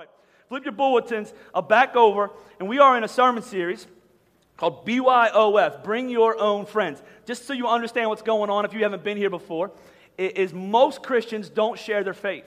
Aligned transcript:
right, 0.00 0.08
flip 0.48 0.64
your 0.64 0.72
bulletins 0.72 1.34
uh, 1.52 1.60
back 1.60 1.94
over, 1.94 2.30
and 2.58 2.66
we 2.66 2.78
are 2.78 2.96
in 2.96 3.04
a 3.04 3.08
sermon 3.08 3.42
series 3.42 3.86
called 4.56 4.86
BYOF, 4.86 5.84
Bring 5.84 6.08
Your 6.08 6.40
Own 6.40 6.64
Friends. 6.64 7.02
Just 7.26 7.46
so 7.46 7.52
you 7.52 7.66
understand 7.66 8.08
what's 8.08 8.22
going 8.22 8.48
on 8.48 8.64
if 8.64 8.72
you 8.72 8.82
haven't 8.82 9.04
been 9.04 9.18
here 9.18 9.28
before, 9.28 9.72
is 10.16 10.54
most 10.54 11.02
Christians 11.02 11.50
don't 11.50 11.78
share 11.78 12.02
their 12.02 12.14
faith, 12.14 12.46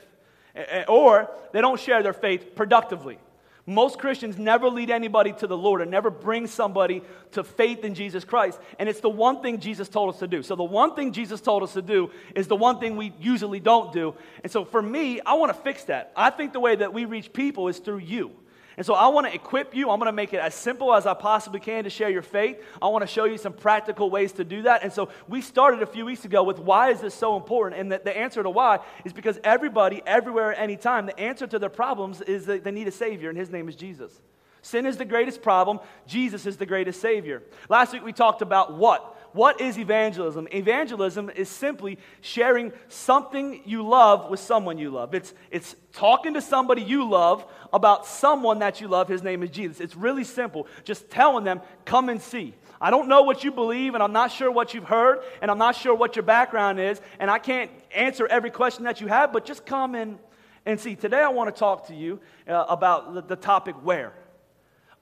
or 0.87 1.29
they 1.51 1.61
don't 1.61 1.79
share 1.79 2.01
their 2.01 2.13
faith 2.13 2.55
productively. 2.55 3.19
Most 3.65 3.97
Christians 3.97 4.37
never 4.37 4.67
lead 4.67 4.89
anybody 4.89 5.31
to 5.33 5.47
the 5.47 5.55
Lord 5.55 5.81
and 5.81 5.89
never 5.89 6.09
bring 6.09 6.47
somebody 6.47 7.01
to 7.31 7.45
faith 7.45 7.85
in 7.85 7.95
Jesus 7.95 8.25
Christ. 8.25 8.59
And 8.77 8.89
it's 8.89 8.99
the 8.99 9.09
one 9.09 9.41
thing 9.41 9.59
Jesus 9.59 9.87
told 9.87 10.13
us 10.13 10.19
to 10.19 10.27
do. 10.27 10.43
So, 10.43 10.57
the 10.57 10.63
one 10.63 10.95
thing 10.95 11.13
Jesus 11.13 11.39
told 11.39 11.63
us 11.63 11.71
to 11.73 11.81
do 11.81 12.11
is 12.35 12.47
the 12.47 12.57
one 12.57 12.79
thing 12.79 12.97
we 12.97 13.13
usually 13.21 13.61
don't 13.61 13.93
do. 13.93 14.15
And 14.43 14.51
so, 14.51 14.65
for 14.65 14.81
me, 14.81 15.21
I 15.21 15.35
want 15.35 15.55
to 15.55 15.61
fix 15.61 15.85
that. 15.85 16.11
I 16.13 16.29
think 16.29 16.51
the 16.51 16.59
way 16.59 16.75
that 16.75 16.93
we 16.93 17.05
reach 17.05 17.31
people 17.31 17.69
is 17.69 17.79
through 17.79 17.99
you. 17.99 18.31
And 18.77 18.85
so 18.85 18.93
I 18.93 19.07
want 19.07 19.27
to 19.27 19.33
equip 19.33 19.75
you. 19.75 19.89
I'm 19.89 19.99
going 19.99 20.07
to 20.07 20.11
make 20.11 20.33
it 20.33 20.39
as 20.39 20.55
simple 20.55 20.93
as 20.93 21.05
I 21.05 21.13
possibly 21.13 21.59
can 21.59 21.83
to 21.83 21.89
share 21.89 22.09
your 22.09 22.21
faith. 22.21 22.63
I 22.81 22.87
want 22.87 23.03
to 23.03 23.07
show 23.07 23.25
you 23.25 23.37
some 23.37 23.53
practical 23.53 24.09
ways 24.09 24.31
to 24.33 24.43
do 24.43 24.63
that. 24.63 24.83
And 24.83 24.91
so 24.91 25.09
we 25.27 25.41
started 25.41 25.81
a 25.81 25.85
few 25.85 26.05
weeks 26.05 26.25
ago 26.25 26.43
with 26.43 26.59
why 26.59 26.91
is 26.91 27.01
this 27.01 27.13
so 27.13 27.37
important? 27.37 27.79
And 27.79 27.91
the, 27.91 28.01
the 28.03 28.15
answer 28.15 28.41
to 28.41 28.49
why 28.49 28.79
is 29.05 29.13
because 29.13 29.39
everybody, 29.43 30.01
everywhere, 30.05 30.57
anytime, 30.57 31.05
the 31.05 31.19
answer 31.19 31.45
to 31.47 31.59
their 31.59 31.69
problems 31.69 32.21
is 32.21 32.45
that 32.47 32.63
they 32.63 32.71
need 32.71 32.87
a 32.87 32.91
Savior, 32.91 33.29
and 33.29 33.37
His 33.37 33.49
name 33.49 33.69
is 33.69 33.75
Jesus. 33.75 34.21
Sin 34.63 34.85
is 34.85 34.97
the 34.97 35.05
greatest 35.05 35.41
problem. 35.41 35.79
Jesus 36.07 36.45
is 36.45 36.55
the 36.55 36.65
greatest 36.65 37.01
Savior. 37.01 37.43
Last 37.67 37.91
week 37.91 38.03
we 38.03 38.13
talked 38.13 38.41
about 38.41 38.77
what? 38.77 39.13
What 39.33 39.59
is 39.59 39.79
evangelism? 39.79 40.47
Evangelism 40.51 41.31
is 41.31 41.49
simply 41.49 41.97
sharing 42.21 42.71
something 42.87 43.61
you 43.65 43.85
love 43.85 44.29
with 44.29 44.39
someone 44.39 44.77
you 44.77 44.91
love. 44.91 45.15
It's, 45.15 45.33
it's 45.49 45.75
talking 45.91 46.35
to 46.35 46.41
somebody 46.41 46.83
you 46.83 47.09
love 47.09 47.45
about 47.73 48.05
someone 48.05 48.59
that 48.59 48.79
you 48.79 48.87
love. 48.87 49.07
His 49.07 49.23
name 49.23 49.41
is 49.41 49.49
Jesus. 49.49 49.79
It's 49.79 49.95
really 49.95 50.23
simple. 50.23 50.67
Just 50.83 51.09
telling 51.09 51.43
them, 51.43 51.61
come 51.83 52.09
and 52.09 52.21
see. 52.21 52.53
I 52.79 52.91
don't 52.91 53.07
know 53.07 53.23
what 53.23 53.43
you 53.43 53.51
believe, 53.51 53.95
and 53.95 54.03
I'm 54.03 54.13
not 54.13 54.31
sure 54.31 54.51
what 54.51 54.73
you've 54.73 54.83
heard, 54.83 55.19
and 55.41 55.49
I'm 55.49 55.57
not 55.57 55.75
sure 55.75 55.95
what 55.95 56.15
your 56.15 56.23
background 56.23 56.79
is, 56.79 57.01
and 57.17 57.31
I 57.31 57.39
can't 57.39 57.71
answer 57.95 58.27
every 58.27 58.51
question 58.51 58.83
that 58.83 59.01
you 59.01 59.07
have, 59.07 59.33
but 59.33 59.45
just 59.45 59.65
come 59.65 59.95
and, 59.95 60.19
and 60.65 60.79
see. 60.79 60.95
Today 60.95 61.21
I 61.21 61.29
want 61.29 61.53
to 61.53 61.57
talk 61.57 61.87
to 61.87 61.95
you 61.95 62.19
uh, 62.47 62.65
about 62.67 63.13
the, 63.13 63.21
the 63.21 63.35
topic 63.35 63.75
where. 63.83 64.13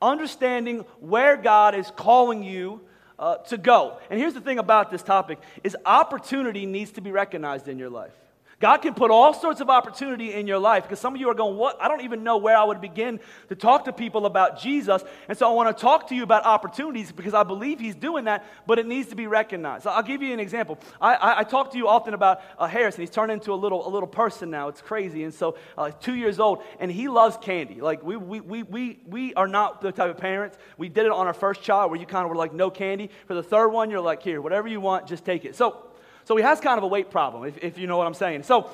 Understanding 0.02 0.86
where 1.00 1.36
God 1.36 1.76
is 1.76 1.92
calling 1.96 2.44
you 2.44 2.82
uh, 3.22 3.38
to 3.38 3.58
go. 3.58 4.00
And 4.10 4.20
here's 4.20 4.34
the 4.34 4.42
thing 4.42 4.60
about 4.60 4.92
this 4.92 5.04
topic 5.04 5.40
is 5.64 5.78
opportunity 5.86 6.66
needs 6.66 6.92
to 6.94 7.02
be 7.02 7.12
recognized 7.12 7.68
in 7.68 7.78
your 7.78 7.90
life. 7.90 8.14
God 8.62 8.78
can 8.78 8.94
put 8.94 9.10
all 9.10 9.34
sorts 9.34 9.60
of 9.60 9.72
opportunity 9.72 10.34
in 10.34 10.46
your 10.46 10.60
life 10.60 10.84
because 10.84 11.00
some 11.00 11.16
of 11.16 11.20
you 11.20 11.28
are 11.30 11.34
going, 11.34 11.58
What? 11.58 11.82
I 11.82 11.88
don't 11.88 12.02
even 12.02 12.24
know 12.24 12.38
where 12.38 12.56
I 12.56 12.64
would 12.64 12.80
begin 12.80 13.20
to 13.50 13.56
talk 13.56 13.86
to 13.86 13.94
people 13.94 14.28
about 14.28 14.62
Jesus. 14.62 15.04
And 15.28 15.36
so 15.38 15.50
I 15.50 15.54
want 15.54 15.76
to 15.76 15.82
talk 15.82 16.08
to 16.10 16.16
you 16.16 16.22
about 16.22 16.46
opportunities 16.46 17.12
because 17.12 17.34
I 17.34 17.42
believe 17.42 17.80
He's 17.80 17.96
doing 17.96 18.26
that, 18.26 18.46
but 18.68 18.78
it 18.78 18.86
needs 18.86 19.10
to 19.10 19.16
be 19.16 19.26
recognized. 19.26 19.88
I'll 19.88 20.04
give 20.04 20.22
you 20.22 20.32
an 20.32 20.40
example. 20.40 20.78
I, 21.02 21.16
I, 21.16 21.40
I 21.40 21.44
talk 21.44 21.72
to 21.72 21.78
you 21.78 21.88
often 21.88 22.14
about 22.14 22.42
uh, 22.60 22.68
Harrison. 22.68 23.02
He's 23.02 23.10
turned 23.10 23.32
into 23.32 23.52
a 23.52 23.56
little, 23.56 23.88
a 23.88 23.90
little 23.90 24.08
person 24.08 24.52
now. 24.52 24.68
It's 24.68 24.82
crazy. 24.82 25.24
And 25.24 25.34
so, 25.34 25.58
uh, 25.76 25.90
two 25.90 26.14
years 26.14 26.40
old, 26.40 26.64
and 26.80 26.92
he 26.92 27.08
loves 27.08 27.38
candy. 27.38 27.82
Like, 27.82 28.04
we, 28.04 28.16
we, 28.16 28.42
we, 28.42 28.62
we, 28.62 29.00
we 29.08 29.34
are 29.34 29.48
not 29.48 29.82
the 29.82 29.92
type 29.92 30.12
of 30.12 30.18
parents. 30.18 30.60
We 30.78 30.88
did 30.88 31.08
it 31.08 31.12
on 31.12 31.26
our 31.26 31.34
first 31.34 31.64
child 31.64 31.90
where 31.90 32.00
you 32.00 32.06
kind 32.06 32.26
of 32.26 32.30
were 32.30 32.36
like, 32.36 32.54
No 32.54 32.70
candy. 32.70 33.10
For 33.26 33.34
the 33.34 33.44
third 33.44 33.70
one, 33.70 33.90
you're 33.90 34.02
like, 34.02 34.22
Here, 34.22 34.40
whatever 34.40 34.68
you 34.68 34.80
want, 34.80 35.08
just 35.08 35.26
take 35.26 35.46
it. 35.46 35.56
So, 35.56 35.91
so 36.26 36.36
he 36.36 36.44
has 36.44 36.60
kind 36.60 36.78
of 36.78 36.84
a 36.84 36.88
weight 36.88 37.10
problem, 37.10 37.46
if, 37.46 37.58
if 37.64 37.78
you 37.78 37.88
know 37.88 37.98
what 37.98 38.08
I'm 38.08 38.14
saying. 38.14 38.44
So 38.44 38.70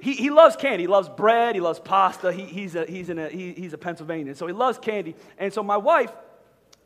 he, 0.00 0.14
he 0.14 0.30
loves 0.30 0.56
candy. 0.56 0.84
He 0.84 0.86
loves 0.86 1.08
bread. 1.08 1.54
He 1.54 1.60
loves 1.60 1.80
pasta. 1.80 2.32
He, 2.32 2.44
he's, 2.44 2.74
a, 2.74 2.84
he's, 2.86 3.10
in 3.10 3.18
a, 3.18 3.28
he, 3.28 3.52
he's 3.52 3.72
a 3.72 3.78
Pennsylvanian. 3.78 4.34
So 4.34 4.46
he 4.46 4.52
loves 4.52 4.78
candy. 4.78 5.16
And 5.38 5.52
so 5.52 5.62
my 5.62 5.76
wife 5.76 6.12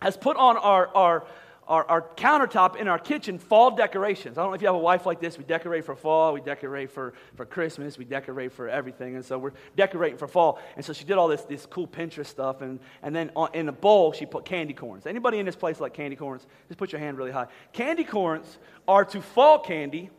has 0.00 0.16
put 0.16 0.36
on 0.36 0.56
our, 0.56 0.88
our, 0.94 1.26
our, 1.68 1.84
our, 1.88 2.02
countertop 2.16 2.76
in 2.76 2.88
our 2.88 2.98
kitchen 2.98 3.38
fall 3.38 3.70
decorations. 3.70 4.36
I 4.36 4.42
don't 4.42 4.50
know 4.50 4.54
if 4.54 4.62
you 4.62 4.66
have 4.66 4.74
a 4.74 4.78
wife 4.78 5.06
like 5.06 5.20
this. 5.20 5.38
We 5.38 5.44
decorate 5.44 5.84
for 5.84 5.94
fall, 5.94 6.32
we 6.34 6.40
decorate 6.40 6.90
for, 6.90 7.14
for 7.36 7.46
Christmas, 7.46 7.96
we 7.96 8.04
decorate 8.04 8.52
for 8.52 8.68
everything. 8.68 9.14
And 9.14 9.24
so 9.24 9.38
we're 9.38 9.52
decorating 9.76 10.18
for 10.18 10.26
fall. 10.26 10.60
And 10.76 10.84
so 10.84 10.92
she 10.92 11.04
did 11.04 11.18
all 11.18 11.28
this, 11.28 11.42
this 11.42 11.66
cool 11.66 11.86
Pinterest 11.86 12.26
stuff. 12.26 12.62
And, 12.62 12.80
and 13.02 13.14
then 13.14 13.30
on, 13.36 13.54
in 13.54 13.68
a 13.68 13.72
bowl, 13.72 14.12
she 14.12 14.26
put 14.26 14.44
candy 14.44 14.74
corns. 14.74 15.06
Anybody 15.06 15.38
in 15.38 15.46
this 15.46 15.56
place 15.56 15.80
like 15.80 15.94
candy 15.94 16.16
corns? 16.16 16.46
Just 16.68 16.78
put 16.78 16.92
your 16.92 17.00
hand 17.00 17.16
really 17.16 17.30
high. 17.30 17.46
Candy 17.72 18.04
corns 18.04 18.58
are 18.88 19.04
to 19.06 19.22
fall 19.22 19.60
candy 19.60 20.10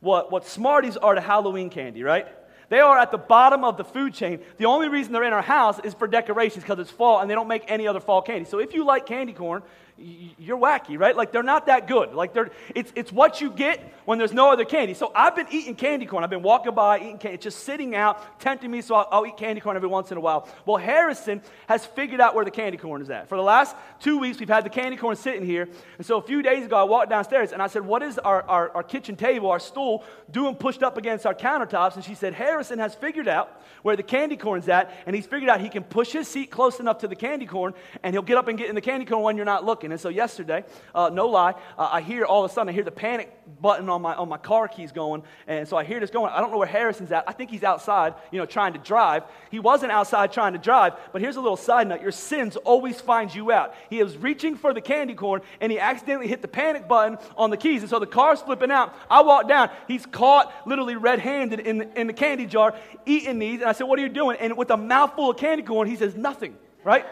what, 0.00 0.30
what 0.30 0.46
Smarties 0.46 0.96
are 0.96 1.14
to 1.14 1.20
Halloween 1.20 1.70
candy, 1.70 2.02
right? 2.02 2.28
They 2.68 2.80
are 2.80 2.98
at 2.98 3.12
the 3.12 3.18
bottom 3.18 3.64
of 3.64 3.76
the 3.76 3.84
food 3.84 4.12
chain. 4.12 4.40
The 4.56 4.66
only 4.66 4.88
reason 4.88 5.12
they're 5.12 5.22
in 5.22 5.32
our 5.32 5.42
house 5.42 5.78
is 5.84 5.94
for 5.94 6.08
decorations 6.08 6.64
because 6.64 6.78
it's 6.80 6.90
fall 6.90 7.20
and 7.20 7.30
they 7.30 7.34
don't 7.34 7.48
make 7.48 7.64
any 7.68 7.86
other 7.86 8.00
fall 8.00 8.22
candy. 8.22 8.44
So 8.48 8.58
if 8.58 8.74
you 8.74 8.84
like 8.84 9.06
candy 9.06 9.32
corn, 9.32 9.62
you're 9.98 10.58
wacky, 10.58 10.98
right? 10.98 11.16
Like 11.16 11.32
they're 11.32 11.42
not 11.42 11.66
that 11.66 11.88
good. 11.88 12.12
Like 12.12 12.34
they're, 12.34 12.50
it's, 12.74 12.92
it's 12.94 13.10
what 13.10 13.40
you 13.40 13.50
get 13.50 13.80
when 14.04 14.18
there's 14.18 14.32
no 14.32 14.52
other 14.52 14.66
candy. 14.66 14.92
So 14.92 15.10
I've 15.14 15.34
been 15.34 15.46
eating 15.50 15.74
candy 15.74 16.04
corn. 16.04 16.22
I've 16.22 16.28
been 16.28 16.42
walking 16.42 16.74
by 16.74 16.98
eating 16.98 17.18
candy. 17.18 17.36
It's 17.36 17.44
just 17.44 17.60
sitting 17.60 17.94
out, 17.94 18.38
tempting 18.38 18.70
me, 18.70 18.82
so 18.82 18.94
I'll, 18.94 19.08
I'll, 19.10 19.26
eat 19.26 19.38
candy 19.38 19.60
corn 19.62 19.74
every 19.74 19.88
once 19.88 20.12
in 20.12 20.18
a 20.18 20.20
while. 20.20 20.48
Well, 20.66 20.76
Harrison 20.76 21.40
has 21.66 21.86
figured 21.86 22.20
out 22.20 22.34
where 22.34 22.44
the 22.44 22.50
candy 22.50 22.76
corn 22.76 23.00
is 23.00 23.08
at. 23.08 23.28
For 23.28 23.36
the 23.36 23.42
last 23.42 23.74
two 24.00 24.18
weeks, 24.18 24.38
we've 24.38 24.48
had 24.48 24.66
the 24.66 24.70
candy 24.70 24.98
corn 24.98 25.16
sitting 25.16 25.46
here. 25.46 25.66
And 25.96 26.06
so 26.06 26.18
a 26.18 26.22
few 26.22 26.42
days 26.42 26.66
ago, 26.66 26.76
I 26.76 26.84
walked 26.84 27.08
downstairs 27.08 27.52
and 27.52 27.62
I 27.62 27.66
said, 27.66 27.86
What 27.86 28.02
is 28.02 28.18
our, 28.18 28.42
our, 28.42 28.70
our 28.72 28.82
kitchen 28.82 29.16
table, 29.16 29.50
our 29.50 29.58
stool, 29.58 30.04
doing 30.30 30.56
pushed 30.56 30.82
up 30.82 30.98
against 30.98 31.24
our 31.24 31.34
countertops? 31.34 31.96
And 31.96 32.04
she 32.04 32.14
said, 32.14 32.34
Harrison 32.34 32.78
has 32.80 32.94
figured 32.94 33.28
out 33.28 33.62
where 33.82 33.96
the 33.96 34.02
candy 34.02 34.36
corn's 34.36 34.68
at, 34.68 34.92
and 35.06 35.16
he's 35.16 35.26
figured 35.26 35.48
out 35.48 35.60
he 35.60 35.68
can 35.68 35.84
push 35.84 36.12
his 36.12 36.28
seat 36.28 36.50
close 36.50 36.80
enough 36.80 36.98
to 36.98 37.08
the 37.08 37.16
candy 37.16 37.46
corn, 37.46 37.72
and 38.02 38.14
he'll 38.14 38.22
get 38.22 38.36
up 38.36 38.48
and 38.48 38.58
get 38.58 38.68
in 38.68 38.74
the 38.74 38.80
candy 38.80 39.06
corn 39.06 39.22
when 39.22 39.36
you're 39.36 39.46
not 39.46 39.64
looking. 39.64 39.85
And 39.92 40.00
so 40.00 40.08
yesterday, 40.08 40.64
uh, 40.94 41.10
no 41.12 41.28
lie, 41.28 41.54
uh, 41.78 41.88
I 41.92 42.00
hear 42.00 42.24
all 42.24 42.44
of 42.44 42.50
a 42.50 42.54
sudden, 42.54 42.68
I 42.68 42.72
hear 42.72 42.84
the 42.84 42.90
panic 42.90 43.32
button 43.60 43.88
on 43.88 44.02
my, 44.02 44.14
on 44.14 44.28
my 44.28 44.38
car 44.38 44.68
keys 44.68 44.92
going. 44.92 45.22
And 45.46 45.66
so 45.68 45.76
I 45.76 45.84
hear 45.84 46.00
this 46.00 46.10
going. 46.10 46.32
I 46.32 46.40
don't 46.40 46.50
know 46.50 46.58
where 46.58 46.66
Harrison's 46.66 47.12
at. 47.12 47.24
I 47.26 47.32
think 47.32 47.50
he's 47.50 47.62
outside, 47.62 48.14
you 48.30 48.38
know, 48.38 48.46
trying 48.46 48.72
to 48.72 48.78
drive. 48.78 49.24
He 49.50 49.58
wasn't 49.58 49.92
outside 49.92 50.32
trying 50.32 50.52
to 50.54 50.58
drive, 50.58 50.94
but 51.12 51.20
here's 51.20 51.36
a 51.36 51.40
little 51.40 51.56
side 51.56 51.88
note. 51.88 52.02
Your 52.02 52.12
sins 52.12 52.56
always 52.56 53.00
find 53.00 53.34
you 53.34 53.52
out. 53.52 53.74
He 53.90 54.02
was 54.02 54.16
reaching 54.16 54.56
for 54.56 54.74
the 54.74 54.80
candy 54.80 55.14
corn, 55.14 55.42
and 55.60 55.70
he 55.70 55.78
accidentally 55.78 56.28
hit 56.28 56.42
the 56.42 56.48
panic 56.48 56.88
button 56.88 57.18
on 57.36 57.50
the 57.50 57.56
keys. 57.56 57.82
And 57.82 57.90
so 57.90 57.98
the 57.98 58.06
car's 58.06 58.40
flipping 58.40 58.70
out. 58.70 58.94
I 59.10 59.22
walk 59.22 59.48
down. 59.48 59.70
He's 59.86 60.06
caught 60.06 60.52
literally 60.66 60.96
red-handed 60.96 61.60
in 61.60 61.78
the, 61.78 62.00
in 62.00 62.06
the 62.06 62.12
candy 62.12 62.46
jar, 62.46 62.74
eating 63.04 63.38
these. 63.38 63.60
And 63.60 63.68
I 63.68 63.72
said, 63.72 63.84
what 63.84 63.98
are 63.98 64.02
you 64.02 64.08
doing? 64.08 64.36
And 64.40 64.56
with 64.56 64.70
a 64.70 64.76
mouthful 64.76 65.30
of 65.30 65.36
candy 65.36 65.62
corn, 65.62 65.88
he 65.88 65.96
says, 65.96 66.16
nothing, 66.16 66.56
right? 66.84 67.06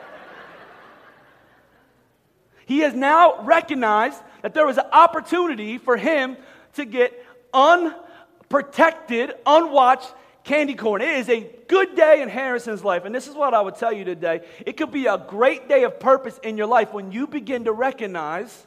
He 2.67 2.81
has 2.81 2.95
now 2.95 3.43
recognized 3.43 4.21
that 4.43 4.55
there 4.55 4.67
was 4.67 4.79
an 4.79 4.87
opportunity 4.93 5.79
for 5.79 5.97
him 5.97 6.37
to 6.75 6.85
get 6.85 7.13
unprotected, 7.53 9.35
unwatched 9.47 10.13
candy 10.45 10.75
corn. 10.75 11.01
It 11.01 11.09
is 11.11 11.29
a 11.29 11.51
good 11.69 11.97
day 11.97 12.23
in 12.23 12.29
Harrison's 12.29 12.85
life. 12.85 13.05
And 13.05 13.15
this 13.15 13.27
is 13.27 13.35
what 13.35 13.55
I 13.55 13.61
would 13.61 13.77
tell 13.77 13.93
you 13.93 14.05
today. 14.05 14.43
It 14.65 14.77
could 14.77 14.91
be 14.91 15.07
a 15.07 15.19
great 15.19 15.69
day 15.69 15.85
of 15.85 15.99
purpose 15.99 16.39
in 16.43 16.57
your 16.57 16.67
life 16.67 16.93
when 16.93 17.11
you 17.11 17.27
begin 17.27 17.65
to 17.65 17.73
recognize 17.73 18.67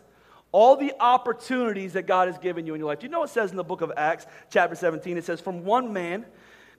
all 0.51 0.75
the 0.75 0.93
opportunities 0.99 1.93
that 1.93 2.07
God 2.07 2.27
has 2.27 2.37
given 2.39 2.65
you 2.65 2.73
in 2.73 2.79
your 2.79 2.87
life. 2.87 2.99
Do 2.99 3.05
you 3.05 3.11
know 3.11 3.19
what 3.19 3.29
it 3.29 3.33
says 3.33 3.51
in 3.51 3.57
the 3.57 3.63
book 3.63 3.81
of 3.81 3.91
Acts, 3.95 4.25
chapter 4.49 4.75
17? 4.75 5.17
It 5.17 5.25
says, 5.25 5.39
From 5.39 5.63
one 5.63 5.93
man, 5.93 6.25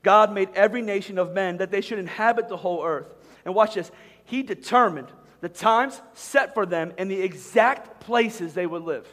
God 0.02 0.32
made 0.32 0.48
every 0.54 0.82
nation 0.82 1.18
of 1.18 1.32
men 1.32 1.58
that 1.58 1.70
they 1.70 1.80
should 1.80 1.98
inhabit 1.98 2.48
the 2.48 2.56
whole 2.56 2.84
earth. 2.84 3.14
And 3.44 3.54
watch 3.54 3.74
this. 3.74 3.90
He 4.24 4.42
determined 4.42 5.08
the 5.40 5.48
times 5.48 6.00
set 6.14 6.54
for 6.54 6.66
them 6.66 6.92
and 6.98 7.10
the 7.10 7.20
exact 7.20 8.00
places 8.00 8.54
they 8.54 8.66
would 8.66 8.82
live. 8.82 9.06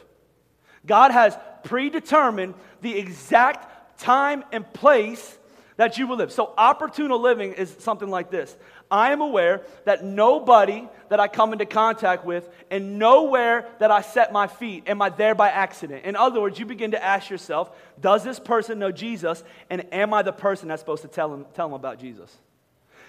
God 0.84 1.10
has 1.10 1.36
predetermined 1.64 2.54
the 2.80 2.96
exact 2.98 3.98
time 3.98 4.44
and 4.52 4.70
place 4.72 5.38
that 5.76 5.98
you 5.98 6.06
will 6.06 6.16
live. 6.16 6.32
So, 6.32 6.52
opportunal 6.56 7.20
living 7.20 7.52
is 7.52 7.74
something 7.80 8.08
like 8.08 8.30
this 8.30 8.56
I 8.90 9.12
am 9.12 9.20
aware 9.20 9.62
that 9.84 10.04
nobody 10.04 10.88
that 11.08 11.20
I 11.20 11.28
come 11.28 11.52
into 11.52 11.66
contact 11.66 12.24
with 12.24 12.48
and 12.70 12.98
nowhere 12.98 13.68
that 13.78 13.90
I 13.90 14.00
set 14.00 14.32
my 14.32 14.46
feet 14.46 14.84
am 14.88 15.02
I 15.02 15.10
there 15.10 15.34
by 15.34 15.48
accident. 15.50 16.04
In 16.04 16.16
other 16.16 16.40
words, 16.40 16.58
you 16.58 16.66
begin 16.66 16.92
to 16.92 17.04
ask 17.04 17.30
yourself, 17.30 17.76
does 18.00 18.24
this 18.24 18.38
person 18.38 18.78
know 18.78 18.92
Jesus? 18.92 19.42
And 19.70 19.92
am 19.92 20.14
I 20.14 20.22
the 20.22 20.32
person 20.32 20.68
that's 20.68 20.82
supposed 20.82 21.02
to 21.02 21.08
tell 21.08 21.32
him, 21.32 21.46
tell 21.54 21.66
him 21.66 21.74
about 21.74 21.98
Jesus? 21.98 22.34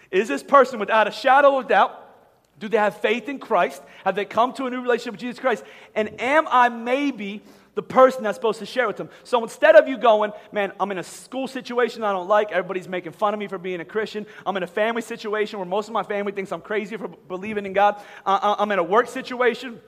Is 0.09 0.27
this 0.27 0.44
person 0.44 0.80
without 0.80 1.07
a 1.07 1.12
shadow 1.12 1.59
of 1.59 1.68
doubt? 1.68 2.03
Do 2.59 2.68
they 2.68 2.77
have 2.77 2.98
faith 2.98 3.30
in 3.30 3.39
Christ? 3.39 3.81
Have 4.04 4.15
they 4.15 4.25
come 4.25 4.54
to 4.54 4.65
a 4.65 4.69
new 4.69 4.81
relationship 4.81 5.13
with 5.13 5.21
Jesus 5.21 5.39
Christ? 5.39 5.63
And 5.94 6.19
am 6.19 6.48
I 6.50 6.69
maybe 6.69 7.44
the 7.75 7.83
person 7.83 8.24
that's 8.24 8.36
supposed 8.36 8.57
to 8.59 8.65
share 8.65 8.88
with 8.88 8.98
them? 8.98 9.09
So 9.24 9.44
instead 9.44 9.75
of 9.75 9.88
you 9.88 9.98
going, 9.98 10.31
man, 10.51 10.71
I'm 10.80 10.89
in 10.92 10.98
a 10.98 11.04
school 11.04 11.48
situation 11.48 12.04
I 12.04 12.12
don't 12.13 12.27
like, 12.27 12.51
everybody's 12.51 12.88
making 12.88 13.12
fun 13.12 13.36
of 13.36 13.39
me 13.39 13.48
for 13.48 13.59
being 13.59 13.80
a 13.80 13.86
Christian. 13.86 14.25
I'm 14.45 14.57
in 14.57 14.63
a 14.63 14.68
family 14.68 15.04
situation 15.04 15.59
where 15.59 15.68
most 15.68 15.88
of 15.88 15.94
my 15.94 16.01
family 16.01 16.31
thinks 16.31 16.51
I'm 16.51 16.62
crazy 16.62 16.98
for 16.98 17.07
believing 17.07 17.68
in 17.68 17.74
God. 17.74 18.01
Uh, 18.25 18.56
I'm 18.57 18.71
in 18.71 18.80
a 18.80 18.83
work 18.83 19.07
situation 19.07 19.80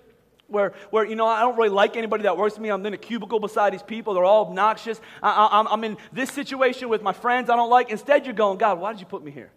where, 0.45 0.73
where, 0.91 1.05
you 1.05 1.15
know, 1.15 1.25
I 1.25 1.41
don't 1.41 1.57
really 1.57 1.69
like 1.69 1.95
anybody 1.95 2.23
that 2.23 2.37
works 2.37 2.55
with 2.55 2.61
me. 2.61 2.69
I'm 2.69 2.85
in 2.85 2.93
a 2.93 2.97
cubicle 2.97 3.39
beside 3.39 3.73
these 3.73 3.83
people. 3.83 4.13
They're 4.13 4.23
all 4.23 4.45
obnoxious. 4.45 5.01
I, 5.23 5.65
I'm 5.69 5.83
in 5.83 5.97
this 6.11 6.31
situation 6.31 6.89
with 6.89 7.01
my 7.01 7.13
friends 7.13 7.49
I 7.49 7.55
don't 7.55 7.69
like. 7.69 7.89
Instead, 7.89 8.25
you're 8.25 8.35
going, 8.35 8.59
God, 8.59 8.79
why 8.79 8.91
did 8.91 8.99
you 8.99 9.07
put 9.07 9.23
me 9.23 9.31
here? 9.31 9.51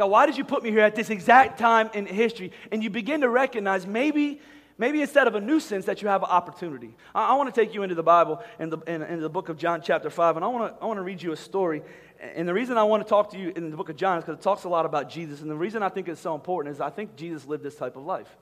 God, 0.00 0.10
why 0.10 0.24
did 0.24 0.38
you 0.38 0.44
put 0.44 0.62
me 0.62 0.70
here 0.70 0.80
at 0.80 0.94
this 0.94 1.10
exact 1.10 1.58
time 1.58 1.90
in 1.92 2.06
history? 2.06 2.52
And 2.72 2.82
you 2.82 2.88
begin 2.88 3.20
to 3.20 3.28
recognize 3.28 3.86
maybe, 3.86 4.40
maybe 4.78 5.02
instead 5.02 5.26
of 5.26 5.34
a 5.34 5.42
nuisance, 5.42 5.84
that 5.84 6.00
you 6.00 6.08
have 6.08 6.22
an 6.22 6.30
opportunity. 6.30 6.96
I, 7.14 7.32
I 7.32 7.34
want 7.34 7.54
to 7.54 7.60
take 7.60 7.74
you 7.74 7.82
into 7.82 7.94
the 7.94 8.02
Bible, 8.02 8.42
in 8.58 8.70
the, 8.70 8.78
in, 8.86 9.02
in, 9.02 9.20
the 9.20 9.28
book 9.28 9.50
of 9.50 9.58
John, 9.58 9.82
chapter 9.82 10.08
5, 10.08 10.36
and 10.36 10.44
I 10.44 10.48
want 10.48 10.74
to 10.74 10.82
I 10.82 10.86
want 10.86 10.96
to 10.96 11.02
read 11.02 11.20
you 11.20 11.32
a 11.32 11.36
story. 11.36 11.82
And 12.18 12.48
the 12.48 12.54
reason 12.54 12.78
I 12.78 12.84
want 12.84 13.02
to 13.02 13.08
talk 13.10 13.32
to 13.32 13.38
you 13.38 13.52
in 13.54 13.70
the 13.70 13.76
book 13.76 13.90
of 13.90 13.96
John 13.96 14.16
is 14.16 14.24
because 14.24 14.38
it 14.38 14.42
talks 14.42 14.64
a 14.64 14.70
lot 14.70 14.86
about 14.86 15.10
Jesus. 15.10 15.42
And 15.42 15.50
the 15.50 15.54
reason 15.54 15.82
I 15.82 15.90
think 15.90 16.08
it's 16.08 16.18
so 16.18 16.34
important 16.34 16.74
is 16.74 16.80
I 16.80 16.88
think 16.88 17.14
Jesus 17.14 17.44
lived 17.46 17.62
this 17.62 17.74
type 17.74 17.96
of 17.96 18.06
life. 18.06 18.34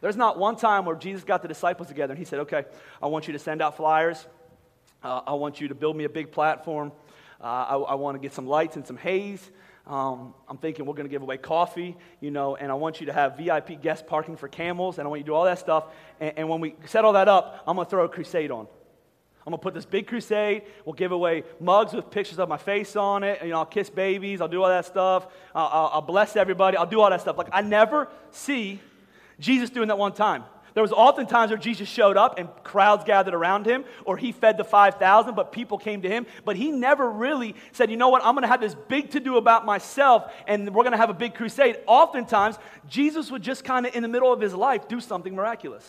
There's 0.00 0.16
not 0.16 0.38
one 0.38 0.54
time 0.54 0.84
where 0.84 0.94
Jesus 0.94 1.24
got 1.24 1.42
the 1.42 1.48
disciples 1.48 1.88
together 1.88 2.12
and 2.12 2.18
he 2.20 2.24
said, 2.24 2.38
Okay, 2.38 2.66
I 3.02 3.08
want 3.08 3.26
you 3.26 3.32
to 3.32 3.40
send 3.40 3.62
out 3.62 3.76
flyers. 3.76 4.24
Uh, 5.02 5.22
I 5.26 5.32
want 5.32 5.60
you 5.60 5.66
to 5.66 5.74
build 5.74 5.96
me 5.96 6.04
a 6.04 6.08
big 6.08 6.30
platform. 6.30 6.92
Uh, 7.40 7.46
I, 7.46 7.76
I 7.78 7.94
want 7.94 8.14
to 8.14 8.20
get 8.20 8.32
some 8.32 8.46
lights 8.46 8.76
and 8.76 8.86
some 8.86 8.96
haze. 8.96 9.50
Um, 9.86 10.32
I'm 10.48 10.56
thinking 10.56 10.86
we're 10.86 10.94
going 10.94 11.06
to 11.06 11.10
give 11.10 11.20
away 11.20 11.36
coffee, 11.36 11.96
you 12.20 12.30
know, 12.30 12.56
and 12.56 12.72
I 12.72 12.74
want 12.74 13.00
you 13.00 13.06
to 13.06 13.12
have 13.12 13.36
VIP 13.36 13.82
guest 13.82 14.06
parking 14.06 14.36
for 14.36 14.48
camels, 14.48 14.98
and 14.98 15.06
I 15.06 15.08
want 15.10 15.20
you 15.20 15.24
to 15.24 15.28
do 15.28 15.34
all 15.34 15.44
that 15.44 15.58
stuff. 15.58 15.84
And, 16.20 16.38
and 16.38 16.48
when 16.48 16.60
we 16.60 16.74
set 16.86 17.04
all 17.04 17.12
that 17.12 17.28
up, 17.28 17.62
I'm 17.66 17.76
going 17.76 17.84
to 17.84 17.90
throw 17.90 18.04
a 18.04 18.08
crusade 18.08 18.50
on. 18.50 18.66
I'm 19.46 19.50
going 19.50 19.58
to 19.58 19.62
put 19.62 19.74
this 19.74 19.84
big 19.84 20.06
crusade. 20.06 20.62
We'll 20.86 20.94
give 20.94 21.12
away 21.12 21.44
mugs 21.60 21.92
with 21.92 22.10
pictures 22.10 22.38
of 22.38 22.48
my 22.48 22.56
face 22.56 22.96
on 22.96 23.24
it. 23.24 23.42
You 23.42 23.50
know, 23.50 23.58
I'll 23.58 23.66
kiss 23.66 23.90
babies. 23.90 24.40
I'll 24.40 24.48
do 24.48 24.62
all 24.62 24.70
that 24.70 24.86
stuff. 24.86 25.26
I'll, 25.54 25.66
I'll, 25.66 25.90
I'll 25.94 26.02
bless 26.02 26.34
everybody. 26.34 26.78
I'll 26.78 26.86
do 26.86 27.02
all 27.02 27.10
that 27.10 27.20
stuff. 27.20 27.36
Like, 27.36 27.50
I 27.52 27.60
never 27.60 28.08
see 28.30 28.80
Jesus 29.38 29.68
doing 29.68 29.88
that 29.88 29.98
one 29.98 30.14
time. 30.14 30.44
There 30.74 30.82
was 30.82 30.92
often 30.92 31.26
times 31.26 31.50
where 31.50 31.58
Jesus 31.58 31.88
showed 31.88 32.16
up 32.16 32.38
and 32.38 32.48
crowds 32.64 33.04
gathered 33.04 33.32
around 33.32 33.64
him, 33.64 33.84
or 34.04 34.16
he 34.16 34.32
fed 34.32 34.56
the 34.56 34.64
5,000, 34.64 35.36
but 35.36 35.52
people 35.52 35.78
came 35.78 36.02
to 36.02 36.08
him. 36.08 36.26
But 36.44 36.56
he 36.56 36.72
never 36.72 37.08
really 37.08 37.54
said, 37.70 37.92
you 37.92 37.96
know 37.96 38.08
what, 38.08 38.24
I'm 38.24 38.34
going 38.34 38.42
to 38.42 38.48
have 38.48 38.60
this 38.60 38.74
big 38.88 39.10
to 39.12 39.20
do 39.20 39.36
about 39.36 39.64
myself, 39.64 40.32
and 40.48 40.74
we're 40.74 40.82
going 40.82 40.92
to 40.92 40.98
have 40.98 41.10
a 41.10 41.14
big 41.14 41.34
crusade. 41.34 41.78
Oftentimes, 41.86 42.58
Jesus 42.88 43.30
would 43.30 43.42
just 43.42 43.64
kind 43.64 43.86
of, 43.86 43.94
in 43.94 44.02
the 44.02 44.08
middle 44.08 44.32
of 44.32 44.40
his 44.40 44.52
life, 44.52 44.88
do 44.88 45.00
something 45.00 45.34
miraculous. 45.34 45.88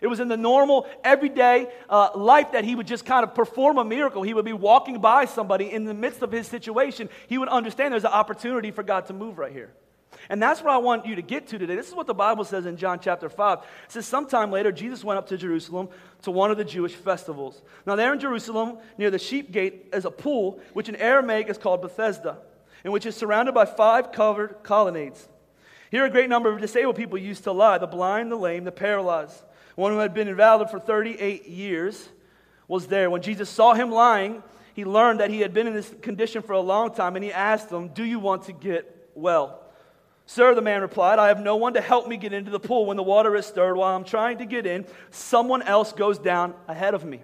It 0.00 0.06
was 0.06 0.20
in 0.20 0.28
the 0.28 0.36
normal, 0.36 0.86
everyday 1.04 1.68
uh, 1.90 2.10
life 2.14 2.52
that 2.52 2.64
he 2.64 2.74
would 2.74 2.86
just 2.86 3.04
kind 3.04 3.24
of 3.24 3.34
perform 3.34 3.76
a 3.76 3.84
miracle. 3.84 4.22
He 4.22 4.32
would 4.32 4.44
be 4.44 4.52
walking 4.54 5.00
by 5.00 5.26
somebody 5.26 5.70
in 5.70 5.84
the 5.84 5.94
midst 5.94 6.22
of 6.22 6.32
his 6.32 6.46
situation. 6.46 7.10
He 7.26 7.36
would 7.36 7.48
understand 7.48 7.92
there's 7.92 8.04
an 8.04 8.12
opportunity 8.12 8.70
for 8.70 8.82
God 8.82 9.06
to 9.06 9.12
move 9.12 9.36
right 9.36 9.52
here. 9.52 9.72
And 10.30 10.42
that's 10.42 10.60
what 10.60 10.72
I 10.72 10.78
want 10.78 11.06
you 11.06 11.14
to 11.14 11.22
get 11.22 11.46
to 11.48 11.58
today. 11.58 11.74
This 11.74 11.88
is 11.88 11.94
what 11.94 12.06
the 12.06 12.14
Bible 12.14 12.44
says 12.44 12.66
in 12.66 12.76
John 12.76 13.00
chapter 13.00 13.30
5. 13.30 13.58
It 13.58 13.64
says, 13.88 14.06
Sometime 14.06 14.50
later, 14.50 14.70
Jesus 14.70 15.02
went 15.02 15.18
up 15.18 15.28
to 15.28 15.38
Jerusalem 15.38 15.88
to 16.22 16.30
one 16.30 16.50
of 16.50 16.58
the 16.58 16.64
Jewish 16.64 16.94
festivals. 16.94 17.62
Now, 17.86 17.96
there 17.96 18.12
in 18.12 18.20
Jerusalem, 18.20 18.78
near 18.98 19.10
the 19.10 19.18
sheep 19.18 19.50
gate, 19.50 19.86
is 19.92 20.04
a 20.04 20.10
pool, 20.10 20.60
which 20.74 20.88
in 20.88 20.96
Aramaic 20.96 21.48
is 21.48 21.56
called 21.56 21.80
Bethesda, 21.80 22.38
and 22.84 22.92
which 22.92 23.06
is 23.06 23.16
surrounded 23.16 23.52
by 23.52 23.64
five 23.64 24.12
covered 24.12 24.56
colonnades. 24.62 25.28
Here, 25.90 26.04
a 26.04 26.10
great 26.10 26.28
number 26.28 26.52
of 26.52 26.60
disabled 26.60 26.96
people 26.96 27.16
used 27.16 27.44
to 27.44 27.52
lie 27.52 27.78
the 27.78 27.86
blind, 27.86 28.30
the 28.30 28.36
lame, 28.36 28.64
the 28.64 28.72
paralyzed. 28.72 29.42
One 29.76 29.92
who 29.92 29.98
had 29.98 30.12
been 30.12 30.28
invalid 30.28 30.68
for 30.68 30.78
38 30.78 31.48
years 31.48 32.08
was 32.66 32.88
there. 32.88 33.08
When 33.08 33.22
Jesus 33.22 33.48
saw 33.48 33.72
him 33.72 33.90
lying, 33.90 34.42
he 34.74 34.84
learned 34.84 35.20
that 35.20 35.30
he 35.30 35.40
had 35.40 35.54
been 35.54 35.66
in 35.66 35.72
this 35.72 35.94
condition 36.02 36.42
for 36.42 36.52
a 36.52 36.60
long 36.60 36.94
time, 36.94 37.16
and 37.16 37.24
he 37.24 37.32
asked 37.32 37.70
him, 37.70 37.88
Do 37.88 38.04
you 38.04 38.18
want 38.18 38.42
to 38.44 38.52
get 38.52 39.10
well? 39.14 39.62
Sir, 40.30 40.54
the 40.54 40.60
man 40.60 40.82
replied, 40.82 41.18
I 41.18 41.28
have 41.28 41.40
no 41.40 41.56
one 41.56 41.72
to 41.72 41.80
help 41.80 42.06
me 42.06 42.18
get 42.18 42.34
into 42.34 42.50
the 42.50 42.60
pool 42.60 42.84
when 42.84 42.98
the 42.98 43.02
water 43.02 43.34
is 43.34 43.46
stirred. 43.46 43.76
While 43.76 43.96
I'm 43.96 44.04
trying 44.04 44.36
to 44.38 44.44
get 44.44 44.66
in, 44.66 44.84
someone 45.10 45.62
else 45.62 45.94
goes 45.94 46.18
down 46.18 46.52
ahead 46.68 46.92
of 46.92 47.02
me. 47.02 47.22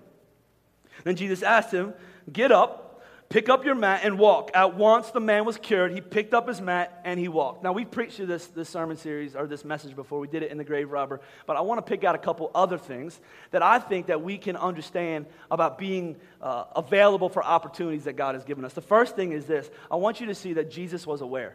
Then 1.05 1.15
Jesus 1.15 1.43
asked 1.43 1.71
him, 1.71 1.93
Get 2.33 2.51
up, 2.51 3.05
pick 3.29 3.51
up 3.51 3.63
your 3.63 3.75
mat, 3.75 4.01
and 4.05 4.19
walk. 4.19 4.53
At 4.55 4.77
once 4.77 5.11
the 5.11 5.21
man 5.21 5.45
was 5.45 5.59
cured. 5.59 5.93
He 5.93 6.01
picked 6.01 6.33
up 6.33 6.49
his 6.49 6.63
mat 6.63 7.03
and 7.05 7.21
he 7.21 7.29
walked. 7.29 7.63
Now, 7.63 7.75
we 7.75 7.85
preached 7.85 8.27
this, 8.27 8.47
this 8.47 8.71
sermon 8.71 8.97
series 8.97 9.37
or 9.37 9.47
this 9.47 9.67
message 9.67 9.95
before. 9.95 10.19
We 10.19 10.27
did 10.27 10.43
it 10.43 10.51
in 10.51 10.57
the 10.57 10.65
grave 10.65 10.91
robber. 10.91 11.21
But 11.45 11.59
I 11.59 11.61
want 11.61 11.85
to 11.85 11.91
pick 11.91 12.05
out 12.05 12.15
a 12.15 12.19
couple 12.19 12.51
other 12.55 12.79
things 12.79 13.21
that 13.51 13.63
I 13.63 13.81
think 13.81 14.07
that 14.07 14.23
we 14.23 14.39
can 14.39 14.57
understand 14.57 15.27
about 15.51 15.77
being 15.77 16.17
uh, 16.41 16.65
available 16.75 17.29
for 17.29 17.45
opportunities 17.45 18.05
that 18.05 18.15
God 18.15 18.35
has 18.35 18.45
given 18.45 18.65
us. 18.65 18.73
The 18.73 18.81
first 18.81 19.15
thing 19.15 19.33
is 19.33 19.45
this 19.45 19.71
I 19.91 19.97
want 19.97 20.23
you 20.23 20.29
to 20.29 20.35
see 20.35 20.55
that 20.55 20.71
Jesus 20.71 21.07
was 21.07 21.21
aware. 21.21 21.55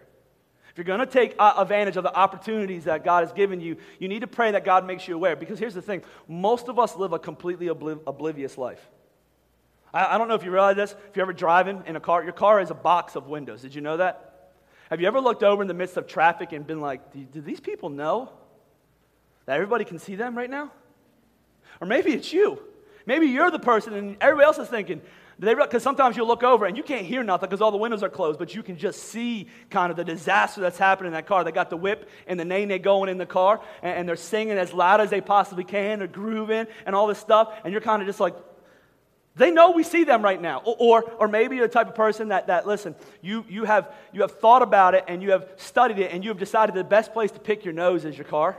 If 0.72 0.78
you're 0.78 0.86
going 0.86 1.00
to 1.00 1.06
take 1.06 1.36
advantage 1.40 1.98
of 1.98 2.04
the 2.04 2.16
opportunities 2.16 2.84
that 2.86 3.04
God 3.04 3.24
has 3.24 3.34
given 3.34 3.60
you, 3.60 3.78
you 3.98 4.08
need 4.08 4.22
to 4.22 4.28
pray 4.28 4.52
that 4.52 4.64
God 4.64 4.86
makes 4.86 5.08
you 5.08 5.16
aware. 5.16 5.36
Because 5.36 5.60
here's 5.60 5.74
the 5.74 5.82
thing 5.82 6.04
most 6.28 6.68
of 6.68 6.80
us 6.80 6.96
live 6.96 7.14
a 7.14 7.20
completely 7.20 7.68
obliv- 7.68 8.02
oblivious 8.06 8.58
life. 8.58 8.88
I, 9.94 10.16
I 10.16 10.18
don't 10.18 10.28
know 10.28 10.36
if 10.36 10.44
you 10.44 10.52
realize 10.52 10.76
this. 10.76 10.96
If 11.10 11.16
you're 11.16 11.26
ever 11.26 11.34
driving 11.34 11.84
in 11.86 11.96
a 11.96 12.00
car, 12.00 12.24
your 12.24 12.34
car 12.34 12.62
is 12.62 12.70
a 12.70 12.76
box 12.76 13.16
of 13.16 13.28
windows. 13.28 13.62
Did 13.62 13.74
you 13.74 13.82
know 13.82 13.98
that? 13.98 14.52
Have 14.90 15.02
you 15.02 15.08
ever 15.08 15.20
looked 15.20 15.44
over 15.44 15.62
in 15.62 15.68
the 15.68 15.74
midst 15.74 15.98
of 15.98 16.08
traffic 16.08 16.52
and 16.52 16.66
been 16.66 16.82
like, 16.82 17.14
do, 17.14 17.20
do 17.24 17.42
these 17.42 17.60
people 17.60 17.90
know 17.90 18.32
that 19.46 19.56
everybody 19.56 19.86
can 19.86 20.00
see 20.00 20.16
them 20.16 20.38
right 20.38 20.50
now? 20.50 20.72
Or 21.82 21.88
maybe 21.88 22.12
it's 22.12 22.34
you. 22.34 22.62
Maybe 23.06 23.28
you're 23.28 23.52
the 23.52 23.60
person 23.60 23.94
and 23.94 24.18
everybody 24.22 24.46
else 24.46 24.58
is 24.58 24.68
thinking, 24.68 25.02
because 25.40 25.84
sometimes 25.84 26.18
you'll 26.18 26.28
look 26.28 26.44
over 26.44 26.66
and 26.66 26.76
you 26.76 26.84
can't 26.84 27.06
hear 27.06 27.24
nothing 27.24 27.48
because 27.50 27.62
all 27.62 27.72
the 27.72 27.78
windows 27.78 28.04
are 28.04 28.10
closed, 28.10 28.38
but 28.38 28.54
you 28.54 28.62
can 28.62 28.78
just 28.78 29.04
see 29.04 29.48
kind 29.70 29.90
of 29.90 29.96
the 29.96 30.04
disaster 30.04 30.60
that's 30.60 30.78
happening 30.78 31.08
in 31.08 31.14
that 31.14 31.28
car. 31.28 31.44
They 31.44 31.52
got 31.52 31.70
the 31.70 31.78
whip 31.78 32.10
and 32.28 32.38
the 32.38 32.44
nae 32.44 32.66
nae 32.66 32.78
going 32.78 33.10
in 33.10 33.18
the 33.18 33.26
car, 33.26 33.62
and, 33.82 34.00
and 34.00 34.10
they're 34.10 34.18
singing 34.18 34.58
as 34.58 34.74
loud 34.74 35.00
as 35.00 35.10
they 35.10 35.22
possibly 35.22 35.64
can, 35.64 36.00
they're 36.00 36.08
grooving 36.08 36.68
and 36.86 36.94
all 36.94 37.08
this 37.08 37.20
stuff, 37.20 37.54
and 37.64 37.72
you're 37.72 37.82
kind 37.82 38.02
of 38.02 38.08
just 38.08 38.20
like, 38.20 38.36
they 39.36 39.52
know 39.52 39.72
we 39.72 39.84
see 39.84 40.04
them 40.04 40.22
right 40.22 40.42
now. 40.42 40.62
Or, 40.66 40.76
or, 40.80 41.12
or, 41.12 41.28
maybe 41.30 41.56
you're 41.56 41.68
the 41.68 41.74
type 41.74 41.88
of 41.88 41.96
person 41.96 42.28
that, 42.30 42.48
that 42.48 42.68
listen, 42.68 42.94
you, 43.22 43.46
you, 43.48 43.64
have, 43.64 43.90
you 44.12 44.22
have 44.22 44.40
thought 44.40 44.62
about 44.62 44.96
it 44.96 45.06
and 45.08 45.24
you 45.24 45.32
have 45.32 45.48
studied 45.56 46.00
it 46.00 46.12
and 46.12 46.26
you 46.26 46.30
have 46.32 46.40
decided 46.40 46.76
the 46.76 46.84
best 46.84 47.14
place 47.14 47.32
to 47.32 47.40
pick 47.40 47.64
your 47.64 47.74
nose 47.74 48.04
is 48.04 48.18
your 48.18 48.26
car. 48.26 48.58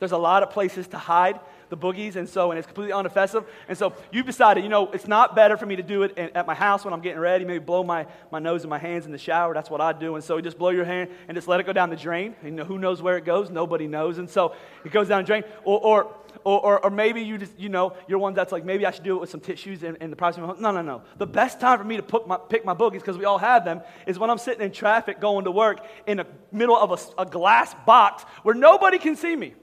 There's 0.00 0.10
a 0.10 0.18
lot 0.18 0.42
of 0.42 0.50
places 0.50 0.88
to 0.88 0.98
hide 0.98 1.38
the 1.70 1.76
boogies, 1.76 2.16
and 2.16 2.28
so, 2.28 2.50
and 2.50 2.58
it's 2.58 2.66
completely 2.66 2.92
unoffensive. 2.92 3.46
And 3.68 3.78
so 3.78 3.94
you've 4.12 4.26
decided, 4.26 4.64
you 4.64 4.70
know, 4.70 4.90
it's 4.90 5.06
not 5.06 5.34
better 5.34 5.56
for 5.56 5.66
me 5.66 5.76
to 5.76 5.82
do 5.82 6.02
it 6.02 6.18
at 6.18 6.46
my 6.46 6.54
house 6.54 6.84
when 6.84 6.92
I'm 6.92 7.00
getting 7.00 7.20
ready, 7.20 7.44
maybe 7.44 7.64
blow 7.64 7.82
my, 7.82 8.06
my 8.30 8.38
nose 8.38 8.62
and 8.62 8.70
my 8.70 8.78
hands 8.78 9.06
in 9.06 9.12
the 9.12 9.18
shower. 9.18 9.54
That's 9.54 9.70
what 9.70 9.80
I 9.80 9.92
do. 9.92 10.16
And 10.16 10.24
so 10.24 10.36
you 10.36 10.42
just 10.42 10.58
blow 10.58 10.70
your 10.70 10.84
hand 10.84 11.10
and 11.28 11.34
just 11.34 11.48
let 11.48 11.60
it 11.60 11.66
go 11.66 11.72
down 11.72 11.90
the 11.90 11.96
drain. 11.96 12.34
And 12.42 12.50
you 12.50 12.56
know, 12.56 12.64
who 12.64 12.78
knows 12.78 13.00
where 13.00 13.16
it 13.16 13.24
goes? 13.24 13.50
Nobody 13.50 13.86
knows. 13.86 14.18
And 14.18 14.28
so 14.28 14.54
it 14.84 14.92
goes 14.92 15.08
down 15.08 15.22
the 15.22 15.26
drain. 15.26 15.44
Or, 15.64 15.80
or, 15.80 16.14
or, 16.44 16.84
or, 16.84 16.90
maybe 16.90 17.22
you 17.22 17.38
just, 17.38 17.58
you 17.58 17.68
know, 17.68 17.94
you're 18.08 18.18
one 18.18 18.34
that's 18.34 18.52
like, 18.52 18.64
maybe 18.64 18.86
I 18.86 18.90
should 18.90 19.04
do 19.04 19.16
it 19.16 19.20
with 19.20 19.30
some 19.30 19.40
tissues 19.40 19.82
in, 19.82 19.96
in 19.96 20.10
the 20.10 20.16
privacy. 20.16 20.40
No, 20.40 20.70
no, 20.70 20.82
no. 20.82 21.02
The 21.18 21.26
best 21.26 21.60
time 21.60 21.78
for 21.78 21.84
me 21.84 21.96
to 21.96 22.02
pick 22.02 22.26
my, 22.26 22.36
pick 22.36 22.64
my 22.64 22.74
boogies, 22.74 22.94
because 22.94 23.18
we 23.18 23.24
all 23.24 23.38
have 23.38 23.64
them, 23.64 23.82
is 24.06 24.18
when 24.18 24.30
I'm 24.30 24.38
sitting 24.38 24.62
in 24.62 24.72
traffic 24.72 25.20
going 25.20 25.44
to 25.44 25.50
work 25.50 25.84
in 26.06 26.18
the 26.18 26.26
middle 26.52 26.76
of 26.76 26.92
a, 26.92 27.22
a 27.22 27.26
glass 27.26 27.74
box 27.86 28.22
where 28.42 28.54
nobody 28.54 28.98
can 28.98 29.16
see 29.16 29.34
me. 29.34 29.54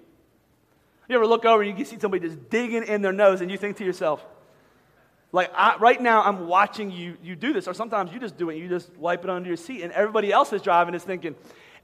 You 1.07 1.15
ever 1.15 1.27
look 1.27 1.45
over 1.45 1.61
and 1.61 1.69
you 1.69 1.75
can 1.75 1.85
see 1.85 1.99
somebody 1.99 2.27
just 2.27 2.49
digging 2.49 2.83
in 2.83 3.01
their 3.01 3.13
nose 3.13 3.41
and 3.41 3.49
you 3.49 3.57
think 3.57 3.77
to 3.77 3.85
yourself, 3.85 4.25
like 5.31 5.51
I, 5.55 5.77
right 5.77 6.01
now 6.01 6.23
I'm 6.23 6.47
watching 6.47 6.91
you, 6.91 7.17
you 7.21 7.35
do 7.35 7.53
this, 7.53 7.67
or 7.67 7.73
sometimes 7.73 8.11
you 8.11 8.19
just 8.19 8.37
do 8.37 8.49
it, 8.49 8.57
you 8.57 8.67
just 8.67 8.95
wipe 8.97 9.23
it 9.23 9.29
under 9.29 9.47
your 9.47 9.57
seat, 9.57 9.81
and 9.83 9.91
everybody 9.93 10.31
else 10.31 10.51
is 10.53 10.61
driving 10.61 10.95
is 10.95 11.03
thinking, 11.03 11.35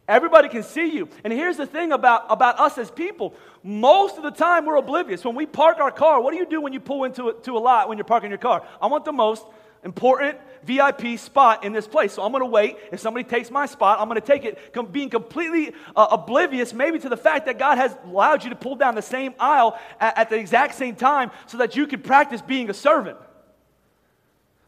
everybody 0.08 0.50
can 0.50 0.64
see 0.64 0.88
you. 0.94 1.10
And 1.24 1.32
here's 1.32 1.58
the 1.58 1.66
thing 1.66 1.92
about, 1.92 2.26
about 2.30 2.60
us 2.60 2.78
as 2.78 2.90
people 2.90 3.34
most 3.62 4.18
of 4.18 4.24
the 4.24 4.32
time 4.32 4.66
we're 4.66 4.76
oblivious. 4.76 5.24
When 5.24 5.36
we 5.36 5.46
park 5.46 5.80
our 5.80 5.92
car, 5.92 6.22
what 6.22 6.32
do 6.32 6.38
you 6.38 6.46
do 6.46 6.62
when 6.62 6.74
you 6.74 6.80
pull 6.80 7.04
into 7.04 7.30
a, 7.30 7.34
to 7.42 7.58
a 7.58 7.60
lot 7.60 7.88
when 7.88 7.98
you're 7.98 8.06
parking 8.06 8.30
your 8.30 8.38
car? 8.38 8.66
I 8.82 8.88
want 8.88 9.06
the 9.06 9.14
most 9.14 9.46
important 9.84 10.38
VIP 10.64 11.20
spot 11.20 11.64
in 11.64 11.74
this 11.74 11.88
place. 11.88 12.14
So 12.14 12.24
I'm 12.24 12.32
going 12.32 12.42
to 12.44 12.50
wait. 12.50 12.78
If 12.92 13.00
somebody 13.00 13.24
takes 13.24 13.52
my 13.52 13.66
spot, 13.66 14.00
I'm 14.00 14.08
going 14.08 14.20
to 14.20 14.26
take 14.26 14.46
it, 14.46 14.74
com- 14.74 14.88
being 14.88 15.10
completely 15.10 15.74
uh, 15.96 16.08
oblivious 16.12 16.74
maybe 16.74 17.00
to 17.00 17.10
the 17.10 17.18
fact 17.18 17.46
that 17.48 17.60
God 17.60 17.78
has 17.78 17.96
allowed 18.06 18.44
you 18.44 18.50
to 18.50 18.56
pull 18.56 18.76
down 18.76 18.96
the 18.96 19.02
same 19.02 19.34
aisle 19.40 19.78
at, 20.00 20.18
at 20.18 20.30
the 20.30 20.38
exact 20.38 20.76
same 20.76 20.96
time 20.96 21.32
so 21.48 21.58
that 21.58 21.76
you 21.76 21.88
can 21.88 22.02
practice 22.02 22.42
being 22.42 22.70
a 22.70 22.74
servant. 22.74 23.18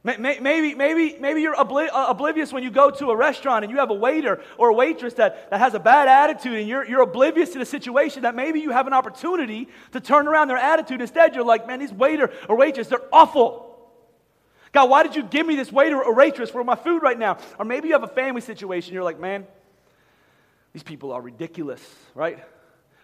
Maybe, 0.05 0.75
maybe, 0.75 1.17
maybe 1.19 1.41
you're 1.41 1.59
uh, 1.59 2.05
oblivious 2.07 2.53
when 2.53 2.61
you 2.61 2.69
go 2.69 2.91
to 2.91 3.09
a 3.09 3.15
restaurant 3.15 3.65
and 3.65 3.71
you 3.71 3.79
have 3.79 3.89
a 3.89 3.95
waiter 3.95 4.39
or 4.59 4.69
a 4.69 4.73
waitress 4.73 5.15
that, 5.15 5.49
that 5.49 5.57
has 5.57 5.73
a 5.73 5.79
bad 5.79 6.07
attitude 6.07 6.59
and 6.59 6.69
you're, 6.69 6.85
you're 6.85 7.01
oblivious 7.01 7.49
to 7.53 7.59
the 7.59 7.65
situation 7.65 8.21
that 8.21 8.35
maybe 8.35 8.59
you 8.59 8.69
have 8.69 8.85
an 8.85 8.93
opportunity 8.93 9.67
to 9.93 9.99
turn 9.99 10.27
around 10.27 10.49
their 10.49 10.57
attitude. 10.57 11.01
Instead, 11.01 11.33
you're 11.33 11.43
like, 11.43 11.65
man, 11.65 11.79
these 11.79 11.91
waiter 11.91 12.31
or 12.47 12.55
waitress, 12.55 12.87
they're 12.87 12.99
awful. 13.11 13.74
God, 14.75 14.89
why 14.89 15.03
did 15.03 15.15
you 15.15 15.23
give 15.23 15.47
me 15.47 15.55
this 15.55 15.71
waiter 15.71 16.03
or 16.03 16.13
waitress 16.13 16.49
for 16.49 16.61
my 16.65 16.75
food 16.75 17.01
right 17.01 17.17
now? 17.17 17.37
Or 17.57 17.63
maybe 17.63 17.87
you 17.87 17.93
have 17.93 18.03
a 18.03 18.07
family 18.07 18.41
situation. 18.41 18.93
You're 18.93 19.05
like, 19.05 19.21
man, 19.21 19.47
these 20.73 20.83
people 20.83 21.13
are 21.13 21.21
ridiculous, 21.21 21.81
right? 22.13 22.43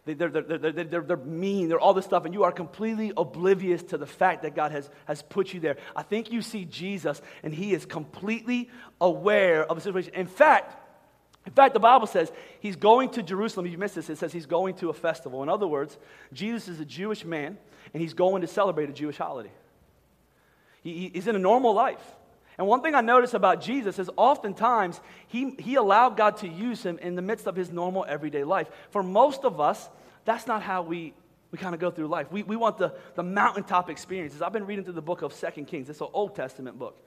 They, 0.04 0.12
are 0.12 0.16
they're, 0.16 0.42
they're, 0.42 0.84
they're, 0.84 1.02
they're, 1.02 1.16
mean. 1.16 1.70
They're 1.70 1.80
all 1.80 1.94
this 1.94 2.04
stuff. 2.04 2.26
And 2.26 2.34
you 2.34 2.44
are 2.44 2.52
completely 2.52 3.14
oblivious 3.16 3.84
to 3.84 3.98
the 3.98 4.06
fact 4.06 4.42
that 4.42 4.54
God 4.54 4.74
has, 4.74 4.90
has 5.06 5.22
put 5.22 5.54
you 5.54 5.62
there. 5.62 5.78
I 5.96 6.04
think 6.04 6.30
you 6.30 6.42
see 6.42 6.66
Jesus, 6.66 7.22
and 7.42 7.54
he 7.54 7.74
is 7.74 7.86
completely 7.86 8.70
aware 9.00 9.64
of 9.64 9.78
the 9.78 9.82
situation. 9.82 10.14
In 10.14 10.28
fact, 10.28 10.76
in 11.46 11.54
fact, 11.54 11.74
the 11.74 11.80
Bible 11.80 12.06
says 12.06 12.34
he's 12.60 12.76
going 12.76 13.12
to 13.12 13.24
Jerusalem. 13.24 13.66
You 13.66 13.78
missed 13.78 13.96
this. 13.96 14.10
It 14.10 14.18
says 14.18 14.34
he's 14.34 14.46
going 14.46 14.76
to 14.76 14.90
a 14.90 14.94
festival. 14.94 15.42
In 15.42 15.48
other 15.48 15.68
words, 15.68 15.98
Jesus 16.34 16.68
is 16.68 16.82
a 16.82 16.86
Jewish 16.86 17.24
man, 17.24 17.58
and 17.94 18.02
he's 18.02 18.14
going 18.14 18.42
to 18.42 18.48
celebrate 18.48 18.90
a 18.90 18.94
Jewish 18.94 19.16
holiday. 19.16 19.52
He, 20.82 21.12
he's 21.14 21.28
in 21.28 21.36
a 21.36 21.40
normal 21.40 21.74
life. 21.74 22.02
And 22.58 22.68
one 22.68 22.82
thing 22.82 22.96
I 22.96 23.02
notice 23.02 23.34
about 23.34 23.62
Jesus 23.62 23.98
is 23.98 24.10
oftentimes 24.18 25.00
he, 25.28 25.56
he 25.58 25.76
allowed 25.76 26.18
God 26.18 26.38
to 26.38 26.48
use 26.48 26.84
him 26.84 27.00
in 27.00 27.16
the 27.16 27.22
midst 27.22 27.48
of 27.48 27.56
his 27.56 27.72
normal 27.72 28.06
everyday 28.08 28.44
life. 28.44 28.70
For 28.92 29.02
most 29.02 29.46
of 29.46 29.60
us, 29.60 29.90
that's 30.26 30.48
not 30.48 30.62
how 30.62 30.82
we, 30.82 31.14
we 31.52 31.58
kind 31.58 31.74
of 31.74 31.82
go 31.82 31.90
through 31.90 32.08
life. 32.08 32.32
We, 32.32 32.44
we 32.44 32.56
want 32.56 32.78
the, 32.78 32.94
the 33.16 33.24
mountaintop 33.24 33.90
experiences. 33.90 34.42
I've 34.42 34.54
been 34.54 34.66
reading 34.66 34.84
through 34.84 34.94
the 34.94 35.02
book 35.02 35.22
of 35.22 35.34
Second 35.34 35.66
Kings. 35.66 35.90
It's 35.90 36.02
an 36.02 36.10
Old 36.14 36.36
Testament 36.36 36.78
book. 36.78 37.04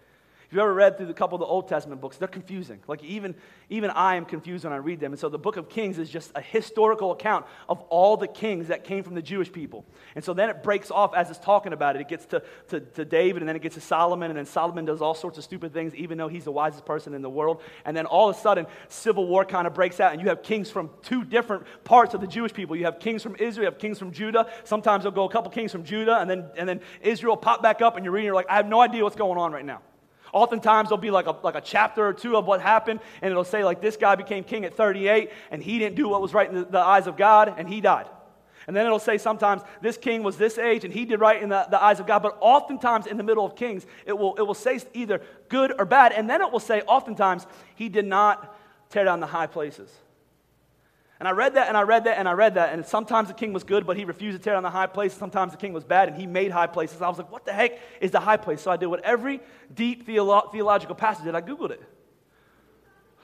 If 0.46 0.52
you've 0.52 0.60
ever 0.60 0.74
read 0.74 0.98
through 0.98 1.08
a 1.08 1.14
couple 1.14 1.36
of 1.36 1.40
the 1.40 1.46
Old 1.46 1.68
Testament 1.68 2.00
books, 2.00 2.16
they're 2.16 2.28
confusing. 2.28 2.80
Like 2.86 3.02
even, 3.02 3.34
even 3.70 3.90
I 3.90 4.16
am 4.16 4.24
confused 4.24 4.64
when 4.64 4.72
I 4.72 4.76
read 4.76 5.00
them. 5.00 5.12
And 5.12 5.18
so 5.18 5.28
the 5.28 5.38
book 5.38 5.56
of 5.56 5.68
Kings 5.68 5.98
is 5.98 6.10
just 6.10 6.32
a 6.34 6.40
historical 6.40 7.12
account 7.12 7.46
of 7.68 7.80
all 7.88 8.16
the 8.16 8.28
kings 8.28 8.68
that 8.68 8.84
came 8.84 9.02
from 9.02 9.14
the 9.14 9.22
Jewish 9.22 9.50
people. 9.50 9.84
And 10.14 10.22
so 10.22 10.34
then 10.34 10.50
it 10.50 10.62
breaks 10.62 10.90
off 10.90 11.14
as 11.14 11.30
it's 11.30 11.38
talking 11.38 11.72
about 11.72 11.96
it. 11.96 12.02
It 12.02 12.08
gets 12.08 12.26
to, 12.26 12.42
to, 12.68 12.80
to 12.80 13.04
David, 13.04 13.42
and 13.42 13.48
then 13.48 13.56
it 13.56 13.62
gets 13.62 13.74
to 13.74 13.80
Solomon, 13.80 14.30
and 14.30 14.38
then 14.38 14.46
Solomon 14.46 14.84
does 14.84 15.00
all 15.00 15.14
sorts 15.14 15.38
of 15.38 15.44
stupid 15.44 15.72
things, 15.72 15.94
even 15.94 16.18
though 16.18 16.28
he's 16.28 16.44
the 16.44 16.52
wisest 16.52 16.84
person 16.84 17.14
in 17.14 17.22
the 17.22 17.30
world. 17.30 17.62
And 17.84 17.96
then 17.96 18.06
all 18.06 18.28
of 18.28 18.36
a 18.36 18.38
sudden, 18.38 18.66
civil 18.88 19.26
war 19.26 19.44
kind 19.44 19.66
of 19.66 19.74
breaks 19.74 19.98
out, 20.00 20.12
and 20.12 20.20
you 20.20 20.28
have 20.28 20.42
kings 20.42 20.70
from 20.70 20.90
two 21.02 21.24
different 21.24 21.64
parts 21.84 22.14
of 22.14 22.20
the 22.20 22.26
Jewish 22.26 22.52
people. 22.52 22.76
You 22.76 22.84
have 22.84 22.98
kings 22.98 23.22
from 23.22 23.36
Israel, 23.36 23.64
you 23.64 23.70
have 23.72 23.78
kings 23.78 23.98
from 23.98 24.12
Judah. 24.12 24.46
Sometimes 24.64 25.04
they'll 25.04 25.12
go 25.12 25.24
a 25.24 25.30
couple 25.30 25.50
kings 25.50 25.72
from 25.72 25.84
Judah, 25.84 26.18
and 26.18 26.28
then, 26.28 26.46
and 26.56 26.68
then 26.68 26.80
Israel 27.00 27.36
pop 27.36 27.62
back 27.62 27.80
up, 27.82 27.96
and 27.96 28.04
you're 28.04 28.12
reading, 28.12 28.26
you're 28.26 28.34
like, 28.34 28.50
I 28.50 28.56
have 28.56 28.68
no 28.68 28.80
idea 28.80 29.02
what's 29.02 29.16
going 29.16 29.38
on 29.38 29.52
right 29.52 29.64
now. 29.64 29.80
Oftentimes, 30.34 30.90
there'll 30.90 30.98
be 30.98 31.12
like 31.12 31.26
a, 31.26 31.36
like 31.42 31.54
a 31.54 31.60
chapter 31.60 32.06
or 32.06 32.12
two 32.12 32.36
of 32.36 32.44
what 32.44 32.60
happened, 32.60 33.00
and 33.22 33.30
it'll 33.30 33.44
say, 33.44 33.64
like, 33.64 33.80
this 33.80 33.96
guy 33.96 34.16
became 34.16 34.44
king 34.44 34.64
at 34.64 34.76
38, 34.76 35.30
and 35.50 35.62
he 35.62 35.78
didn't 35.78 35.94
do 35.94 36.08
what 36.08 36.20
was 36.20 36.34
right 36.34 36.48
in 36.50 36.56
the, 36.56 36.64
the 36.64 36.80
eyes 36.80 37.06
of 37.06 37.16
God, 37.16 37.54
and 37.56 37.68
he 37.68 37.80
died. 37.80 38.06
And 38.66 38.74
then 38.74 38.84
it'll 38.86 38.98
say 38.98 39.16
sometimes 39.16 39.62
this 39.80 39.96
king 39.96 40.22
was 40.22 40.36
this 40.36 40.56
age 40.56 40.84
and 40.84 40.92
he 40.92 41.04
did 41.04 41.20
right 41.20 41.42
in 41.42 41.50
the, 41.50 41.66
the, 41.70 41.82
eyes 41.82 42.00
of 42.00 42.06
God. 42.06 42.20
But 42.20 42.38
oftentimes 42.40 43.06
in 43.06 43.18
the 43.18 43.22
middle 43.22 43.44
of 43.44 43.56
Kings, 43.56 43.86
it 44.06 44.16
will, 44.16 44.34
it 44.36 44.42
will 44.42 44.54
say 44.54 44.80
either 44.94 45.20
good 45.50 45.74
or 45.78 45.84
bad. 45.84 46.12
And 46.12 46.30
then 46.30 46.40
it 46.40 46.50
will 46.50 46.60
say 46.60 46.80
oftentimes 46.82 47.46
he 47.74 47.90
did 47.90 48.06
not 48.06 48.56
tear 48.88 49.04
down 49.04 49.20
the 49.20 49.26
high 49.26 49.48
places. 49.48 49.90
And 51.20 51.28
I 51.28 51.30
read 51.30 51.54
that 51.54 51.68
and 51.68 51.76
I 51.76 51.82
read 51.82 52.04
that 52.04 52.18
and 52.18 52.28
I 52.28 52.32
read 52.32 52.54
that. 52.54 52.72
And 52.72 52.84
sometimes 52.84 53.28
the 53.28 53.34
king 53.34 53.52
was 53.52 53.62
good, 53.62 53.86
but 53.86 53.96
he 53.96 54.04
refused 54.04 54.36
to 54.36 54.42
tear 54.42 54.54
down 54.54 54.64
the 54.64 54.70
high 54.70 54.86
places. 54.86 55.18
Sometimes 55.18 55.52
the 55.52 55.58
king 55.58 55.72
was 55.72 55.84
bad 55.84 56.08
and 56.08 56.16
he 56.16 56.26
made 56.26 56.50
high 56.50 56.66
places. 56.66 57.00
I 57.00 57.08
was 57.08 57.18
like, 57.18 57.30
what 57.30 57.44
the 57.44 57.52
heck 57.52 57.78
is 58.00 58.10
the 58.10 58.20
high 58.20 58.36
place? 58.36 58.60
So 58.60 58.70
I 58.70 58.76
did 58.76 58.86
what 58.86 59.04
every 59.04 59.40
deep 59.72 60.06
theolo- 60.06 60.50
theological 60.50 60.94
passage 60.96 61.24
did. 61.24 61.34
I 61.34 61.40
Googled 61.40 61.70
it. 61.70 61.82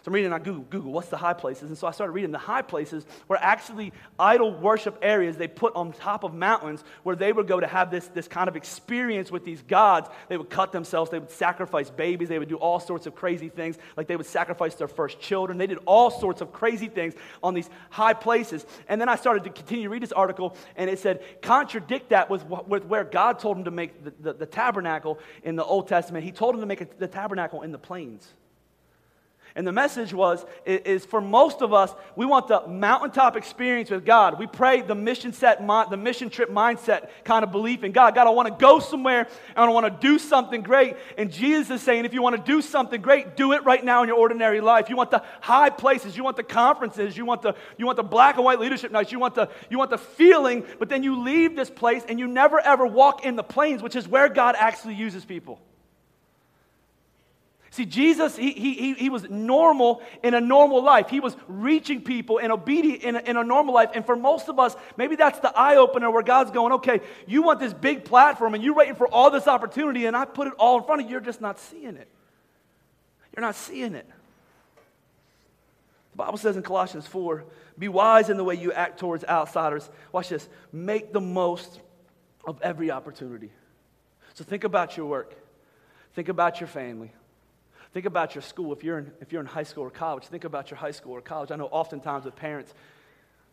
So 0.02 0.08
I'm 0.08 0.14
reading 0.14 0.32
on 0.32 0.42
Google, 0.42 0.64
Google, 0.70 0.92
what's 0.92 1.08
the 1.08 1.18
high 1.18 1.34
places? 1.34 1.68
And 1.68 1.76
so 1.76 1.86
I 1.86 1.90
started 1.90 2.12
reading 2.12 2.30
the 2.30 2.38
high 2.38 2.62
places 2.62 3.04
were 3.28 3.36
actually 3.36 3.92
idol 4.18 4.50
worship 4.50 4.98
areas 5.02 5.36
they 5.36 5.46
put 5.46 5.76
on 5.76 5.92
top 5.92 6.24
of 6.24 6.32
mountains 6.32 6.82
where 7.02 7.14
they 7.14 7.34
would 7.34 7.46
go 7.46 7.60
to 7.60 7.66
have 7.66 7.90
this, 7.90 8.08
this 8.08 8.26
kind 8.26 8.48
of 8.48 8.56
experience 8.56 9.30
with 9.30 9.44
these 9.44 9.60
gods. 9.60 10.08
They 10.30 10.38
would 10.38 10.48
cut 10.48 10.72
themselves, 10.72 11.10
they 11.10 11.18
would 11.18 11.30
sacrifice 11.30 11.90
babies, 11.90 12.30
they 12.30 12.38
would 12.38 12.48
do 12.48 12.56
all 12.56 12.80
sorts 12.80 13.06
of 13.06 13.14
crazy 13.14 13.50
things, 13.50 13.76
like 13.94 14.06
they 14.06 14.16
would 14.16 14.24
sacrifice 14.24 14.74
their 14.74 14.88
first 14.88 15.20
children. 15.20 15.58
They 15.58 15.66
did 15.66 15.80
all 15.84 16.10
sorts 16.10 16.40
of 16.40 16.50
crazy 16.50 16.88
things 16.88 17.12
on 17.42 17.52
these 17.52 17.68
high 17.90 18.14
places. 18.14 18.64
And 18.88 18.98
then 18.98 19.10
I 19.10 19.16
started 19.16 19.44
to 19.44 19.50
continue 19.50 19.84
to 19.84 19.90
read 19.90 20.02
this 20.02 20.12
article, 20.12 20.56
and 20.76 20.88
it 20.88 20.98
said, 20.98 21.22
contradict 21.42 22.08
that 22.08 22.30
with, 22.30 22.46
with 22.46 22.86
where 22.86 23.04
God 23.04 23.38
told 23.38 23.58
him 23.58 23.64
to 23.64 23.70
make 23.70 24.02
the, 24.02 24.14
the, 24.18 24.32
the 24.32 24.46
tabernacle 24.46 25.18
in 25.42 25.56
the 25.56 25.64
Old 25.64 25.88
Testament. 25.88 26.24
He 26.24 26.32
told 26.32 26.54
him 26.54 26.62
to 26.62 26.66
make 26.66 26.80
a, 26.80 26.88
the 26.98 27.08
tabernacle 27.08 27.60
in 27.60 27.70
the 27.70 27.78
plains. 27.78 28.32
And 29.56 29.66
the 29.66 29.72
message 29.72 30.14
was, 30.14 30.44
is 30.64 31.04
for 31.04 31.20
most 31.20 31.60
of 31.60 31.72
us, 31.72 31.92
we 32.14 32.24
want 32.24 32.46
the 32.46 32.66
mountaintop 32.68 33.36
experience 33.36 33.90
with 33.90 34.04
God. 34.04 34.38
We 34.38 34.46
pray 34.46 34.80
the 34.80 34.94
mission 34.94 35.32
set, 35.32 35.58
the 35.66 35.96
mission 35.96 36.30
trip 36.30 36.50
mindset 36.50 37.10
kind 37.24 37.42
of 37.42 37.50
belief 37.50 37.82
in 37.82 37.92
God. 37.92 38.14
God, 38.14 38.26
I 38.26 38.30
want 38.30 38.48
to 38.48 38.54
go 38.54 38.78
somewhere 38.78 39.26
and 39.56 39.58
I 39.58 39.68
want 39.68 39.86
to 39.86 40.06
do 40.06 40.18
something 40.18 40.62
great. 40.62 40.96
And 41.18 41.32
Jesus 41.32 41.70
is 41.70 41.82
saying, 41.82 42.04
if 42.04 42.14
you 42.14 42.22
want 42.22 42.36
to 42.36 42.42
do 42.42 42.62
something 42.62 43.00
great, 43.00 43.36
do 43.36 43.52
it 43.52 43.64
right 43.64 43.84
now 43.84 44.02
in 44.02 44.08
your 44.08 44.18
ordinary 44.18 44.60
life. 44.60 44.88
You 44.88 44.96
want 44.96 45.10
the 45.10 45.22
high 45.40 45.70
places, 45.70 46.16
you 46.16 46.22
want 46.22 46.36
the 46.36 46.44
conferences, 46.44 47.16
you 47.16 47.24
want 47.24 47.42
the, 47.42 47.54
you 47.76 47.86
want 47.86 47.96
the 47.96 48.04
black 48.04 48.36
and 48.36 48.44
white 48.44 48.60
leadership 48.60 48.92
nights, 48.92 49.10
you 49.10 49.18
want, 49.18 49.34
the, 49.34 49.48
you 49.68 49.78
want 49.78 49.90
the 49.90 49.98
feeling, 49.98 50.64
but 50.78 50.88
then 50.88 51.02
you 51.02 51.20
leave 51.20 51.56
this 51.56 51.70
place 51.70 52.04
and 52.08 52.18
you 52.18 52.28
never 52.28 52.60
ever 52.60 52.86
walk 52.86 53.24
in 53.24 53.36
the 53.36 53.42
plains, 53.42 53.82
which 53.82 53.96
is 53.96 54.06
where 54.06 54.28
God 54.28 54.54
actually 54.58 54.94
uses 54.94 55.24
people. 55.24 55.60
See, 57.72 57.86
Jesus, 57.86 58.36
he, 58.36 58.50
he, 58.50 58.94
he 58.94 59.10
was 59.10 59.30
normal 59.30 60.02
in 60.24 60.34
a 60.34 60.40
normal 60.40 60.82
life. 60.82 61.08
He 61.08 61.20
was 61.20 61.36
reaching 61.46 62.02
people 62.02 62.38
and 62.38 62.50
obedient 62.50 63.04
in 63.04 63.14
a, 63.14 63.20
in 63.20 63.36
a 63.36 63.44
normal 63.44 63.72
life. 63.72 63.90
And 63.94 64.04
for 64.04 64.16
most 64.16 64.48
of 64.48 64.58
us, 64.58 64.74
maybe 64.96 65.14
that's 65.14 65.38
the 65.38 65.56
eye 65.56 65.76
opener 65.76 66.10
where 66.10 66.24
God's 66.24 66.50
going, 66.50 66.72
okay, 66.74 67.00
you 67.28 67.42
want 67.42 67.60
this 67.60 67.72
big 67.72 68.04
platform 68.04 68.54
and 68.54 68.64
you're 68.64 68.74
waiting 68.74 68.96
for 68.96 69.06
all 69.06 69.30
this 69.30 69.46
opportunity, 69.46 70.06
and 70.06 70.16
I 70.16 70.24
put 70.24 70.48
it 70.48 70.54
all 70.58 70.78
in 70.78 70.84
front 70.84 71.00
of 71.00 71.06
you. 71.06 71.12
You're 71.12 71.20
just 71.20 71.40
not 71.40 71.60
seeing 71.60 71.96
it. 71.96 72.08
You're 73.36 73.42
not 73.42 73.54
seeing 73.54 73.94
it. 73.94 74.08
The 76.10 76.16
Bible 76.16 76.38
says 76.38 76.56
in 76.56 76.64
Colossians 76.64 77.06
4 77.06 77.44
be 77.78 77.86
wise 77.86 78.30
in 78.30 78.36
the 78.36 78.44
way 78.44 78.56
you 78.56 78.72
act 78.72 78.98
towards 78.98 79.24
outsiders. 79.24 79.88
Watch 80.10 80.28
this. 80.28 80.48
Make 80.72 81.12
the 81.12 81.20
most 81.20 81.80
of 82.44 82.60
every 82.62 82.90
opportunity. 82.90 83.52
So 84.34 84.42
think 84.42 84.64
about 84.64 84.96
your 84.96 85.06
work, 85.06 85.34
think 86.14 86.28
about 86.28 86.60
your 86.60 86.66
family. 86.66 87.12
Think 87.92 88.06
about 88.06 88.34
your 88.34 88.42
school. 88.42 88.72
If 88.72 88.84
you're, 88.84 88.98
in, 88.98 89.10
if 89.20 89.32
you're 89.32 89.40
in 89.40 89.46
high 89.46 89.64
school 89.64 89.84
or 89.84 89.90
college, 89.90 90.24
think 90.24 90.44
about 90.44 90.70
your 90.70 90.78
high 90.78 90.92
school 90.92 91.12
or 91.12 91.20
college. 91.20 91.50
I 91.50 91.56
know 91.56 91.66
oftentimes 91.66 92.24
with 92.24 92.36
parents, 92.36 92.72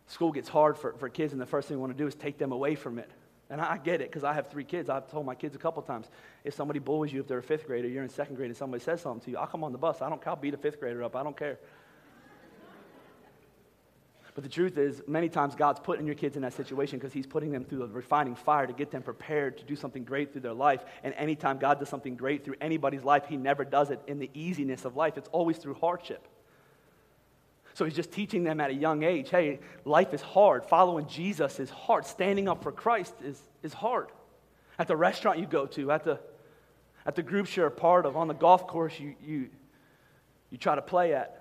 school 0.08 0.32
gets 0.32 0.48
hard 0.48 0.77
for, 0.77 0.94
for 0.94 1.10
kids, 1.10 1.34
and 1.34 1.41
the 1.41 1.46
first 1.46 1.67
thing 1.67 1.77
we 1.77 1.82
want 1.82 1.98
to 1.98 1.98
do 1.98 2.08
is 2.08 2.15
take 2.15 2.38
them 2.38 2.51
away 2.51 2.75
from 2.75 3.00
it. 3.00 3.10
And 3.50 3.62
I 3.62 3.77
get 3.77 4.01
it 4.01 4.10
because 4.10 4.24
I 4.24 4.34
have 4.34 4.48
three 4.48 4.65
kids. 4.65 4.89
I've 4.89 5.10
told 5.10 5.25
my 5.25 5.34
kids 5.34 5.56
a 5.56 5.58
couple 5.58 5.82
times 5.82 6.08
if 6.44 6.53
somebody 6.53 6.79
bullies 6.79 7.13
you, 7.13 7.22
if 7.22 7.27
they're 7.27 7.38
a 7.38 7.44
fifth 7.44 7.65
grader, 7.65 7.88
you're 7.88 8.03
in 8.03 8.10
second 8.10 8.36
grade, 8.36 8.50
and 8.50 8.58
somebody 8.58 8.84
says 8.84 9.01
something 9.01 9.22
to 9.22 9.32
you, 9.32 9.38
I'll 9.38 9.48
come 9.48 9.63
on 9.63 9.72
the 9.72 9.77
bus. 9.77 10.01
I 10.01 10.10
don't, 10.10 10.22
care. 10.22 10.32
I'll 10.32 10.39
beat 10.39 10.53
a 10.53 10.58
fifth 10.58 10.79
grader 10.79 11.01
up. 11.03 11.15
I 11.15 11.24
don't 11.24 11.38
care. 11.38 11.58
But 14.38 14.44
the 14.44 14.51
truth 14.51 14.77
is, 14.77 15.01
many 15.08 15.29
times 15.29 15.56
God's 15.56 15.79
putting 15.79 16.06
your 16.06 16.13
kids 16.13 16.36
in 16.36 16.44
that 16.44 16.53
situation 16.53 17.00
because 17.00 17.12
He's 17.12 17.25
putting 17.25 17.51
them 17.51 17.65
through 17.65 17.79
the 17.79 17.88
refining 17.88 18.36
fire 18.36 18.67
to 18.67 18.72
get 18.72 18.91
them 18.91 19.01
prepared 19.01 19.58
to 19.58 19.63
do 19.63 19.75
something 19.75 20.03
great 20.03 20.32
through 20.32 20.41
their 20.41 20.53
life. 20.53 20.86
And 21.03 21.15
anytime 21.15 21.58
God 21.58 21.79
does 21.79 21.89
something 21.89 22.15
great 22.15 22.46
through 22.46 22.53
anybody's 22.62 23.03
life, 23.03 23.24
He 23.27 23.36
never 23.36 23.65
does 23.65 23.89
it 23.89 24.00
in 24.06 24.20
the 24.20 24.29
easiness 24.36 24.86
of 24.86 24.96
life, 24.96 25.17
it's 25.17 25.27
always 25.29 25.58
through 25.58 25.74
hardship. 25.74 26.27
So 27.74 27.84
He's 27.84 27.96
just 27.96 28.12
teaching 28.12 28.44
them 28.44 28.62
at 28.62 28.70
a 28.70 28.75
young 28.75 29.01
age 29.01 29.32
hey, 29.32 29.60
life 29.86 30.13
is 30.13 30.22
hard. 30.22 30.65
Following 30.65 31.08
Jesus 31.08 31.60
is 31.60 31.72
hard. 31.72 32.06
Standing 32.06 32.48
up 32.48 32.62
for 32.62 32.72
Christ 32.72 33.15
is, 33.24 33.41
is 33.63 33.74
hard. 33.74 34.10
At 34.77 34.88
the 34.88 34.96
restaurant 34.96 35.39
you 35.39 35.48
go 35.48 35.65
to, 35.65 35.91
at 35.91 36.03
the, 36.03 36.20
at 37.08 37.15
the 37.15 37.24
groups 37.24 37.58
you're 37.58 37.65
a 37.65 37.72
part 37.72 38.06
of, 38.06 38.15
on 38.15 38.27
the 38.27 38.36
golf 38.36 38.67
course 38.67 39.00
you, 39.00 39.15
you, 39.20 39.50
you 40.51 40.60
try 40.60 40.75
to 40.75 40.82
play 40.84 41.15
at 41.15 41.37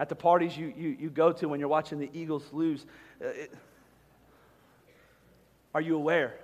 at 0.00 0.08
the 0.08 0.16
parties 0.16 0.56
you, 0.56 0.72
you, 0.76 0.96
you 0.98 1.10
go 1.10 1.30
to 1.30 1.46
when 1.46 1.60
you're 1.60 1.68
watching 1.68 1.98
the 1.98 2.08
Eagles 2.14 2.42
lose. 2.52 2.86
Uh, 3.22 3.28
are 5.74 5.80
you 5.82 5.94
aware? 5.94 6.34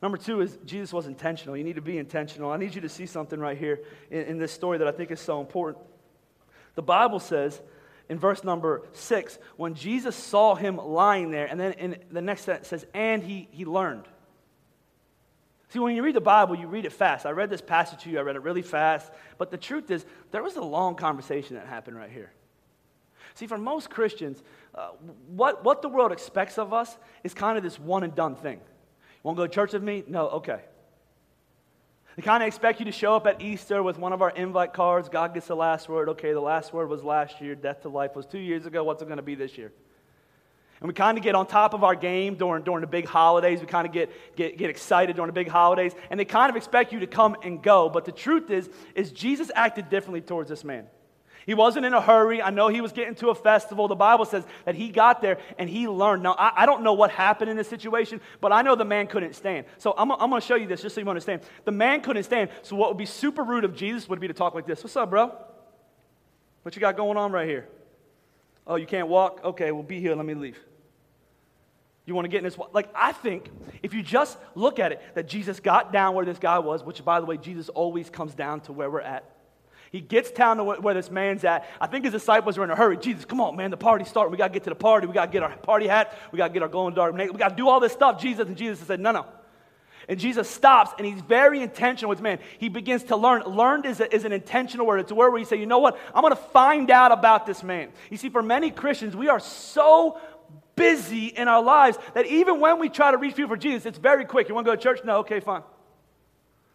Number 0.00 0.16
two 0.16 0.40
is 0.40 0.56
Jesus 0.64 0.92
was 0.92 1.08
intentional. 1.08 1.56
You 1.56 1.64
need 1.64 1.74
to 1.74 1.82
be 1.82 1.98
intentional. 1.98 2.52
I 2.52 2.58
need 2.58 2.76
you 2.76 2.80
to 2.82 2.88
see 2.88 3.06
something 3.06 3.40
right 3.40 3.58
here 3.58 3.80
in, 4.08 4.20
in 4.22 4.38
this 4.38 4.52
story 4.52 4.78
that 4.78 4.86
I 4.86 4.92
think 4.92 5.10
is 5.10 5.18
so 5.18 5.40
important. 5.40 5.84
The 6.76 6.82
Bible 6.82 7.18
says 7.18 7.60
in 8.08 8.20
verse 8.20 8.44
number 8.44 8.82
six, 8.92 9.36
when 9.56 9.74
Jesus 9.74 10.14
saw 10.14 10.54
him 10.54 10.76
lying 10.76 11.32
there, 11.32 11.46
and 11.46 11.58
then 11.58 11.72
in 11.72 11.96
the 12.12 12.22
next 12.22 12.42
sentence 12.42 12.68
says, 12.68 12.86
and 12.94 13.20
he, 13.20 13.48
he 13.50 13.64
learned. 13.64 14.04
See, 15.74 15.80
when 15.80 15.96
you 15.96 16.04
read 16.04 16.14
the 16.14 16.20
Bible, 16.20 16.54
you 16.54 16.68
read 16.68 16.84
it 16.84 16.92
fast. 16.92 17.26
I 17.26 17.30
read 17.30 17.50
this 17.50 17.60
passage 17.60 18.04
to 18.04 18.08
you, 18.08 18.20
I 18.20 18.22
read 18.22 18.36
it 18.36 18.42
really 18.42 18.62
fast. 18.62 19.10
But 19.38 19.50
the 19.50 19.56
truth 19.56 19.90
is, 19.90 20.06
there 20.30 20.40
was 20.40 20.54
a 20.54 20.62
long 20.62 20.94
conversation 20.94 21.56
that 21.56 21.66
happened 21.66 21.96
right 21.96 22.12
here. 22.12 22.30
See, 23.34 23.48
for 23.48 23.58
most 23.58 23.90
Christians, 23.90 24.40
uh, 24.72 24.90
what, 25.26 25.64
what 25.64 25.82
the 25.82 25.88
world 25.88 26.12
expects 26.12 26.58
of 26.58 26.72
us 26.72 26.96
is 27.24 27.34
kind 27.34 27.58
of 27.58 27.64
this 27.64 27.76
one 27.76 28.04
and 28.04 28.14
done 28.14 28.36
thing. 28.36 28.58
You 28.58 29.20
want 29.24 29.36
to 29.36 29.42
go 29.42 29.46
to 29.48 29.52
church 29.52 29.72
with 29.72 29.82
me? 29.82 30.04
No, 30.06 30.28
okay. 30.28 30.60
They 32.14 32.22
kind 32.22 32.44
of 32.44 32.46
expect 32.46 32.78
you 32.78 32.84
to 32.84 32.92
show 32.92 33.16
up 33.16 33.26
at 33.26 33.42
Easter 33.42 33.82
with 33.82 33.98
one 33.98 34.12
of 34.12 34.22
our 34.22 34.30
invite 34.30 34.74
cards. 34.74 35.08
God 35.08 35.34
gets 35.34 35.48
the 35.48 35.56
last 35.56 35.88
word. 35.88 36.08
Okay, 36.10 36.32
the 36.32 36.40
last 36.40 36.72
word 36.72 36.88
was 36.88 37.02
last 37.02 37.40
year. 37.40 37.56
Death 37.56 37.82
to 37.82 37.88
life 37.88 38.14
was 38.14 38.26
two 38.26 38.38
years 38.38 38.64
ago. 38.64 38.84
What's 38.84 39.02
it 39.02 39.06
going 39.06 39.16
to 39.16 39.24
be 39.24 39.34
this 39.34 39.58
year? 39.58 39.72
And 40.84 40.88
we 40.90 40.92
kind 40.92 41.16
of 41.16 41.24
get 41.24 41.34
on 41.34 41.46
top 41.46 41.72
of 41.72 41.82
our 41.82 41.94
game 41.94 42.34
during, 42.34 42.62
during 42.62 42.82
the 42.82 42.86
big 42.86 43.06
holidays. 43.06 43.58
We 43.58 43.66
kind 43.66 43.86
of 43.86 43.92
get, 43.94 44.10
get, 44.36 44.58
get 44.58 44.68
excited 44.68 45.16
during 45.16 45.28
the 45.28 45.32
big 45.32 45.48
holidays. 45.48 45.94
And 46.10 46.20
they 46.20 46.26
kind 46.26 46.50
of 46.50 46.56
expect 46.56 46.92
you 46.92 47.00
to 47.00 47.06
come 47.06 47.38
and 47.42 47.62
go. 47.62 47.88
But 47.88 48.04
the 48.04 48.12
truth 48.12 48.50
is, 48.50 48.68
is 48.94 49.10
Jesus 49.10 49.50
acted 49.54 49.88
differently 49.88 50.20
towards 50.20 50.50
this 50.50 50.62
man. 50.62 50.86
He 51.46 51.54
wasn't 51.54 51.86
in 51.86 51.94
a 51.94 52.02
hurry. 52.02 52.42
I 52.42 52.50
know 52.50 52.68
he 52.68 52.82
was 52.82 52.92
getting 52.92 53.14
to 53.14 53.30
a 53.30 53.34
festival. 53.34 53.88
The 53.88 53.94
Bible 53.94 54.26
says 54.26 54.44
that 54.66 54.74
he 54.74 54.90
got 54.90 55.22
there 55.22 55.38
and 55.56 55.70
he 55.70 55.88
learned. 55.88 56.22
Now, 56.22 56.34
I, 56.34 56.64
I 56.64 56.66
don't 56.66 56.82
know 56.82 56.92
what 56.92 57.10
happened 57.10 57.50
in 57.50 57.56
this 57.56 57.68
situation, 57.68 58.20
but 58.42 58.52
I 58.52 58.60
know 58.60 58.74
the 58.74 58.84
man 58.84 59.06
couldn't 59.06 59.36
stand. 59.36 59.64
So 59.78 59.94
I'm, 59.96 60.12
I'm 60.12 60.28
going 60.28 60.42
to 60.42 60.46
show 60.46 60.56
you 60.56 60.66
this 60.66 60.82
just 60.82 60.96
so 60.96 61.00
you 61.00 61.08
understand. 61.08 61.40
The 61.64 61.72
man 61.72 62.02
couldn't 62.02 62.24
stand. 62.24 62.50
So 62.60 62.76
what 62.76 62.90
would 62.90 62.98
be 62.98 63.06
super 63.06 63.42
rude 63.42 63.64
of 63.64 63.74
Jesus 63.74 64.06
would 64.10 64.20
be 64.20 64.28
to 64.28 64.34
talk 64.34 64.54
like 64.54 64.66
this 64.66 64.84
What's 64.84 64.96
up, 64.96 65.08
bro? 65.08 65.34
What 66.60 66.76
you 66.76 66.80
got 66.80 66.94
going 66.98 67.16
on 67.16 67.32
right 67.32 67.48
here? 67.48 67.68
Oh, 68.66 68.76
you 68.76 68.86
can't 68.86 69.08
walk? 69.08 69.40
Okay, 69.44 69.72
well, 69.72 69.82
be 69.82 69.98
here. 69.98 70.14
Let 70.14 70.26
me 70.26 70.34
leave. 70.34 70.58
You 72.06 72.14
want 72.14 72.26
to 72.26 72.28
get 72.28 72.38
in 72.38 72.44
this? 72.44 72.58
Like, 72.72 72.90
I 72.94 73.12
think 73.12 73.50
if 73.82 73.94
you 73.94 74.02
just 74.02 74.36
look 74.54 74.78
at 74.78 74.92
it, 74.92 75.02
that 75.14 75.26
Jesus 75.26 75.60
got 75.60 75.92
down 75.92 76.14
where 76.14 76.26
this 76.26 76.38
guy 76.38 76.58
was, 76.58 76.84
which, 76.84 77.02
by 77.04 77.20
the 77.20 77.26
way, 77.26 77.36
Jesus 77.38 77.68
always 77.70 78.10
comes 78.10 78.34
down 78.34 78.60
to 78.62 78.72
where 78.72 78.90
we're 78.90 79.00
at. 79.00 79.24
He 79.90 80.00
gets 80.00 80.32
down 80.32 80.56
to 80.56 80.64
where 80.64 80.92
this 80.92 81.10
man's 81.10 81.44
at. 81.44 81.66
I 81.80 81.86
think 81.86 82.04
his 82.04 82.12
disciples 82.12 82.58
are 82.58 82.64
in 82.64 82.70
a 82.70 82.74
hurry. 82.74 82.96
Jesus, 82.96 83.24
come 83.24 83.40
on, 83.40 83.56
man, 83.56 83.70
the 83.70 83.76
party's 83.76 84.08
starting. 84.08 84.32
We 84.32 84.38
got 84.38 84.48
to 84.48 84.52
get 84.52 84.64
to 84.64 84.70
the 84.70 84.76
party. 84.76 85.06
We 85.06 85.14
got 85.14 85.26
to 85.26 85.32
get 85.32 85.44
our 85.44 85.56
party 85.56 85.86
hat. 85.86 86.18
We 86.32 86.36
got 86.36 86.48
to 86.48 86.52
get 86.52 86.62
our 86.62 86.68
glowing 86.68 86.94
dark. 86.94 87.14
We 87.14 87.28
got 87.38 87.50
to 87.50 87.54
do 87.54 87.68
all 87.68 87.78
this 87.78 87.92
stuff, 87.92 88.20
Jesus. 88.20 88.48
And 88.48 88.56
Jesus 88.56 88.84
said, 88.86 88.98
no, 88.98 89.12
no. 89.12 89.26
And 90.08 90.18
Jesus 90.18 90.50
stops 90.50 90.92
and 90.98 91.06
he's 91.06 91.20
very 91.22 91.62
intentional 91.62 92.10
with 92.10 92.20
man. 92.20 92.38
He 92.58 92.68
begins 92.68 93.04
to 93.04 93.16
learn. 93.16 93.42
Learned 93.44 93.86
is, 93.86 94.00
a, 94.00 94.14
is 94.14 94.24
an 94.24 94.32
intentional 94.32 94.86
word. 94.86 95.00
It's 95.00 95.10
a 95.10 95.14
word 95.14 95.30
where 95.30 95.38
you 95.38 95.46
say, 95.46 95.56
you 95.56 95.66
know 95.66 95.78
what? 95.78 95.98
I'm 96.14 96.22
going 96.22 96.34
to 96.34 96.42
find 96.42 96.90
out 96.90 97.12
about 97.12 97.46
this 97.46 97.62
man. 97.62 97.90
You 98.10 98.16
see, 98.16 98.28
for 98.28 98.42
many 98.42 98.70
Christians, 98.70 99.16
we 99.16 99.28
are 99.28 99.40
so 99.40 100.18
busy 100.76 101.26
in 101.26 101.48
our 101.48 101.62
lives 101.62 101.98
that 102.14 102.26
even 102.26 102.60
when 102.60 102.78
we 102.78 102.88
try 102.88 103.10
to 103.10 103.16
reach 103.16 103.36
people 103.36 103.50
for 103.50 103.56
Jesus, 103.56 103.86
it's 103.86 103.98
very 103.98 104.24
quick. 104.24 104.48
You 104.48 104.54
want 104.54 104.66
to 104.66 104.72
go 104.72 104.76
to 104.76 104.82
church? 104.82 105.00
No, 105.04 105.18
okay, 105.18 105.40
fine. 105.40 105.62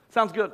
Sounds 0.09 0.31
good. 0.31 0.51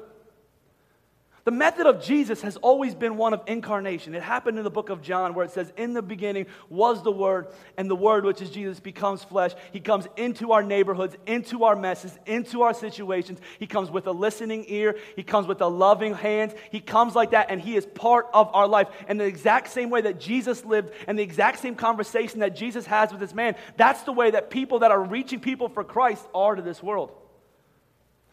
The 1.46 1.52
method 1.52 1.86
of 1.86 2.04
Jesus 2.04 2.42
has 2.42 2.58
always 2.58 2.96
been 2.96 3.18
one 3.18 3.32
of 3.36 3.44
incarnation. 3.46 4.16
It 4.16 4.24
happened 4.24 4.58
in 4.58 4.64
the 4.64 4.72
book 4.72 4.90
of 4.90 5.04
John 5.04 5.36
where 5.36 5.46
it 5.46 5.52
says, 5.52 5.72
In 5.78 5.94
the 5.94 6.02
beginning 6.02 6.48
was 6.70 7.04
the 7.04 7.12
Word, 7.12 7.50
and 7.78 7.88
the 7.88 7.96
Word, 7.96 8.26
which 8.26 8.42
is 8.42 8.50
Jesus, 8.50 8.80
becomes 8.80 9.24
flesh. 9.24 9.52
He 9.72 9.80
comes 9.80 10.08
into 10.18 10.54
our 10.54 10.64
neighborhoods, 10.64 11.16
into 11.28 11.64
our 11.64 11.76
messes, 11.76 12.18
into 12.26 12.64
our 12.64 12.74
situations. 12.74 13.40
He 13.60 13.68
comes 13.68 13.92
with 13.92 14.08
a 14.08 14.12
listening 14.12 14.66
ear, 14.70 14.98
He 15.16 15.22
comes 15.22 15.46
with 15.46 15.62
a 15.62 15.68
loving 15.68 16.16
hand. 16.16 16.56
He 16.72 16.80
comes 16.80 17.14
like 17.14 17.30
that, 17.30 17.52
and 17.52 17.62
He 17.62 17.76
is 17.76 17.86
part 17.86 18.26
of 18.34 18.50
our 18.56 18.68
life. 18.68 18.88
And 19.08 19.20
the 19.20 19.26
exact 19.26 19.68
same 19.68 19.92
way 19.92 20.02
that 20.02 20.20
Jesus 20.20 20.66
lived, 20.66 20.94
and 21.08 21.18
the 21.18 21.24
exact 21.24 21.60
same 21.60 21.76
conversation 21.76 22.40
that 22.40 22.56
Jesus 22.56 22.88
has 22.88 23.12
with 23.12 23.20
this 23.20 23.36
man, 23.36 23.54
that's 23.78 24.02
the 24.02 24.14
way 24.14 24.32
that 24.32 24.50
people 24.50 24.80
that 24.80 24.90
are 24.90 25.04
reaching 25.04 25.40
people 25.40 25.70
for 25.70 25.84
Christ 25.84 26.26
are 26.34 26.56
to 26.56 26.64
this 26.64 26.82
world. 26.82 27.12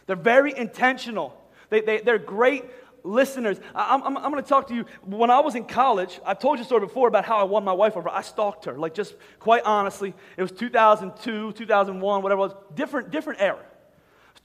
They're 0.07 0.17
very 0.17 0.57
intentional. 0.57 1.39
They, 1.69 1.83
they, 1.83 2.01
they're 2.01 2.19
great 2.19 2.65
listeners, 3.05 3.59
I'm, 3.75 4.03
I'm, 4.03 4.17
I'm 4.17 4.31
going 4.31 4.43
to 4.43 4.49
talk 4.49 4.69
to 4.69 4.75
you. 4.75 4.87
When 5.03 5.31
I 5.31 5.41
was 5.41 5.55
in 5.55 5.65
college, 5.65 6.21
I've 6.25 6.39
told 6.39 6.59
you 6.59 6.63
a 6.63 6.67
story 6.67 6.81
before 6.81 7.09
about 7.09 7.25
how 7.25 7.39
I 7.39 7.45
won 7.45 7.65
my 7.65 7.73
wife 7.73 7.97
over. 7.97 8.09
I 8.09 8.23
stalked 8.23 8.65
her, 8.67 8.79
like 8.79 8.95
just 8.95 9.15
quite 9.39 9.63
honestly. 9.65 10.15
It 10.37 10.43
was 10.43 10.53
2002, 10.53 11.53
2001, 11.53 12.23
whatever 12.23 12.39
it 12.39 12.43
was, 12.43 12.55
different, 12.75 13.11
different 13.11 13.41
era. 13.41 13.65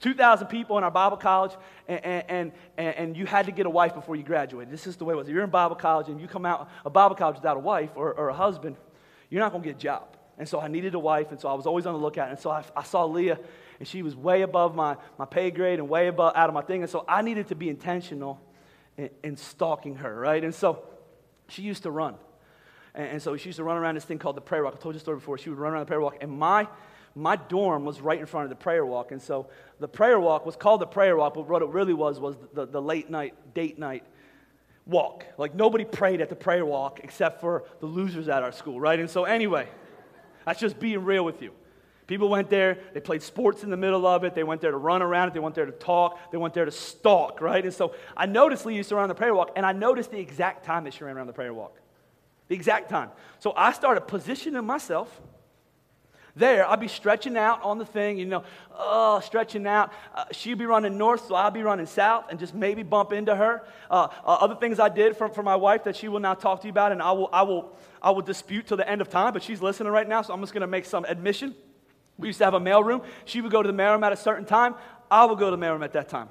2,000 0.00 0.46
people 0.46 0.78
in 0.78 0.84
our 0.84 0.92
Bible 0.92 1.16
college, 1.16 1.52
and, 1.88 2.04
and, 2.04 2.52
and, 2.76 2.94
and, 2.94 3.16
you 3.16 3.26
had 3.26 3.46
to 3.46 3.52
get 3.52 3.66
a 3.66 3.70
wife 3.70 3.94
before 3.94 4.14
you 4.14 4.22
graduated. 4.22 4.72
This 4.72 4.86
is 4.86 4.94
the 4.94 5.04
way 5.04 5.12
it 5.12 5.16
was. 5.16 5.26
If 5.26 5.34
you're 5.34 5.42
in 5.42 5.50
Bible 5.50 5.74
college 5.74 6.08
and 6.08 6.20
you 6.20 6.28
come 6.28 6.46
out 6.46 6.70
of 6.84 6.92
Bible 6.92 7.16
college 7.16 7.34
without 7.34 7.56
a 7.56 7.60
wife 7.60 7.90
or, 7.96 8.12
or 8.12 8.28
a 8.28 8.34
husband, 8.34 8.76
you're 9.28 9.40
not 9.40 9.50
going 9.50 9.62
to 9.64 9.68
get 9.68 9.76
a 9.76 9.80
job. 9.80 10.16
And 10.38 10.48
so 10.48 10.60
I 10.60 10.68
needed 10.68 10.94
a 10.94 11.00
wife, 11.00 11.32
and 11.32 11.40
so 11.40 11.48
I 11.48 11.54
was 11.54 11.66
always 11.66 11.84
on 11.84 11.94
the 11.94 11.98
lookout. 11.98 12.30
And 12.30 12.38
so 12.38 12.48
I, 12.48 12.62
I 12.76 12.84
saw 12.84 13.04
Leah, 13.06 13.40
and 13.80 13.88
she 13.88 14.02
was 14.02 14.14
way 14.14 14.42
above 14.42 14.76
my, 14.76 14.96
my 15.18 15.24
pay 15.24 15.50
grade 15.50 15.80
and 15.80 15.88
way 15.88 16.06
above 16.06 16.36
out 16.36 16.48
of 16.48 16.54
my 16.54 16.62
thing. 16.62 16.82
And 16.82 16.90
so 16.90 17.04
I 17.08 17.22
needed 17.22 17.48
to 17.48 17.56
be 17.56 17.68
intentional 17.68 18.40
in, 19.22 19.36
stalking 19.36 19.96
her, 19.96 20.14
right? 20.14 20.42
And 20.42 20.54
so 20.54 20.82
she 21.48 21.62
used 21.62 21.84
to 21.84 21.90
run. 21.90 22.16
And, 22.94 23.08
and, 23.08 23.22
so 23.22 23.36
she 23.36 23.48
used 23.48 23.58
to 23.58 23.64
run 23.64 23.76
around 23.76 23.94
this 23.94 24.04
thing 24.04 24.18
called 24.18 24.36
the 24.36 24.42
prayer 24.42 24.64
walk. 24.64 24.74
I 24.76 24.80
told 24.80 24.94
you 24.94 24.98
the 24.98 25.04
story 25.04 25.18
before. 25.18 25.38
She 25.38 25.50
would 25.50 25.58
run 25.58 25.72
around 25.72 25.82
the 25.82 25.86
prayer 25.86 26.00
walk. 26.00 26.16
And 26.20 26.32
my, 26.32 26.66
my 27.14 27.36
dorm 27.36 27.84
was 27.84 28.00
right 28.00 28.18
in 28.18 28.26
front 28.26 28.44
of 28.44 28.50
the 28.50 28.56
prayer 28.56 28.84
walk. 28.84 29.12
And 29.12 29.22
so 29.22 29.46
the 29.78 29.88
prayer 29.88 30.18
walk 30.18 30.44
was 30.44 30.56
called 30.56 30.80
the 30.80 30.86
prayer 30.86 31.16
walk, 31.16 31.34
but 31.34 31.48
what 31.48 31.62
it 31.62 31.68
really 31.68 31.94
was 31.94 32.18
was 32.18 32.36
the, 32.52 32.66
the 32.66 32.82
late 32.82 33.08
night, 33.08 33.34
date 33.54 33.78
night 33.78 34.04
walk. 34.86 35.24
Like 35.36 35.54
nobody 35.54 35.84
prayed 35.84 36.20
at 36.20 36.28
the 36.28 36.36
prayer 36.36 36.66
walk 36.66 37.00
except 37.04 37.40
for 37.40 37.64
the 37.80 37.86
losers 37.86 38.28
at 38.28 38.42
our 38.42 38.52
school, 38.52 38.80
right? 38.80 38.98
And 38.98 39.08
so, 39.08 39.24
anyway, 39.24 39.68
that's 40.44 40.60
just 40.60 40.80
being 40.80 41.04
real 41.04 41.24
with 41.24 41.42
you. 41.42 41.52
People 42.08 42.30
went 42.30 42.48
there, 42.48 42.78
they 42.94 43.00
played 43.00 43.22
sports 43.22 43.62
in 43.62 43.70
the 43.70 43.76
middle 43.76 44.06
of 44.06 44.24
it, 44.24 44.34
they 44.34 44.42
went 44.42 44.62
there 44.62 44.70
to 44.70 44.78
run 44.78 45.02
around 45.02 45.28
it, 45.28 45.34
they 45.34 45.40
went 45.40 45.54
there 45.54 45.66
to 45.66 45.72
talk, 45.72 46.32
they 46.32 46.38
went 46.38 46.54
there 46.54 46.64
to 46.64 46.70
stalk, 46.70 47.42
right? 47.42 47.62
And 47.62 47.72
so 47.72 47.94
I 48.16 48.24
noticed 48.24 48.64
Lee 48.64 48.74
used 48.74 48.88
to 48.88 48.96
run 48.96 49.10
the 49.10 49.14
prayer 49.14 49.34
walk, 49.34 49.52
and 49.56 49.66
I 49.66 49.72
noticed 49.72 50.10
the 50.10 50.18
exact 50.18 50.64
time 50.64 50.84
that 50.84 50.94
she 50.94 51.04
ran 51.04 51.18
around 51.18 51.26
the 51.26 51.34
prayer 51.34 51.52
walk. 51.52 51.76
The 52.48 52.54
exact 52.54 52.88
time. 52.88 53.10
So 53.40 53.52
I 53.54 53.72
started 53.72 54.00
positioning 54.02 54.64
myself 54.64 55.20
there. 56.34 56.66
I'd 56.66 56.80
be 56.80 56.88
stretching 56.88 57.36
out 57.36 57.62
on 57.62 57.76
the 57.76 57.84
thing, 57.84 58.16
you 58.16 58.24
know, 58.24 58.42
oh, 58.74 59.20
stretching 59.20 59.66
out. 59.66 59.92
Uh, 60.14 60.24
she'd 60.32 60.56
be 60.56 60.64
running 60.64 60.96
north, 60.96 61.26
so 61.26 61.34
I'd 61.34 61.52
be 61.52 61.62
running 61.62 61.84
south 61.84 62.24
and 62.30 62.38
just 62.38 62.54
maybe 62.54 62.82
bump 62.82 63.12
into 63.12 63.36
her. 63.36 63.66
Uh, 63.90 64.08
uh, 64.24 64.38
other 64.40 64.54
things 64.54 64.80
I 64.80 64.88
did 64.88 65.14
for, 65.14 65.28
for 65.28 65.42
my 65.42 65.56
wife 65.56 65.84
that 65.84 65.94
she 65.94 66.08
will 66.08 66.20
now 66.20 66.32
talk 66.32 66.62
to 66.62 66.68
you 66.68 66.70
about, 66.70 66.92
and 66.92 67.02
I 67.02 67.12
will, 67.12 67.28
I 67.34 67.42
will, 67.42 67.76
I 68.00 68.12
will 68.12 68.22
dispute 68.22 68.66
till 68.66 68.78
the 68.78 68.88
end 68.88 69.02
of 69.02 69.10
time, 69.10 69.34
but 69.34 69.42
she's 69.42 69.60
listening 69.60 69.92
right 69.92 70.08
now, 70.08 70.22
so 70.22 70.32
I'm 70.32 70.40
just 70.40 70.54
going 70.54 70.62
to 70.62 70.66
make 70.66 70.86
some 70.86 71.04
admission. 71.04 71.54
We 72.18 72.28
used 72.28 72.38
to 72.38 72.44
have 72.44 72.54
a 72.54 72.60
mailroom. 72.60 73.04
She 73.24 73.40
would 73.40 73.52
go 73.52 73.62
to 73.62 73.66
the 73.66 73.76
mailroom 73.76 74.04
at 74.04 74.12
a 74.12 74.16
certain 74.16 74.44
time. 74.44 74.74
I 75.10 75.24
would 75.24 75.38
go 75.38 75.50
to 75.50 75.56
the 75.56 75.62
mailroom 75.62 75.84
at 75.84 75.92
that 75.92 76.08
time. 76.08 76.28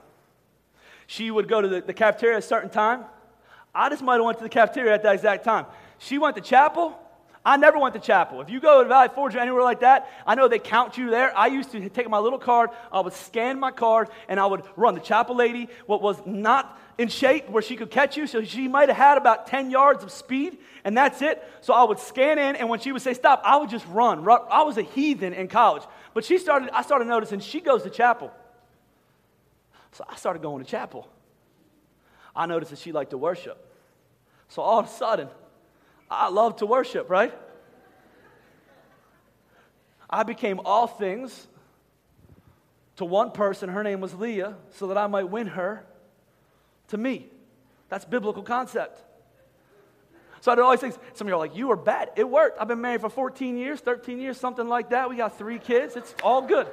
She 1.07 1.31
would 1.31 1.47
go 1.47 1.61
to 1.61 1.67
the, 1.67 1.81
the 1.81 1.93
cafeteria 1.93 2.37
at 2.37 2.43
a 2.43 2.47
certain 2.47 2.69
time. 2.69 3.05
I 3.73 3.89
just 3.89 4.03
might 4.03 4.15
have 4.15 4.25
went 4.25 4.37
to 4.39 4.43
the 4.43 4.49
cafeteria 4.49 4.93
at 4.93 5.03
that 5.03 5.15
exact 5.15 5.45
time. 5.45 5.65
She 5.99 6.17
went 6.17 6.35
to 6.35 6.41
chapel. 6.41 6.99
I 7.45 7.55
never 7.55 7.79
went 7.79 7.93
to 7.93 8.01
chapel. 8.01 8.41
If 8.41 8.49
you 8.49 8.59
go 8.59 8.83
to 8.83 8.89
Valley 8.89 9.07
Forge 9.07 9.35
or 9.35 9.39
anywhere 9.39 9.63
like 9.63 9.79
that, 9.79 10.09
I 10.25 10.35
know 10.35 10.49
they 10.49 10.59
count 10.59 10.97
you 10.97 11.09
there. 11.09 11.35
I 11.37 11.47
used 11.47 11.71
to 11.71 11.89
take 11.89 12.09
my 12.09 12.19
little 12.19 12.39
card, 12.39 12.71
I 12.91 12.99
would 12.99 13.13
scan 13.13 13.57
my 13.57 13.71
card, 13.71 14.09
and 14.27 14.37
I 14.37 14.45
would 14.45 14.63
run. 14.75 14.95
The 14.95 14.99
chapel 14.99 15.33
lady, 15.33 15.69
what 15.85 16.01
was 16.01 16.21
not 16.25 16.77
in 16.97 17.09
shape 17.09 17.49
where 17.49 17.61
she 17.61 17.75
could 17.75 17.91
catch 17.91 18.17
you, 18.17 18.25
so 18.25 18.43
she 18.43 18.67
might 18.67 18.89
have 18.89 18.97
had 18.97 19.17
about 19.17 19.47
10 19.47 19.69
yards 19.69 20.03
of 20.03 20.11
speed, 20.11 20.57
and 20.83 20.97
that's 20.97 21.21
it. 21.21 21.43
So 21.61 21.73
I 21.73 21.83
would 21.83 21.99
scan 21.99 22.39
in, 22.39 22.55
and 22.55 22.69
when 22.69 22.79
she 22.79 22.91
would 22.91 23.03
say 23.03 23.13
stop, 23.13 23.41
I 23.45 23.57
would 23.57 23.69
just 23.69 23.85
run. 23.87 24.27
I 24.27 24.63
was 24.63 24.77
a 24.77 24.81
heathen 24.81 25.33
in 25.33 25.47
college. 25.47 25.83
But 26.13 26.25
she 26.25 26.39
started, 26.39 26.69
I 26.71 26.81
started 26.81 27.07
noticing 27.07 27.39
she 27.39 27.61
goes 27.61 27.83
to 27.83 27.91
chapel. 27.91 28.31
So 29.91 30.03
I 30.09 30.15
started 30.15 30.41
going 30.41 30.63
to 30.63 30.69
chapel. 30.69 31.07
I 32.35 32.47
noticed 32.47 32.71
that 32.71 32.79
she 32.79 32.91
liked 32.91 33.11
to 33.11 33.17
worship. 33.17 33.63
So 34.47 34.61
all 34.61 34.79
of 34.79 34.85
a 34.87 34.89
sudden, 34.89 35.27
I 36.09 36.29
love 36.29 36.57
to 36.57 36.65
worship, 36.65 37.09
right? 37.09 37.33
I 40.09 40.23
became 40.23 40.61
all 40.65 40.87
things 40.87 41.47
to 42.95 43.05
one 43.05 43.31
person. 43.31 43.69
Her 43.69 43.83
name 43.83 44.01
was 44.01 44.15
Leah, 44.15 44.55
so 44.71 44.87
that 44.87 44.97
I 44.97 45.05
might 45.05 45.25
win 45.25 45.47
her 45.47 45.85
to 46.89 46.97
me. 46.97 47.27
That's 47.89 48.05
biblical 48.05 48.43
concept. 48.43 49.03
So 50.41 50.51
I 50.51 50.59
always 50.59 50.79
think, 50.79 50.95
some 51.13 51.27
of 51.27 51.29
you 51.29 51.35
are 51.35 51.39
like, 51.39 51.55
you 51.55 51.67
were 51.67 51.75
bad. 51.75 52.11
It 52.15 52.29
worked. 52.29 52.61
I've 52.61 52.67
been 52.67 52.81
married 52.81 53.01
for 53.01 53.09
14 53.09 53.57
years, 53.57 53.79
13 53.79 54.19
years, 54.19 54.39
something 54.39 54.67
like 54.67 54.91
that. 54.91 55.09
We 55.09 55.17
got 55.17 55.37
three 55.37 55.59
kids. 55.59 55.95
It's 55.95 56.13
all 56.23 56.41
good. 56.41 56.67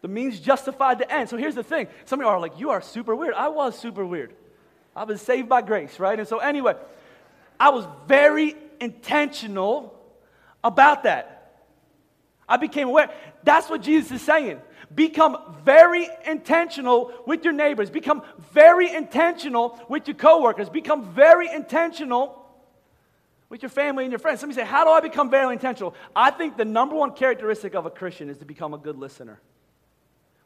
The 0.00 0.08
means 0.08 0.38
justified 0.38 0.98
the 0.98 1.10
end. 1.10 1.28
So 1.28 1.36
here's 1.36 1.54
the 1.54 1.64
thing. 1.64 1.88
Some 2.04 2.20
of 2.20 2.24
you 2.24 2.28
are 2.28 2.38
like, 2.38 2.58
you 2.58 2.70
are 2.70 2.80
super 2.82 3.16
weird. 3.16 3.34
I 3.34 3.48
was 3.48 3.78
super 3.78 4.04
weird. 4.04 4.34
I 4.94 5.04
was 5.04 5.20
saved 5.22 5.48
by 5.48 5.62
grace, 5.62 5.98
right? 5.98 6.18
And 6.18 6.28
so 6.28 6.38
anyway, 6.38 6.74
I 7.58 7.70
was 7.70 7.86
very 8.06 8.54
intentional 8.80 9.98
about 10.62 11.04
that. 11.04 11.62
I 12.48 12.58
became 12.58 12.88
aware. 12.88 13.10
That's 13.42 13.68
what 13.68 13.82
Jesus 13.82 14.12
is 14.12 14.22
saying. 14.22 14.60
Become 14.94 15.38
very 15.64 16.08
intentional 16.26 17.12
with 17.26 17.44
your 17.44 17.52
neighbors. 17.52 17.90
Become 17.90 18.22
very 18.52 18.94
intentional 18.94 19.80
with 19.88 20.06
your 20.06 20.16
coworkers. 20.16 20.68
Become 20.68 21.12
very 21.14 21.52
intentional 21.52 22.40
with 23.48 23.62
your 23.62 23.70
family 23.70 24.04
and 24.04 24.12
your 24.12 24.18
friends. 24.18 24.40
Somebody 24.40 24.60
say, 24.60 24.66
How 24.66 24.84
do 24.84 24.90
I 24.90 25.00
become 25.00 25.30
very 25.30 25.52
intentional? 25.52 25.94
I 26.14 26.30
think 26.30 26.56
the 26.56 26.64
number 26.64 26.94
one 26.94 27.12
characteristic 27.12 27.74
of 27.74 27.86
a 27.86 27.90
Christian 27.90 28.28
is 28.28 28.38
to 28.38 28.44
become 28.44 28.74
a 28.74 28.78
good 28.78 28.96
listener. 28.96 29.40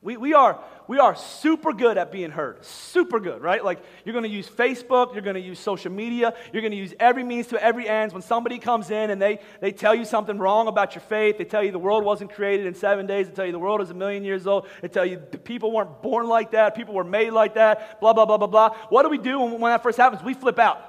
We, 0.01 0.17
we, 0.17 0.33
are, 0.33 0.63
we 0.87 1.01
are 1.01 1.17
super 1.17 1.73
good 1.73 1.99
at 1.99 2.13
being 2.13 2.31
heard. 2.31 2.65
Super 2.65 3.19
good, 3.19 3.43
right? 3.43 3.65
Like 3.65 3.81
you're 4.05 4.13
going 4.13 4.23
to 4.23 4.29
use 4.29 4.49
Facebook, 4.49 5.13
you're 5.13 5.25
going 5.25 5.35
to 5.35 5.41
use 5.43 5.59
social 5.59 5.91
media, 5.91 6.35
you're 6.53 6.63
going 6.63 6.71
to 6.71 6.79
use 6.79 6.95
every 7.01 7.25
means 7.25 7.49
to 7.49 7.61
every 7.61 7.89
ends. 7.89 8.15
When 8.15 8.23
somebody 8.23 8.61
comes 8.61 8.93
in 8.93 9.11
and 9.11 9.21
they, 9.21 9.41
they 9.61 9.73
tell 9.73 9.97
you 9.97 10.05
something 10.05 10.39
wrong 10.39 10.69
about 10.69 10.95
your 10.95 11.03
faith, 11.03 11.37
they 11.37 11.45
tell 11.45 11.65
you 11.65 11.73
the 11.73 11.81
world 11.81 12.05
wasn't 12.05 12.33
created 12.33 12.67
in 12.67 12.75
seven 12.75 13.07
days, 13.07 13.27
they 13.27 13.35
tell 13.35 13.47
you 13.47 13.51
the 13.51 13.59
world 13.59 13.81
is 13.81 13.91
a 13.91 13.95
million 13.95 14.23
years 14.23 14.47
old, 14.47 14.69
they 14.83 14.89
tell 14.89 15.05
you 15.05 15.21
the 15.33 15.39
people 15.39 15.73
weren't 15.73 16.01
born 16.01 16.29
like 16.29 16.53
that, 16.53 16.77
people 16.77 16.95
were 16.95 17.03
made 17.03 17.31
like 17.33 17.55
that, 17.55 18.01
blah, 18.01 18.13
blah, 18.13 18.25
blah, 18.25 18.39
blah, 18.39 18.47
blah. 18.47 18.77
What 18.91 19.03
do 19.03 19.09
we 19.09 19.19
do 19.19 19.41
when, 19.41 19.59
when 19.59 19.73
that 19.73 19.83
first 19.83 19.99
happens? 19.99 20.23
We 20.23 20.35
flip 20.35 20.61
out. 20.61 20.88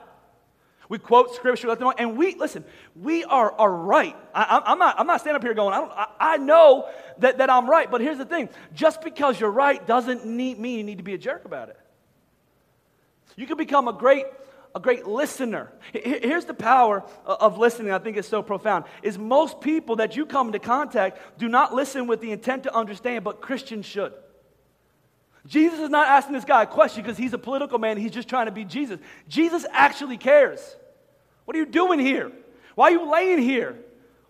We 0.90 0.98
quote 0.98 1.36
scripture, 1.36 1.70
and 2.00 2.18
we, 2.18 2.34
listen, 2.34 2.66
we 2.96 3.24
are, 3.24 3.54
are 3.54 3.72
right. 3.72 4.18
I, 4.34 4.64
am 4.66 4.80
not, 4.80 5.00
I'm 5.00 5.06
not 5.06 5.22
standing 5.22 5.36
up 5.36 5.44
here 5.44 5.54
going, 5.54 5.72
I, 5.72 5.78
don't, 5.78 5.92
I, 5.92 6.08
I 6.20 6.38
know 6.38 6.90
that, 7.20 7.38
that 7.38 7.50
I'm 7.52 7.70
right, 7.70 7.90
but 7.90 8.02
here's 8.02 8.18
the 8.18 8.26
thing 8.26 8.50
just 8.74 9.02
because 9.04 9.40
you're 9.40 9.52
right 9.52 9.86
doesn't 9.86 10.26
need, 10.26 10.58
mean 10.58 10.80
you 10.80 10.84
need 10.84 10.98
to 10.98 11.04
be 11.04 11.14
a 11.14 11.18
jerk 11.20 11.46
about 11.46 11.70
it. 11.70 11.78
You 13.36 13.46
can 13.46 13.56
become 13.56 13.88
a 13.88 13.94
great 13.94 14.26
a 14.76 14.80
great 14.80 15.08
listener. 15.08 15.72
Here's 15.94 16.46
the 16.46 16.54
power 16.54 17.04
of 17.26 17.58
listening, 17.58 17.92
I 17.92 17.98
think 17.98 18.18
is 18.18 18.28
so 18.28 18.44
profound. 18.44 18.86
Is 19.02 19.18
most 19.18 19.62
people 19.62 19.96
that 19.96 20.16
you 20.16 20.28
come 20.28 20.48
into 20.48 20.60
contact 20.60 21.40
do 21.40 21.48
not 21.48 21.74
listen 21.74 22.06
with 22.06 22.22
the 22.22 22.32
intent 22.32 22.64
to 22.64 22.76
understand, 22.76 23.24
but 23.24 23.42
Christians 23.42 23.86
should. 23.86 24.14
Jesus 25.48 25.80
is 25.80 25.90
not 25.90 26.08
asking 26.08 26.34
this 26.34 26.46
guy 26.46 26.64
a 26.64 26.68
question 26.68 27.02
because 27.02 27.18
he's 27.18 27.34
a 27.34 27.38
political 27.38 27.80
man, 27.80 27.98
he's 27.98 28.12
just 28.12 28.30
trying 28.30 28.46
to 28.46 28.52
be 28.52 28.64
Jesus. 28.64 29.00
Jesus 29.28 29.66
actually 29.72 30.18
cares. 30.18 30.76
What 31.50 31.56
are 31.56 31.60
you 31.62 31.66
doing 31.66 31.98
here? 31.98 32.32
Why 32.76 32.90
are 32.90 32.92
you 32.92 33.12
laying 33.12 33.40
here? 33.40 33.76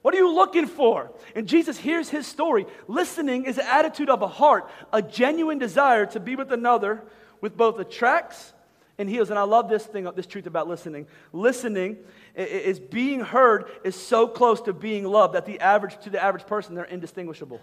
What 0.04 0.14
are 0.14 0.18
you 0.18 0.34
looking 0.34 0.68
for? 0.68 1.12
And 1.36 1.50
Jesus 1.50 1.78
hears 1.78 2.08
his 2.08 2.26
story. 2.26 2.66
Listening 2.88 3.44
is 3.44 3.58
an 3.58 3.66
attitude 3.68 4.10
of 4.10 4.22
a 4.22 4.28
heart, 4.30 4.72
a 4.94 5.02
genuine 5.02 5.58
desire 5.58 6.06
to 6.06 6.20
be 6.22 6.38
with 6.38 6.54
another 6.54 7.04
with 7.42 7.58
both 7.58 7.78
attracts 7.78 8.54
and 8.98 9.10
heals. 9.10 9.32
And 9.32 9.38
I 9.38 9.44
love 9.44 9.68
this 9.68 9.86
thing, 9.86 10.10
this 10.16 10.28
truth 10.28 10.48
about 10.48 10.70
listening. 10.70 11.08
Listening 11.34 11.98
is 12.36 12.80
being 12.80 13.20
heard 13.20 13.66
is 13.84 13.98
so 13.98 14.26
close 14.26 14.62
to 14.62 14.72
being 14.72 15.04
loved 15.04 15.36
that 15.36 15.46
the 15.46 15.60
average 15.60 16.00
to 16.04 16.10
the 16.10 16.24
average 16.24 16.46
person 16.46 16.74
they're 16.74 16.86
indistinguishable. 16.86 17.60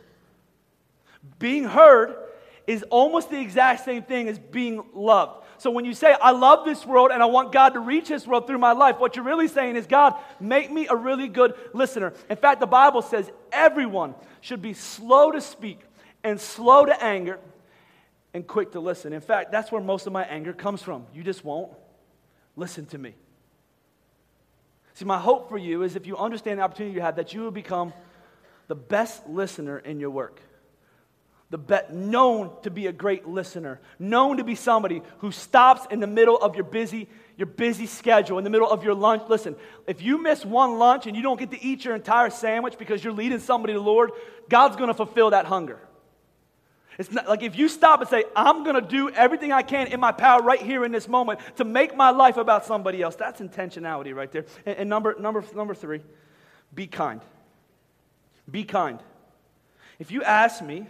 Being 1.38 1.64
heard 1.64 2.14
is 2.66 2.82
almost 2.90 3.30
the 3.30 3.40
exact 3.40 3.86
same 3.86 4.02
thing 4.02 4.28
as 4.28 4.38
being 4.38 4.84
loved. 4.92 5.45
So 5.58 5.70
when 5.70 5.84
you 5.84 5.94
say, 5.94 6.14
I 6.20 6.32
love 6.32 6.64
this 6.64 6.84
world 6.84 7.10
and 7.12 7.22
I 7.22 7.26
want 7.26 7.52
God 7.52 7.70
to 7.70 7.80
reach 7.80 8.08
this 8.08 8.26
world 8.26 8.46
through 8.46 8.58
my 8.58 8.72
life, 8.72 8.98
what 8.98 9.16
you're 9.16 9.24
really 9.24 9.48
saying 9.48 9.76
is, 9.76 9.86
God, 9.86 10.14
make 10.38 10.70
me 10.70 10.86
a 10.88 10.96
really 10.96 11.28
good 11.28 11.54
listener. 11.72 12.12
In 12.28 12.36
fact, 12.36 12.60
the 12.60 12.66
Bible 12.66 13.02
says 13.02 13.30
everyone 13.52 14.14
should 14.40 14.60
be 14.60 14.74
slow 14.74 15.32
to 15.32 15.40
speak 15.40 15.80
and 16.22 16.40
slow 16.40 16.84
to 16.84 17.02
anger 17.02 17.38
and 18.34 18.46
quick 18.46 18.72
to 18.72 18.80
listen. 18.80 19.12
In 19.12 19.20
fact, 19.20 19.50
that's 19.50 19.72
where 19.72 19.80
most 19.80 20.06
of 20.06 20.12
my 20.12 20.24
anger 20.24 20.52
comes 20.52 20.82
from. 20.82 21.06
You 21.14 21.22
just 21.22 21.44
won't 21.44 21.72
listen 22.54 22.86
to 22.86 22.98
me. 22.98 23.14
See, 24.94 25.04
my 25.04 25.18
hope 25.18 25.48
for 25.48 25.58
you 25.58 25.82
is 25.82 25.96
if 25.96 26.06
you 26.06 26.16
understand 26.16 26.58
the 26.58 26.64
opportunity 26.64 26.94
you 26.94 27.02
have, 27.02 27.16
that 27.16 27.34
you 27.34 27.42
will 27.42 27.50
become 27.50 27.92
the 28.68 28.74
best 28.74 29.26
listener 29.28 29.78
in 29.78 30.00
your 30.00 30.10
work 30.10 30.40
the 31.50 31.58
bet 31.58 31.94
known 31.94 32.50
to 32.62 32.70
be 32.70 32.86
a 32.86 32.92
great 32.92 33.26
listener, 33.26 33.80
known 33.98 34.38
to 34.38 34.44
be 34.44 34.54
somebody 34.54 35.02
who 35.18 35.30
stops 35.30 35.86
in 35.90 36.00
the 36.00 36.06
middle 36.06 36.36
of 36.36 36.56
your 36.56 36.64
busy 36.64 37.08
your 37.36 37.46
busy 37.46 37.86
schedule, 37.86 38.38
in 38.38 38.44
the 38.44 38.50
middle 38.50 38.68
of 38.68 38.82
your 38.82 38.94
lunch. 38.94 39.22
Listen, 39.28 39.56
if 39.86 40.00
you 40.00 40.22
miss 40.22 40.44
one 40.44 40.78
lunch 40.78 41.06
and 41.06 41.14
you 41.14 41.22
don't 41.22 41.38
get 41.38 41.50
to 41.50 41.62
eat 41.62 41.84
your 41.84 41.94
entire 41.94 42.30
sandwich 42.30 42.78
because 42.78 43.04
you're 43.04 43.12
leading 43.12 43.38
somebody 43.38 43.74
to 43.74 43.78
the 43.78 43.84
Lord, 43.84 44.12
God's 44.48 44.76
going 44.76 44.88
to 44.88 44.94
fulfill 44.94 45.30
that 45.30 45.44
hunger. 45.44 45.78
It's 46.98 47.12
not 47.12 47.28
like 47.28 47.42
if 47.42 47.56
you 47.56 47.68
stop 47.68 48.00
and 48.00 48.08
say, 48.08 48.24
I'm 48.34 48.64
going 48.64 48.76
to 48.76 48.88
do 48.88 49.10
everything 49.10 49.52
I 49.52 49.62
can 49.62 49.88
in 49.88 50.00
my 50.00 50.12
power 50.12 50.42
right 50.42 50.60
here 50.60 50.82
in 50.82 50.92
this 50.92 51.08
moment 51.08 51.40
to 51.56 51.64
make 51.64 51.94
my 51.94 52.08
life 52.08 52.38
about 52.38 52.64
somebody 52.64 53.02
else. 53.02 53.16
That's 53.16 53.40
intentionality 53.40 54.14
right 54.14 54.32
there. 54.32 54.46
And, 54.64 54.78
and 54.78 54.88
number, 54.88 55.14
number, 55.18 55.44
number 55.54 55.74
three, 55.74 56.00
be 56.74 56.86
kind. 56.86 57.20
Be 58.50 58.64
kind. 58.64 58.98
If 59.98 60.10
you 60.10 60.22
ask 60.22 60.62
me, 60.62 60.86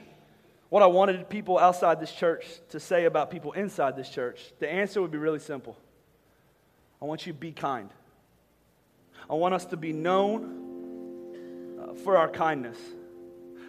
what 0.68 0.82
I 0.82 0.86
wanted 0.86 1.28
people 1.28 1.58
outside 1.58 2.00
this 2.00 2.12
church 2.12 2.44
to 2.70 2.80
say 2.80 3.04
about 3.04 3.30
people 3.30 3.52
inside 3.52 3.96
this 3.96 4.08
church, 4.08 4.40
the 4.58 4.68
answer 4.68 5.00
would 5.00 5.12
be 5.12 5.18
really 5.18 5.38
simple. 5.38 5.76
I 7.00 7.04
want 7.04 7.26
you 7.26 7.32
to 7.32 7.38
be 7.38 7.52
kind. 7.52 7.90
I 9.28 9.34
want 9.34 9.54
us 9.54 9.64
to 9.66 9.76
be 9.76 9.92
known 9.92 11.78
uh, 11.80 11.94
for 11.94 12.16
our 12.16 12.28
kindness. 12.28 12.78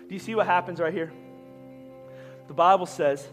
Do 0.07 0.13
you 0.13 0.19
see 0.19 0.35
what 0.35 0.45
happens 0.45 0.79
right 0.79 0.93
here? 0.93 1.11
The 2.47 2.53
Bible 2.53 2.85
says 2.85 3.27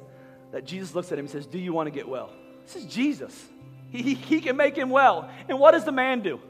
that 0.53 0.65
Jesus 0.65 0.95
looks 0.95 1.13
at 1.13 1.19
him 1.19 1.27
and 1.27 1.31
says, 1.31 1.47
Do 1.47 1.59
you 1.59 1.73
want 1.73 1.87
to 1.87 1.91
get 1.91 2.09
well? 2.09 2.31
This 2.67 2.77
is 2.77 2.85
Jesus. 2.87 3.49
He, 3.91 4.15
he 4.15 4.41
can 4.41 4.57
make 4.57 4.77
him 4.77 4.91
well. 4.91 5.31
And 5.49 5.61
what 5.61 5.71
does 5.71 5.85
the 5.85 5.93
man 5.93 6.21
do? 6.21 6.41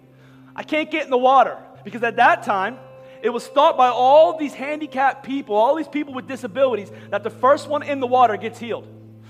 I 0.56 0.62
can't 0.62 0.90
get 0.90 1.04
in 1.04 1.10
the 1.10 1.18
water 1.18 1.58
because 1.84 2.02
at 2.02 2.16
that 2.16 2.42
time, 2.42 2.78
it 3.24 3.30
was 3.30 3.46
thought 3.46 3.78
by 3.78 3.88
all 3.88 4.36
these 4.36 4.52
handicapped 4.52 5.24
people, 5.24 5.56
all 5.56 5.74
these 5.76 5.88
people 5.88 6.12
with 6.12 6.28
disabilities, 6.28 6.92
that 7.08 7.22
the 7.22 7.30
first 7.30 7.68
one 7.68 7.82
in 7.82 7.98
the 7.98 8.06
water 8.06 8.36
gets 8.36 8.58
healed. 8.58 8.86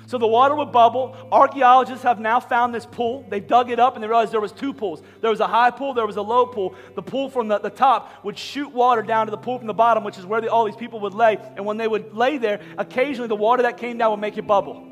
So 0.06 0.18
the 0.18 0.26
water 0.26 0.56
would 0.56 0.72
bubble. 0.72 1.16
Archaeologists 1.30 2.02
have 2.02 2.18
now 2.18 2.40
found 2.40 2.74
this 2.74 2.86
pool. 2.86 3.24
They 3.30 3.38
dug 3.38 3.70
it 3.70 3.78
up 3.78 3.94
and 3.94 4.02
they 4.02 4.08
realized 4.08 4.32
there 4.32 4.40
was 4.40 4.50
two 4.50 4.74
pools. 4.74 5.00
There 5.20 5.30
was 5.30 5.38
a 5.38 5.46
high 5.46 5.70
pool, 5.70 5.94
there 5.94 6.08
was 6.08 6.16
a 6.16 6.22
low 6.22 6.44
pool. 6.44 6.74
The 6.96 7.02
pool 7.02 7.30
from 7.30 7.46
the, 7.46 7.58
the 7.58 7.70
top 7.70 8.24
would 8.24 8.36
shoot 8.36 8.72
water 8.72 9.00
down 9.00 9.28
to 9.28 9.30
the 9.30 9.38
pool 9.38 9.58
from 9.58 9.68
the 9.68 9.74
bottom, 9.74 10.02
which 10.02 10.18
is 10.18 10.26
where 10.26 10.40
the, 10.40 10.50
all 10.50 10.64
these 10.64 10.74
people 10.74 10.98
would 11.00 11.14
lay. 11.14 11.38
And 11.54 11.64
when 11.64 11.76
they 11.76 11.86
would 11.86 12.14
lay 12.14 12.36
there, 12.38 12.62
occasionally 12.76 13.28
the 13.28 13.36
water 13.36 13.62
that 13.62 13.76
came 13.76 13.96
down 13.96 14.10
would 14.10 14.20
make 14.20 14.36
it 14.36 14.46
bubble. 14.46 14.84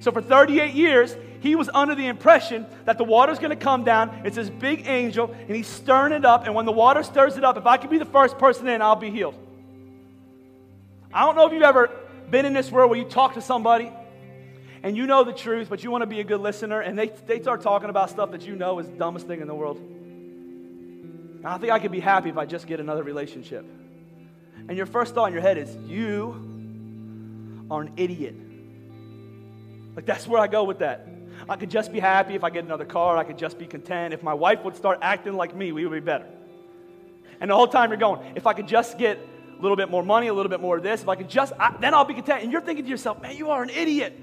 So 0.00 0.12
for 0.12 0.20
38 0.20 0.74
years, 0.74 1.16
he 1.42 1.56
was 1.56 1.68
under 1.74 1.96
the 1.96 2.06
impression 2.06 2.66
that 2.84 2.98
the 2.98 3.04
water's 3.04 3.40
going 3.40 3.50
to 3.50 3.56
come 3.56 3.82
down. 3.82 4.22
It's 4.24 4.36
this 4.36 4.48
big 4.48 4.86
angel, 4.86 5.32
and 5.32 5.56
he's 5.56 5.66
stirring 5.66 6.12
it 6.12 6.24
up. 6.24 6.46
And 6.46 6.54
when 6.54 6.66
the 6.66 6.72
water 6.72 7.02
stirs 7.02 7.36
it 7.36 7.42
up, 7.42 7.56
if 7.56 7.66
I 7.66 7.78
can 7.78 7.90
be 7.90 7.98
the 7.98 8.04
first 8.04 8.38
person 8.38 8.68
in, 8.68 8.80
I'll 8.80 8.94
be 8.94 9.10
healed. 9.10 9.34
I 11.12 11.24
don't 11.26 11.34
know 11.34 11.48
if 11.48 11.52
you've 11.52 11.64
ever 11.64 11.90
been 12.30 12.46
in 12.46 12.52
this 12.52 12.70
world 12.70 12.90
where 12.90 12.98
you 12.98 13.04
talk 13.04 13.34
to 13.34 13.42
somebody 13.42 13.90
and 14.84 14.96
you 14.96 15.08
know 15.08 15.24
the 15.24 15.32
truth, 15.32 15.68
but 15.68 15.82
you 15.82 15.90
want 15.90 16.02
to 16.02 16.06
be 16.06 16.20
a 16.20 16.24
good 16.24 16.40
listener, 16.40 16.80
and 16.80 16.96
they, 16.96 17.08
they 17.26 17.40
start 17.42 17.60
talking 17.60 17.90
about 17.90 18.08
stuff 18.08 18.30
that 18.30 18.42
you 18.42 18.54
know 18.54 18.78
is 18.78 18.86
the 18.86 18.96
dumbest 18.96 19.26
thing 19.26 19.40
in 19.40 19.48
the 19.48 19.54
world. 19.54 19.80
I 21.44 21.58
think 21.58 21.72
I 21.72 21.80
could 21.80 21.90
be 21.90 21.98
happy 21.98 22.28
if 22.28 22.38
I 22.38 22.46
just 22.46 22.68
get 22.68 22.78
another 22.78 23.02
relationship. 23.02 23.66
And 24.68 24.76
your 24.76 24.86
first 24.86 25.12
thought 25.12 25.26
in 25.26 25.32
your 25.32 25.42
head 25.42 25.58
is, 25.58 25.74
You 25.88 27.66
are 27.68 27.80
an 27.80 27.94
idiot. 27.96 28.36
Like, 29.96 30.06
that's 30.06 30.28
where 30.28 30.40
I 30.40 30.46
go 30.46 30.62
with 30.62 30.78
that. 30.78 31.08
I 31.48 31.56
could 31.56 31.70
just 31.70 31.92
be 31.92 32.00
happy 32.00 32.34
if 32.34 32.44
I 32.44 32.50
get 32.50 32.64
another 32.64 32.84
car. 32.84 33.16
I 33.16 33.24
could 33.24 33.38
just 33.38 33.58
be 33.58 33.66
content. 33.66 34.14
If 34.14 34.22
my 34.22 34.34
wife 34.34 34.64
would 34.64 34.76
start 34.76 34.98
acting 35.02 35.34
like 35.34 35.54
me, 35.54 35.72
we 35.72 35.86
would 35.86 35.94
be 35.94 36.04
better. 36.04 36.26
And 37.40 37.50
the 37.50 37.54
whole 37.54 37.66
time 37.66 37.90
you're 37.90 37.98
going, 37.98 38.36
if 38.36 38.46
I 38.46 38.52
could 38.52 38.68
just 38.68 38.98
get 38.98 39.18
a 39.18 39.62
little 39.62 39.76
bit 39.76 39.90
more 39.90 40.02
money, 40.02 40.28
a 40.28 40.34
little 40.34 40.50
bit 40.50 40.60
more 40.60 40.76
of 40.76 40.82
this, 40.82 41.02
if 41.02 41.08
I 41.08 41.16
could 41.16 41.28
just, 41.28 41.52
I, 41.58 41.76
then 41.80 41.94
I'll 41.94 42.04
be 42.04 42.14
content. 42.14 42.42
And 42.42 42.52
you're 42.52 42.60
thinking 42.60 42.84
to 42.84 42.90
yourself, 42.90 43.20
man, 43.20 43.36
you 43.36 43.50
are 43.50 43.62
an 43.62 43.70
idiot. 43.70 44.18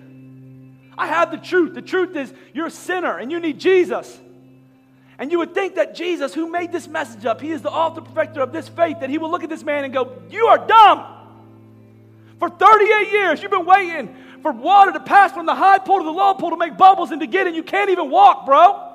I 0.98 1.08
have 1.08 1.32
the 1.32 1.38
truth. 1.38 1.74
The 1.74 1.82
truth 1.82 2.16
is 2.16 2.34
you're 2.54 2.68
a 2.68 2.72
sinner 2.72 3.18
and 3.18 3.32
you 3.32 3.40
need 3.40 3.60
Jesus. 3.60 4.20
And 5.18 5.32
you 5.32 5.40
would 5.40 5.54
think 5.54 5.76
that 5.76 5.96
Jesus, 5.96 6.34
who 6.34 6.50
made 6.50 6.72
this 6.72 6.88
message 6.88 7.26
up, 7.26 7.42
he 7.42 7.52
is 7.52 7.62
the 7.62 7.70
author, 7.70 8.02
perfecter 8.02 8.42
of 8.42 8.54
this 8.54 8.70
faith, 8.70 9.02
that 9.02 9.10
he 9.10 9.18
would 9.18 9.30
look 9.30 9.44
at 9.44 9.50
this 9.50 9.64
man 9.64 9.84
and 9.84 9.94
go, 9.94 10.22
You 10.30 10.46
are 10.46 10.66
dumb. 10.66 11.06
For 12.40 12.50
38 12.50 13.12
years, 13.12 13.42
you've 13.42 13.52
been 13.52 13.66
waiting 13.66 14.16
for 14.42 14.52
water 14.52 14.92
to 14.92 15.00
pass 15.00 15.32
from 15.32 15.46
the 15.46 15.56
high 15.56 15.80
pool 15.80 16.00
to 16.00 16.04
the 16.04 16.12
low 16.12 16.34
pool 16.34 16.52
to 16.52 16.58
make 16.58 16.78
bubbles 16.78 17.12
and 17.12 17.22
to 17.22 17.28
get 17.28 17.48
in. 17.48 17.56
You 17.56 17.64
can't 17.64 17.90
even 17.90 18.10
walk, 18.10 18.46
bro. 18.46 18.86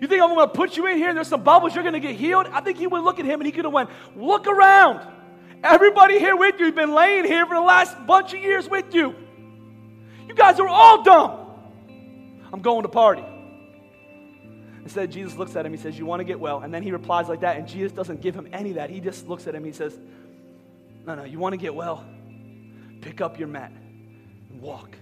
You 0.00 0.06
think 0.06 0.22
I'm 0.22 0.28
going 0.28 0.46
to 0.46 0.54
put 0.54 0.76
you 0.76 0.86
in 0.86 0.96
here 0.96 1.08
and 1.08 1.16
there's 1.16 1.28
some 1.28 1.42
bubbles, 1.42 1.74
you're 1.74 1.82
going 1.82 1.94
to 1.94 2.00
get 2.00 2.14
healed? 2.14 2.46
I 2.52 2.60
think 2.60 2.78
he 2.78 2.86
would 2.86 3.02
look 3.02 3.18
at 3.18 3.24
him 3.24 3.40
and 3.40 3.46
he 3.46 3.52
could 3.52 3.64
have 3.64 3.74
went, 3.74 3.90
look 4.16 4.46
around. 4.46 5.00
Everybody 5.62 6.20
here 6.20 6.36
with 6.36 6.58
you 6.58 6.66
has 6.66 6.74
been 6.74 6.94
laying 6.94 7.24
here 7.24 7.44
for 7.46 7.54
the 7.54 7.60
last 7.60 8.06
bunch 8.06 8.32
of 8.32 8.40
years 8.40 8.68
with 8.68 8.94
you. 8.94 9.14
You 10.28 10.34
guys 10.34 10.60
are 10.60 10.68
all 10.68 11.02
dumb. 11.02 11.46
I'm 12.52 12.60
going 12.60 12.82
to 12.82 12.88
party. 12.88 13.24
Instead, 14.84 15.10
Jesus 15.10 15.36
looks 15.36 15.56
at 15.56 15.66
him, 15.66 15.72
he 15.72 15.78
says, 15.78 15.98
You 15.98 16.06
want 16.06 16.20
to 16.20 16.24
get 16.24 16.38
well? 16.38 16.60
And 16.60 16.72
then 16.72 16.82
he 16.82 16.92
replies 16.92 17.28
like 17.28 17.40
that, 17.40 17.56
and 17.56 17.66
Jesus 17.66 17.92
doesn't 17.92 18.22
give 18.22 18.34
him 18.34 18.48
any 18.52 18.70
of 18.70 18.76
that. 18.76 18.88
He 18.88 19.00
just 19.00 19.26
looks 19.26 19.46
at 19.46 19.54
him, 19.54 19.64
he 19.64 19.72
says, 19.72 19.98
No, 21.04 21.14
no, 21.14 21.24
you 21.24 21.38
want 21.38 21.54
to 21.54 21.56
get 21.58 21.74
well? 21.74 22.04
Pick 23.00 23.20
up 23.20 23.38
your 23.38 23.48
mat 23.48 23.72
and 24.50 24.60
walk. 24.60 24.96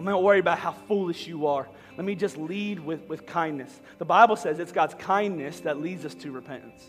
I'm 0.00 0.04
not 0.04 0.22
worried 0.22 0.40
about 0.40 0.58
how 0.58 0.72
foolish 0.72 1.26
you 1.26 1.46
are. 1.46 1.68
Let 1.96 2.06
me 2.06 2.14
just 2.14 2.38
lead 2.38 2.80
with, 2.80 3.06
with 3.08 3.26
kindness. 3.26 3.80
The 3.98 4.04
Bible 4.06 4.36
says 4.36 4.58
it's 4.58 4.72
God's 4.72 4.94
kindness 4.94 5.60
that 5.60 5.80
leads 5.80 6.06
us 6.06 6.14
to 6.16 6.32
repentance. 6.32 6.82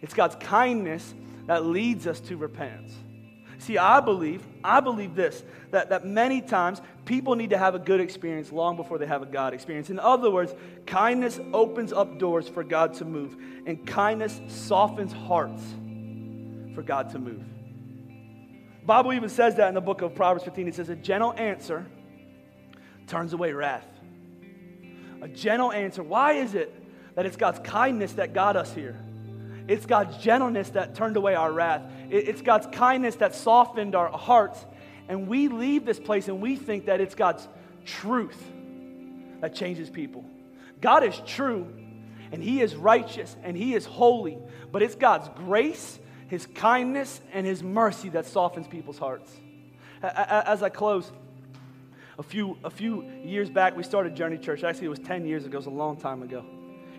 It's 0.00 0.14
God's 0.14 0.36
kindness 0.36 1.14
that 1.46 1.64
leads 1.64 2.06
us 2.06 2.20
to 2.20 2.36
repentance. 2.36 2.94
See, 3.58 3.76
I 3.76 4.00
believe, 4.00 4.46
I 4.64 4.80
believe 4.80 5.14
this, 5.14 5.42
that, 5.70 5.90
that 5.90 6.06
many 6.06 6.40
times 6.40 6.80
people 7.04 7.34
need 7.34 7.50
to 7.50 7.58
have 7.58 7.74
a 7.74 7.78
good 7.78 8.00
experience 8.00 8.50
long 8.52 8.76
before 8.76 8.96
they 8.96 9.06
have 9.06 9.22
a 9.22 9.26
God 9.26 9.52
experience. 9.52 9.90
In 9.90 9.98
other 9.98 10.30
words, 10.30 10.54
kindness 10.86 11.38
opens 11.52 11.92
up 11.92 12.18
doors 12.18 12.48
for 12.48 12.64
God 12.64 12.94
to 12.94 13.04
move, 13.04 13.36
and 13.66 13.86
kindness 13.86 14.40
softens 14.48 15.12
hearts 15.12 15.62
for 16.74 16.82
God 16.82 17.10
to 17.10 17.18
move. 17.18 17.44
Bible 18.90 19.12
even 19.12 19.28
says 19.28 19.54
that 19.54 19.68
in 19.68 19.74
the 19.74 19.80
book 19.80 20.02
of 20.02 20.16
Proverbs 20.16 20.42
15. 20.42 20.66
It 20.66 20.74
says, 20.74 20.88
A 20.88 20.96
gentle 20.96 21.32
answer 21.34 21.86
turns 23.06 23.32
away 23.32 23.52
wrath. 23.52 23.86
A 25.22 25.28
gentle 25.28 25.70
answer. 25.70 26.02
Why 26.02 26.32
is 26.32 26.56
it 26.56 26.74
that 27.14 27.24
it's 27.24 27.36
God's 27.36 27.60
kindness 27.60 28.14
that 28.14 28.34
got 28.34 28.56
us 28.56 28.74
here? 28.74 28.98
It's 29.68 29.86
God's 29.86 30.16
gentleness 30.16 30.70
that 30.70 30.96
turned 30.96 31.16
away 31.16 31.36
our 31.36 31.52
wrath. 31.52 31.82
It's 32.10 32.42
God's 32.42 32.66
kindness 32.76 33.14
that 33.16 33.36
softened 33.36 33.94
our 33.94 34.08
hearts. 34.08 34.66
And 35.08 35.28
we 35.28 35.46
leave 35.46 35.86
this 35.86 36.00
place 36.00 36.26
and 36.26 36.40
we 36.40 36.56
think 36.56 36.86
that 36.86 37.00
it's 37.00 37.14
God's 37.14 37.46
truth 37.84 38.42
that 39.40 39.54
changes 39.54 39.88
people. 39.88 40.24
God 40.80 41.04
is 41.04 41.16
true 41.26 41.72
and 42.32 42.42
He 42.42 42.60
is 42.60 42.74
righteous 42.74 43.36
and 43.44 43.56
He 43.56 43.72
is 43.72 43.86
holy, 43.86 44.36
but 44.72 44.82
it's 44.82 44.96
God's 44.96 45.28
grace 45.36 46.00
his 46.30 46.46
kindness 46.46 47.20
and 47.32 47.44
his 47.44 47.60
mercy 47.60 48.08
that 48.10 48.24
softens 48.24 48.68
people's 48.68 48.98
hearts. 48.98 49.36
As 50.00 50.62
I 50.62 50.68
close, 50.68 51.10
a 52.18 52.22
few, 52.22 52.56
a 52.62 52.70
few 52.70 53.02
years 53.24 53.50
back, 53.50 53.76
we 53.76 53.82
started 53.82 54.14
Journey 54.14 54.38
Church. 54.38 54.62
Actually, 54.62 54.86
it 54.86 54.90
was 54.90 55.00
10 55.00 55.26
years 55.26 55.44
ago, 55.44 55.56
it 55.56 55.58
was 55.58 55.66
a 55.66 55.70
long 55.70 55.96
time 55.96 56.22
ago. 56.22 56.44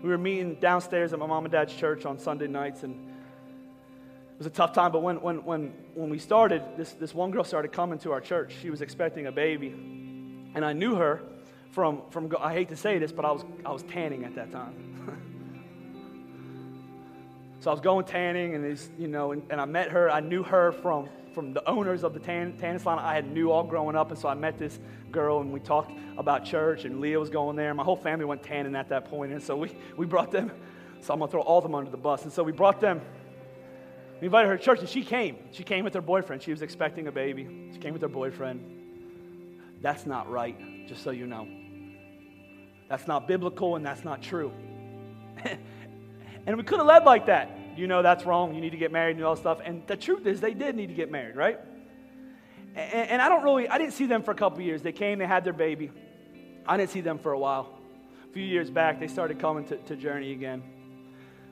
We 0.02 0.10
were 0.10 0.18
meeting 0.18 0.56
downstairs 0.56 1.14
at 1.14 1.18
my 1.18 1.26
mom 1.26 1.46
and 1.46 1.52
dad's 1.52 1.74
church 1.74 2.04
on 2.04 2.18
Sunday 2.18 2.46
nights, 2.46 2.82
and 2.82 2.94
it 2.94 4.38
was 4.38 4.46
a 4.46 4.50
tough 4.50 4.74
time. 4.74 4.92
But 4.92 5.02
when, 5.02 5.22
when, 5.22 5.42
when, 5.44 5.72
when 5.94 6.10
we 6.10 6.18
started, 6.18 6.62
this, 6.76 6.92
this 6.92 7.14
one 7.14 7.30
girl 7.30 7.44
started 7.44 7.72
coming 7.72 7.98
to 8.00 8.12
our 8.12 8.20
church. 8.20 8.54
She 8.60 8.68
was 8.68 8.82
expecting 8.82 9.28
a 9.28 9.32
baby, 9.32 9.68
and 9.68 10.62
I 10.62 10.74
knew 10.74 10.96
her 10.96 11.22
from, 11.70 12.02
from 12.10 12.30
I 12.38 12.52
hate 12.52 12.68
to 12.68 12.76
say 12.76 12.98
this, 12.98 13.12
but 13.12 13.24
I 13.24 13.32
was, 13.32 13.46
I 13.64 13.72
was 13.72 13.82
tanning 13.84 14.24
at 14.24 14.34
that 14.34 14.52
time. 14.52 14.91
So 17.62 17.70
I 17.70 17.74
was 17.74 17.80
going 17.80 18.04
tanning, 18.04 18.56
and 18.56 18.80
you 18.98 19.06
know, 19.06 19.30
and, 19.30 19.40
and 19.48 19.60
I 19.60 19.66
met 19.66 19.92
her. 19.92 20.10
I 20.10 20.18
knew 20.18 20.42
her 20.42 20.72
from 20.72 21.08
from 21.32 21.52
the 21.52 21.64
owners 21.70 22.02
of 22.02 22.12
the 22.12 22.18
tan, 22.18 22.56
tanning 22.58 22.80
salon 22.80 22.98
I 22.98 23.14
had 23.14 23.30
knew 23.30 23.52
all 23.52 23.62
growing 23.62 23.94
up, 23.94 24.10
and 24.10 24.18
so 24.18 24.28
I 24.28 24.34
met 24.34 24.58
this 24.58 24.80
girl, 25.12 25.40
and 25.40 25.52
we 25.52 25.60
talked 25.60 25.92
about 26.18 26.44
church, 26.44 26.84
and 26.84 27.00
Leah 27.00 27.20
was 27.20 27.30
going 27.30 27.54
there. 27.54 27.72
My 27.72 27.84
whole 27.84 27.94
family 27.94 28.24
went 28.24 28.42
tanning 28.42 28.74
at 28.74 28.88
that 28.88 29.04
point, 29.04 29.30
and 29.30 29.40
so 29.40 29.56
we 29.56 29.76
we 29.96 30.06
brought 30.06 30.32
them. 30.32 30.50
So 31.02 31.14
I'm 31.14 31.20
gonna 31.20 31.30
throw 31.30 31.42
all 31.42 31.58
of 31.58 31.62
them 31.62 31.76
under 31.76 31.88
the 31.88 31.96
bus, 31.96 32.24
and 32.24 32.32
so 32.32 32.42
we 32.42 32.50
brought 32.50 32.80
them. 32.80 33.00
We 34.20 34.26
invited 34.26 34.48
her 34.48 34.56
to 34.56 34.62
church, 34.64 34.80
and 34.80 34.88
she 34.88 35.04
came. 35.04 35.36
She 35.52 35.62
came 35.62 35.84
with 35.84 35.94
her 35.94 36.00
boyfriend. 36.00 36.42
She 36.42 36.50
was 36.50 36.62
expecting 36.62 37.06
a 37.06 37.12
baby. 37.12 37.70
She 37.72 37.78
came 37.78 37.92
with 37.92 38.02
her 38.02 38.08
boyfriend. 38.08 38.58
That's 39.80 40.04
not 40.04 40.28
right, 40.28 40.88
just 40.88 41.04
so 41.04 41.12
you 41.12 41.28
know. 41.28 41.46
That's 42.88 43.06
not 43.06 43.28
biblical, 43.28 43.76
and 43.76 43.86
that's 43.86 44.02
not 44.02 44.20
true. 44.20 44.50
And 46.46 46.56
we 46.56 46.62
could 46.62 46.78
have 46.78 46.86
led 46.86 47.04
like 47.04 47.26
that. 47.26 47.50
You 47.76 47.86
know 47.86 48.02
that's 48.02 48.24
wrong. 48.26 48.54
You 48.54 48.60
need 48.60 48.70
to 48.70 48.76
get 48.76 48.92
married 48.92 49.16
and 49.16 49.24
all 49.24 49.36
stuff. 49.36 49.60
And 49.64 49.86
the 49.86 49.96
truth 49.96 50.26
is, 50.26 50.40
they 50.40 50.54
did 50.54 50.76
need 50.76 50.88
to 50.88 50.94
get 50.94 51.10
married, 51.10 51.36
right? 51.36 51.58
And, 52.74 53.10
and 53.10 53.22
I 53.22 53.28
don't 53.28 53.42
really, 53.42 53.68
I 53.68 53.78
didn't 53.78 53.94
see 53.94 54.06
them 54.06 54.22
for 54.22 54.30
a 54.30 54.34
couple 54.34 54.60
years. 54.60 54.82
They 54.82 54.92
came, 54.92 55.18
they 55.18 55.26
had 55.26 55.44
their 55.44 55.52
baby. 55.52 55.90
I 56.66 56.76
didn't 56.76 56.90
see 56.90 57.00
them 57.00 57.18
for 57.18 57.32
a 57.32 57.38
while. 57.38 57.78
A 58.28 58.32
few 58.32 58.44
years 58.44 58.70
back, 58.70 59.00
they 59.00 59.08
started 59.08 59.38
coming 59.38 59.64
to, 59.66 59.76
to 59.76 59.96
Journey 59.96 60.32
again. 60.32 60.62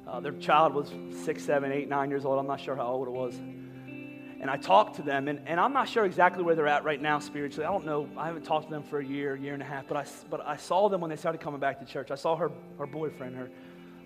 Uh, 0.07 0.20
their 0.20 0.33
child 0.33 0.74
was 0.74 0.92
six, 1.24 1.44
seven, 1.44 1.72
eight, 1.72 1.88
nine 1.88 2.11
years 2.11 2.24
old. 2.24 2.38
I'm 2.38 2.46
not 2.46 2.61
sure 2.61 2.74
how 2.74 2.87
old 2.87 3.07
it 3.07 3.12
was. 3.12 3.35
And 3.37 4.48
I 4.48 4.57
talked 4.57 4.96
to 4.96 5.03
them, 5.03 5.29
and, 5.29 5.40
and 5.46 5.61
I'm 5.61 5.74
not 5.74 5.87
sure 5.87 6.07
exactly 6.07 6.42
where 6.42 6.55
they're 6.55 6.66
at 6.66 6.83
right 6.83 7.00
now 7.00 7.18
spiritually. 7.18 7.66
I 7.66 7.70
don't 7.70 7.85
know. 7.85 8.09
I 8.16 8.26
haven't 8.26 8.44
talked 8.44 8.68
to 8.68 8.70
them 8.70 8.83
for 8.83 8.98
a 8.98 9.05
year, 9.05 9.37
year 9.37 9.53
and 9.53 9.62
a 9.62 9.66
half, 9.66 9.87
but 9.87 9.98
I, 9.98 10.07
but 10.31 10.46
I 10.46 10.57
saw 10.57 10.88
them 10.88 11.03
when 11.03 11.11
they 11.11 11.16
started 11.16 11.42
coming 11.42 11.61
back 11.61 11.79
to 11.81 11.85
church. 11.85 12.11
I 12.11 12.14
saw 12.14 12.37
her, 12.37 12.50
her 12.79 12.87
boyfriend, 12.87 13.37
her, 13.37 13.50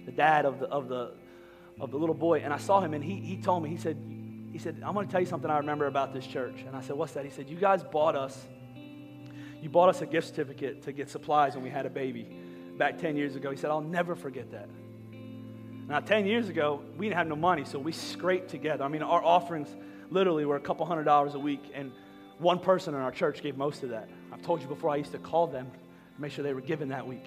the 0.04 0.12
dad 0.12 0.44
of 0.44 0.60
the, 0.60 0.66
of 0.66 0.88
the, 0.88 1.12
of 1.80 1.90
the 1.90 1.96
little 1.96 2.14
boy, 2.14 2.40
and 2.40 2.52
I 2.52 2.58
saw 2.58 2.80
him, 2.80 2.94
and 2.94 3.02
he, 3.02 3.16
he 3.16 3.36
told 3.36 3.62
me, 3.62 3.70
he 3.70 3.76
said, 3.76 3.96
he 4.52 4.58
said, 4.58 4.80
I'm 4.84 4.94
going 4.94 5.06
to 5.06 5.10
tell 5.10 5.20
you 5.20 5.26
something 5.26 5.50
I 5.50 5.58
remember 5.58 5.86
about 5.86 6.12
this 6.12 6.26
church. 6.26 6.62
And 6.64 6.76
I 6.76 6.80
said, 6.80 6.96
what's 6.96 7.12
that? 7.14 7.24
He 7.24 7.30
said, 7.30 7.48
you 7.50 7.56
guys 7.56 7.82
bought 7.82 8.14
us, 8.14 8.46
you 9.60 9.68
bought 9.68 9.88
us 9.88 10.00
a 10.00 10.06
gift 10.06 10.28
certificate 10.28 10.82
to 10.82 10.92
get 10.92 11.10
supplies 11.10 11.54
when 11.54 11.64
we 11.64 11.70
had 11.70 11.86
a 11.86 11.90
baby 11.90 12.28
back 12.78 12.98
10 12.98 13.16
years 13.16 13.34
ago. 13.34 13.50
He 13.50 13.56
said, 13.56 13.70
I'll 13.70 13.80
never 13.80 14.14
forget 14.14 14.50
that. 14.52 14.68
Now, 15.88 16.00
10 16.00 16.26
years 16.26 16.48
ago, 16.48 16.82
we 16.96 17.06
didn't 17.06 17.18
have 17.18 17.26
no 17.26 17.36
money, 17.36 17.64
so 17.64 17.78
we 17.78 17.92
scraped 17.92 18.48
together. 18.48 18.84
I 18.84 18.88
mean, 18.88 19.02
our 19.02 19.22
offerings 19.24 19.68
literally 20.10 20.44
were 20.44 20.56
a 20.56 20.60
couple 20.60 20.86
hundred 20.86 21.04
dollars 21.04 21.34
a 21.34 21.38
week, 21.38 21.72
and 21.74 21.92
one 22.38 22.58
person 22.58 22.94
in 22.94 23.00
our 23.00 23.10
church 23.10 23.42
gave 23.42 23.56
most 23.56 23.82
of 23.82 23.90
that. 23.90 24.08
I've 24.32 24.42
told 24.42 24.62
you 24.62 24.68
before, 24.68 24.90
I 24.90 24.96
used 24.96 25.12
to 25.12 25.18
call 25.18 25.46
them 25.46 25.70
to 25.70 26.20
make 26.20 26.32
sure 26.32 26.42
they 26.42 26.54
were 26.54 26.60
given 26.60 26.88
that 26.88 27.06
week. 27.06 27.24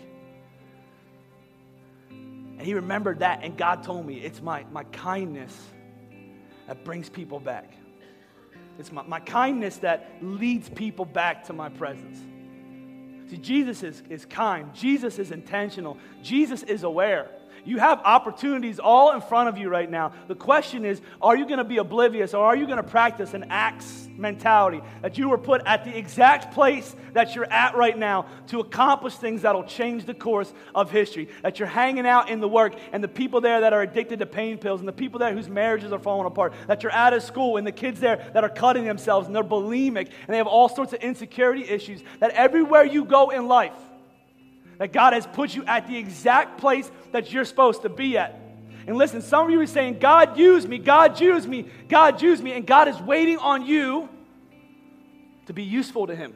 And 2.58 2.66
he 2.66 2.74
remembered 2.74 3.20
that, 3.20 3.44
and 3.44 3.56
God 3.56 3.84
told 3.84 4.06
me 4.06 4.16
it's 4.16 4.42
my, 4.42 4.66
my 4.72 4.84
kindness 4.86 5.56
that 6.66 6.84
brings 6.84 7.10
people 7.10 7.40
back. 7.40 7.74
It's 8.80 8.92
my, 8.92 9.04
my 9.04 9.20
kindness 9.20 9.78
that 9.78 10.12
leads 10.22 10.70
people 10.70 11.06
back 11.06 11.46
to 11.46 11.54
my 11.54 11.70
presence. 11.70 12.18
See, 13.30 13.38
Jesus 13.38 13.84
is, 13.84 14.04
is 14.10 14.26
kind, 14.26 14.74
Jesus 14.74 15.20
is 15.20 15.32
intentional, 15.32 15.98
Jesus 16.24 16.64
is 16.64 16.84
aware. 16.84 17.30
You 17.66 17.80
have 17.80 18.00
opportunities 18.04 18.80
all 18.80 19.14
in 19.14 19.22
front 19.22 19.50
of 19.50 19.58
you 19.58 19.70
right 19.70 19.90
now. 19.90 20.14
The 20.28 20.36
question 20.36 20.86
is 20.86 21.02
are 21.22 21.36
you 21.36 21.46
going 21.46 21.58
to 21.58 21.64
be 21.64 21.78
oblivious 21.78 22.34
or 22.34 22.46
are 22.46 22.56
you 22.56 22.66
going 22.66 22.78
to 22.78 22.84
practice 22.84 23.34
an 23.34 23.46
Acts 23.50 24.08
mentality 24.18 24.82
that 25.02 25.18
you 25.18 25.30
were 25.30 25.38
put 25.38 25.62
at 25.66 25.84
the 25.84 25.96
exact 25.96 26.54
place 26.54 26.96
that 27.14 27.36
you're 27.36 27.52
at 27.52 27.76
right 27.76 27.98
now 27.98 28.26
to 28.48 28.60
accomplish 28.60 29.16
things 29.16 29.44
that'll 29.44 29.64
change 29.64 30.06
the 30.06 30.14
course 30.14 30.54
of 30.74 30.92
history? 30.92 31.30
That 31.44 31.60
you're 31.60 31.68
hanging 31.68 32.08
out 32.08 32.30
in 32.30 32.40
the 32.40 32.48
work 32.48 32.74
and 32.92 33.04
the 33.04 33.08
people 33.08 33.42
there 33.42 33.62
that 33.62 33.74
are 33.74 33.82
addicted 33.82 34.20
to 34.20 34.26
pain 34.26 34.58
pills 34.58 34.80
and 34.80 34.88
the 34.88 34.94
people 34.94 35.20
there 35.20 35.34
whose 35.34 35.50
marriages 35.50 35.92
are 35.92 36.00
falling 36.00 36.28
apart. 36.28 36.54
That 36.68 36.84
you're 36.84 36.92
out 36.92 37.14
of 37.14 37.24
school 37.24 37.58
and 37.58 37.66
the 37.66 37.72
kids 37.72 38.00
there 38.00 38.30
that 38.34 38.44
are 38.44 38.50
cutting 38.50 38.86
themselves 38.86 39.28
and 39.28 39.36
they're 39.36 39.44
bulimic 39.44 40.08
and 40.08 40.30
they 40.30 40.38
have 40.38 40.48
all 40.48 40.70
sorts 40.70 40.94
of 40.94 41.02
insecurity 41.02 41.64
issues. 41.64 42.02
That 42.20 42.32
everywhere 42.32 42.86
you 42.86 43.06
go 43.06 43.30
in 43.30 43.48
life, 43.48 43.74
that 44.78 44.94
God 44.94 45.14
has 45.14 45.26
put 45.26 45.56
you 45.56 45.66
at 45.66 45.88
the 45.88 45.98
exact 45.98 46.60
place 46.60 46.90
that 47.12 47.32
you're 47.32 47.46
supposed 47.46 47.82
to 47.82 47.90
be 47.90 48.18
at. 48.18 48.40
And 48.86 48.96
listen, 48.96 49.22
some 49.22 49.46
of 49.46 49.52
you 49.52 49.60
are 49.60 49.68
saying, 49.68 50.00
God 50.00 50.38
use 50.38 50.66
me, 50.66 50.78
God 50.78 51.20
use 51.20 51.46
me, 51.46 51.70
God 51.90 52.22
use 52.22 52.42
me, 52.42 52.54
and 52.54 52.66
God 52.66 52.88
is 52.88 52.98
waiting 53.02 53.38
on 53.38 53.66
you 53.66 54.08
to 55.48 55.54
be 55.54 55.64
useful 55.64 56.08
to 56.08 56.16
Him. 56.16 56.34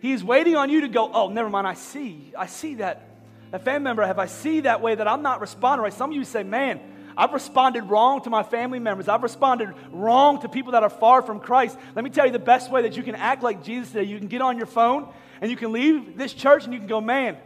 He 0.00 0.12
is 0.12 0.22
waiting 0.22 0.56
on 0.56 0.70
you 0.70 0.82
to 0.82 0.88
go, 0.88 1.10
oh, 1.12 1.28
never 1.28 1.50
mind, 1.50 1.66
I 1.66 1.74
see, 1.74 2.32
I 2.36 2.46
see 2.46 2.76
that. 2.76 3.04
That 3.50 3.64
family 3.64 3.84
member, 3.84 4.06
have 4.06 4.18
I 4.18 4.26
see 4.26 4.60
that 4.60 4.82
way 4.82 4.94
that 4.94 5.08
I'm 5.08 5.22
not 5.22 5.40
responding 5.40 5.82
right? 5.82 5.92
Some 5.92 6.10
of 6.10 6.16
you 6.16 6.24
say, 6.24 6.42
man, 6.42 6.80
I've 7.18 7.32
responded 7.32 7.82
wrong 7.82 8.22
to 8.22 8.30
my 8.30 8.44
family 8.44 8.78
members. 8.78 9.08
I've 9.08 9.24
responded 9.24 9.74
wrong 9.90 10.40
to 10.42 10.48
people 10.48 10.72
that 10.72 10.84
are 10.84 10.88
far 10.88 11.20
from 11.20 11.40
Christ. 11.40 11.76
Let 11.96 12.04
me 12.04 12.10
tell 12.10 12.24
you 12.24 12.30
the 12.30 12.38
best 12.38 12.70
way 12.70 12.82
that 12.82 12.96
you 12.96 13.02
can 13.02 13.16
act 13.16 13.42
like 13.42 13.64
Jesus 13.64 13.90
today. 13.90 14.04
You 14.04 14.18
can 14.18 14.28
get 14.28 14.40
on 14.40 14.56
your 14.56 14.66
phone 14.66 15.12
and 15.40 15.50
you 15.50 15.56
can 15.56 15.72
leave 15.72 16.16
this 16.16 16.32
church 16.32 16.64
and 16.64 16.72
you 16.72 16.78
can 16.78 16.86
go, 16.86 17.00
man, 17.00 17.36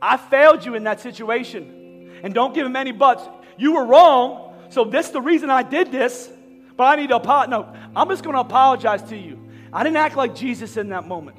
I 0.00 0.16
failed 0.16 0.64
you 0.64 0.74
in 0.76 0.84
that 0.84 1.02
situation. 1.02 2.20
And 2.22 2.32
don't 2.32 2.54
give 2.54 2.64
him 2.64 2.74
any 2.74 2.90
buts. 2.90 3.22
You 3.58 3.74
were 3.74 3.84
wrong, 3.84 4.54
so 4.70 4.84
this 4.84 5.08
is 5.08 5.12
the 5.12 5.20
reason 5.20 5.50
I 5.50 5.62
did 5.62 5.92
this, 5.92 6.30
but 6.74 6.84
I 6.84 6.96
need 6.96 7.08
to 7.08 7.16
apologize. 7.16 7.50
No, 7.50 7.74
I'm 7.94 8.08
just 8.08 8.24
going 8.24 8.34
to 8.34 8.40
apologize 8.40 9.02
to 9.10 9.16
you. 9.16 9.46
I 9.74 9.84
didn't 9.84 9.98
act 9.98 10.16
like 10.16 10.34
Jesus 10.34 10.78
in 10.78 10.88
that 10.88 11.06
moment. 11.06 11.36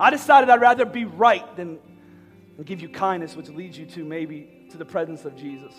I 0.00 0.08
decided 0.08 0.48
I'd 0.48 0.62
rather 0.62 0.86
be 0.86 1.04
right 1.04 1.54
than, 1.54 1.80
than 2.56 2.64
give 2.64 2.80
you 2.80 2.88
kindness, 2.88 3.36
which 3.36 3.50
leads 3.50 3.76
you 3.76 3.84
to 3.84 4.04
maybe 4.06 4.66
to 4.70 4.78
the 4.78 4.86
presence 4.86 5.26
of 5.26 5.36
Jesus. 5.36 5.74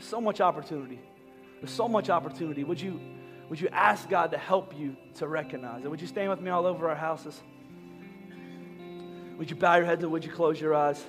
So 0.00 0.20
much 0.20 0.40
opportunity. 0.40 0.98
There's 1.60 1.72
so 1.72 1.88
much 1.88 2.10
opportunity. 2.10 2.64
Would 2.64 2.80
you, 2.80 3.00
would 3.48 3.60
you 3.60 3.68
ask 3.68 4.08
God 4.08 4.30
to 4.30 4.38
help 4.38 4.76
you 4.78 4.96
to 5.16 5.28
recognize 5.28 5.84
it? 5.84 5.88
Would 5.88 6.00
you 6.00 6.06
stand 6.06 6.30
with 6.30 6.40
me 6.40 6.50
all 6.50 6.66
over 6.66 6.88
our 6.88 6.96
houses? 6.96 7.40
Would 9.38 9.50
you 9.50 9.56
bow 9.56 9.76
your 9.76 9.86
heads 9.86 10.02
or 10.02 10.08
would 10.08 10.24
you 10.24 10.32
close 10.32 10.60
your 10.60 10.74
eyes? 10.74 11.02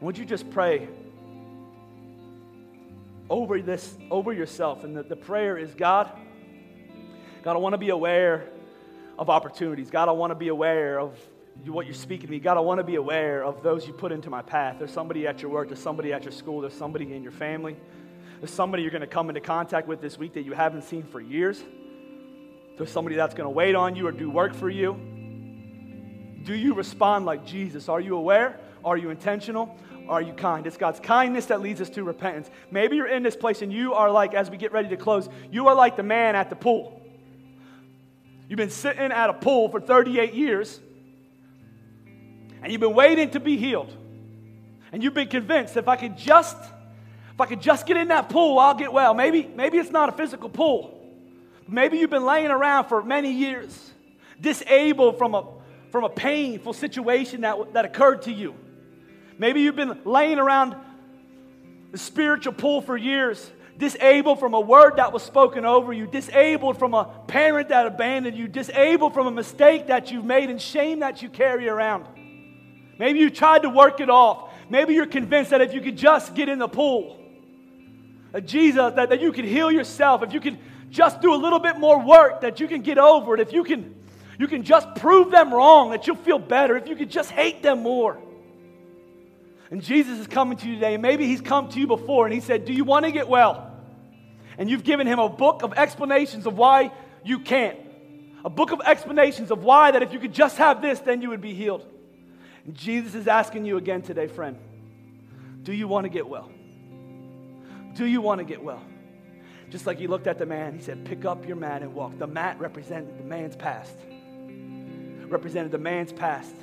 Would 0.00 0.18
you 0.18 0.24
just 0.24 0.50
pray 0.50 0.88
over 3.28 3.60
this, 3.60 3.96
over 4.10 4.32
yourself? 4.32 4.84
And 4.84 4.96
the, 4.96 5.02
the 5.02 5.16
prayer 5.16 5.56
is 5.58 5.74
God, 5.74 6.10
God, 7.42 7.54
I 7.54 7.58
want 7.58 7.72
to 7.74 7.78
be 7.78 7.90
aware 7.90 8.48
of 9.18 9.30
opportunities. 9.30 9.90
God, 9.90 10.08
I 10.08 10.12
want 10.12 10.30
to 10.30 10.36
be 10.36 10.48
aware 10.48 11.00
of 11.00 11.18
what 11.66 11.86
you're 11.86 11.94
speaking 11.94 12.26
to 12.26 12.30
me. 12.30 12.38
God, 12.38 12.56
I 12.56 12.60
want 12.60 12.78
to 12.78 12.84
be 12.84 12.94
aware 12.94 13.44
of 13.44 13.62
those 13.62 13.86
you 13.86 13.92
put 13.92 14.12
into 14.12 14.30
my 14.30 14.42
path. 14.42 14.76
There's 14.78 14.92
somebody 14.92 15.26
at 15.26 15.42
your 15.42 15.50
work, 15.50 15.68
there's 15.68 15.80
somebody 15.80 16.12
at 16.12 16.22
your 16.22 16.32
school, 16.32 16.60
there's 16.60 16.74
somebody 16.74 17.12
in 17.12 17.22
your 17.22 17.32
family, 17.32 17.76
there's 18.40 18.52
somebody 18.52 18.82
you're 18.82 18.92
going 18.92 19.00
to 19.00 19.06
come 19.06 19.28
into 19.28 19.40
contact 19.40 19.88
with 19.88 20.00
this 20.00 20.18
week 20.18 20.34
that 20.34 20.42
you 20.42 20.52
haven't 20.52 20.82
seen 20.82 21.02
for 21.02 21.20
years. 21.20 21.62
There's 22.76 22.90
somebody 22.90 23.16
that's 23.16 23.34
going 23.34 23.46
to 23.46 23.50
wait 23.50 23.74
on 23.74 23.96
you 23.96 24.06
or 24.06 24.12
do 24.12 24.30
work 24.30 24.54
for 24.54 24.70
you. 24.70 24.94
Do 26.44 26.54
you 26.54 26.74
respond 26.74 27.26
like 27.26 27.44
Jesus? 27.44 27.88
Are 27.88 28.00
you 28.00 28.16
aware? 28.16 28.60
Are 28.84 28.96
you 28.96 29.10
intentional? 29.10 29.76
Are 30.08 30.22
you 30.22 30.32
kind? 30.32 30.66
It's 30.66 30.76
God's 30.76 31.00
kindness 31.00 31.46
that 31.46 31.60
leads 31.60 31.80
us 31.80 31.90
to 31.90 32.04
repentance. 32.04 32.48
Maybe 32.70 32.96
you're 32.96 33.08
in 33.08 33.24
this 33.24 33.36
place 33.36 33.62
and 33.62 33.72
you 33.72 33.94
are 33.94 34.10
like, 34.10 34.32
as 34.32 34.48
we 34.48 34.56
get 34.56 34.72
ready 34.72 34.88
to 34.90 34.96
close, 34.96 35.28
you 35.50 35.66
are 35.66 35.74
like 35.74 35.96
the 35.96 36.04
man 36.04 36.36
at 36.36 36.50
the 36.50 36.56
pool. 36.56 37.02
You've 38.48 38.56
been 38.56 38.70
sitting 38.70 39.12
at 39.12 39.28
a 39.28 39.34
pool 39.34 39.68
for 39.68 39.80
38 39.80 40.32
years 40.32 40.80
and 42.62 42.72
you've 42.72 42.80
been 42.80 42.94
waiting 42.94 43.30
to 43.30 43.40
be 43.40 43.56
healed. 43.56 43.94
And 44.92 45.02
you've 45.02 45.14
been 45.14 45.28
convinced 45.28 45.76
if 45.76 45.88
I 45.88 45.96
could 45.96 46.16
just 46.16 46.56
if 46.58 47.40
I 47.40 47.46
could 47.46 47.60
just 47.60 47.86
get 47.86 47.96
in 47.96 48.08
that 48.08 48.28
pool, 48.30 48.58
I'll 48.58 48.74
get 48.74 48.92
well. 48.92 49.14
Maybe 49.14 49.48
maybe 49.54 49.78
it's 49.78 49.90
not 49.90 50.08
a 50.08 50.12
physical 50.12 50.48
pool. 50.48 50.94
Maybe 51.68 51.98
you've 51.98 52.10
been 52.10 52.24
laying 52.24 52.50
around 52.50 52.86
for 52.86 53.02
many 53.02 53.30
years, 53.30 53.92
disabled 54.40 55.18
from 55.18 55.34
a 55.34 55.46
from 55.90 56.04
a 56.04 56.08
painful 56.08 56.72
situation 56.72 57.42
that, 57.42 57.72
that 57.74 57.84
occurred 57.84 58.22
to 58.22 58.32
you. 58.32 58.54
Maybe 59.38 59.60
you've 59.60 59.76
been 59.76 60.00
laying 60.04 60.38
around 60.38 60.74
the 61.92 61.98
spiritual 61.98 62.52
pool 62.52 62.82
for 62.82 62.96
years, 62.96 63.50
disabled 63.78 64.40
from 64.40 64.54
a 64.54 64.60
word 64.60 64.96
that 64.96 65.12
was 65.12 65.22
spoken 65.22 65.64
over 65.64 65.92
you, 65.92 66.06
disabled 66.06 66.78
from 66.78 66.92
a 66.94 67.04
parent 67.26 67.68
that 67.68 67.86
abandoned 67.86 68.36
you, 68.36 68.48
disabled 68.48 69.14
from 69.14 69.26
a 69.26 69.30
mistake 69.30 69.86
that 69.86 70.10
you've 70.10 70.24
made 70.24 70.50
and 70.50 70.60
shame 70.60 71.00
that 71.00 71.22
you 71.22 71.28
carry 71.28 71.68
around. 71.68 72.04
Maybe 72.98 73.20
you 73.20 73.30
tried 73.30 73.62
to 73.62 73.68
work 73.68 74.00
it 74.00 74.10
off. 74.10 74.52
Maybe 74.68 74.94
you're 74.94 75.06
convinced 75.06 75.50
that 75.50 75.60
if 75.60 75.72
you 75.72 75.80
could 75.80 75.96
just 75.96 76.34
get 76.34 76.48
in 76.48 76.58
the 76.58 76.68
pool, 76.68 77.18
that 78.32 78.46
Jesus, 78.46 78.92
that, 78.94 79.10
that 79.10 79.20
you 79.20 79.32
could 79.32 79.44
heal 79.44 79.70
yourself, 79.70 80.22
if 80.22 80.32
you 80.32 80.40
could 80.40 80.58
just 80.90 81.20
do 81.20 81.32
a 81.32 81.36
little 81.36 81.58
bit 81.58 81.78
more 81.78 82.00
work, 82.04 82.42
that 82.42 82.60
you 82.60 82.68
can 82.68 82.82
get 82.82 82.98
over 82.98 83.34
it, 83.34 83.40
if 83.40 83.52
you 83.52 83.64
can 83.64 83.94
you 84.38 84.46
can 84.46 84.62
just 84.62 84.94
prove 84.94 85.32
them 85.32 85.52
wrong, 85.52 85.90
that 85.90 86.06
you'll 86.06 86.16
feel 86.16 86.38
better 86.38 86.76
if 86.76 86.86
you 86.86 86.94
could 86.94 87.10
just 87.10 87.30
hate 87.30 87.60
them 87.60 87.82
more. 87.82 88.18
And 89.70 89.82
Jesus 89.82 90.20
is 90.20 90.26
coming 90.28 90.56
to 90.58 90.68
you 90.68 90.76
today, 90.76 90.94
and 90.94 91.02
maybe 91.02 91.26
He's 91.26 91.40
come 91.40 91.68
to 91.70 91.80
you 91.80 91.86
before, 91.88 92.24
and 92.24 92.32
He 92.32 92.40
said, 92.40 92.64
Do 92.64 92.72
you 92.72 92.84
want 92.84 93.04
to 93.04 93.10
get 93.10 93.28
well? 93.28 93.76
And 94.56 94.70
you've 94.70 94.84
given 94.84 95.06
Him 95.06 95.18
a 95.18 95.28
book 95.28 95.62
of 95.62 95.72
explanations 95.74 96.46
of 96.46 96.56
why 96.56 96.92
you 97.24 97.40
can't. 97.40 97.78
A 98.44 98.50
book 98.50 98.70
of 98.70 98.80
explanations 98.86 99.50
of 99.50 99.64
why 99.64 99.90
that 99.90 100.02
if 100.02 100.12
you 100.12 100.20
could 100.20 100.32
just 100.32 100.56
have 100.58 100.80
this, 100.80 101.00
then 101.00 101.20
you 101.20 101.30
would 101.30 101.40
be 101.40 101.52
healed. 101.52 101.84
Jesus 102.74 103.14
is 103.14 103.28
asking 103.28 103.64
you 103.64 103.76
again 103.76 104.02
today, 104.02 104.26
friend, 104.26 104.58
do 105.62 105.72
you 105.72 105.88
want 105.88 106.04
to 106.04 106.08
get 106.08 106.26
well? 106.26 106.50
Do 107.94 108.06
you 108.06 108.20
want 108.20 108.38
to 108.38 108.44
get 108.44 108.62
well? 108.62 108.82
Just 109.70 109.86
like 109.86 109.98
he 109.98 110.06
looked 110.06 110.26
at 110.26 110.38
the 110.38 110.46
man, 110.46 110.74
he 110.74 110.80
said, 110.80 111.04
Pick 111.04 111.24
up 111.24 111.46
your 111.46 111.56
mat 111.56 111.82
and 111.82 111.94
walk. 111.94 112.18
The 112.18 112.26
mat 112.26 112.58
represented 112.58 113.18
the 113.18 113.24
man's 113.24 113.56
past, 113.56 113.96
represented 115.26 115.72
the 115.72 115.78
man's 115.78 116.12
past. 116.12 116.54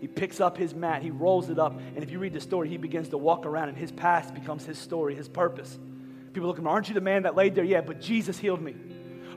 He 0.00 0.08
picks 0.08 0.40
up 0.40 0.56
his 0.56 0.74
mat, 0.74 1.02
he 1.02 1.10
rolls 1.10 1.50
it 1.50 1.58
up, 1.58 1.78
and 1.94 2.02
if 2.02 2.10
you 2.10 2.18
read 2.18 2.32
the 2.32 2.40
story, 2.40 2.68
he 2.68 2.78
begins 2.78 3.10
to 3.10 3.18
walk 3.18 3.44
around, 3.44 3.68
and 3.68 3.76
his 3.76 3.92
past 3.92 4.34
becomes 4.34 4.64
his 4.64 4.78
story, 4.78 5.14
his 5.14 5.28
purpose. 5.28 5.78
People 6.32 6.48
look 6.48 6.56
at 6.56 6.60
him, 6.60 6.66
Aren't 6.66 6.88
you 6.88 6.94
the 6.94 7.00
man 7.00 7.24
that 7.24 7.36
laid 7.36 7.54
there? 7.54 7.64
Yeah, 7.64 7.82
but 7.82 8.00
Jesus 8.00 8.38
healed 8.38 8.62
me. 8.62 8.74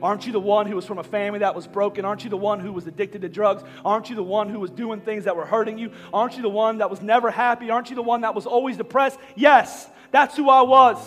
Aren't 0.02 0.26
you 0.26 0.32
the 0.32 0.40
one 0.40 0.66
who 0.66 0.76
was 0.76 0.84
from 0.84 0.98
a 0.98 1.04
family 1.04 1.40
that 1.40 1.54
was 1.54 1.66
broken? 1.66 2.04
Aren't 2.04 2.24
you 2.24 2.30
the 2.30 2.36
one 2.36 2.60
who 2.60 2.72
was 2.72 2.86
addicted 2.86 3.22
to 3.22 3.28
drugs? 3.28 3.62
Aren't 3.84 4.10
you 4.10 4.16
the 4.16 4.22
one 4.22 4.48
who 4.48 4.60
was 4.60 4.70
doing 4.70 5.00
things 5.00 5.24
that 5.24 5.36
were 5.36 5.46
hurting 5.46 5.78
you? 5.78 5.92
Aren't 6.12 6.36
you 6.36 6.42
the 6.42 6.48
one 6.48 6.78
that 6.78 6.90
was 6.90 7.00
never 7.00 7.30
happy? 7.30 7.70
Aren't 7.70 7.90
you 7.90 7.96
the 7.96 8.02
one 8.02 8.22
that 8.22 8.34
was 8.34 8.46
always 8.46 8.76
depressed? 8.76 9.18
Yes, 9.34 9.88
that's 10.10 10.36
who 10.36 10.48
I 10.50 10.62
was. 10.62 10.98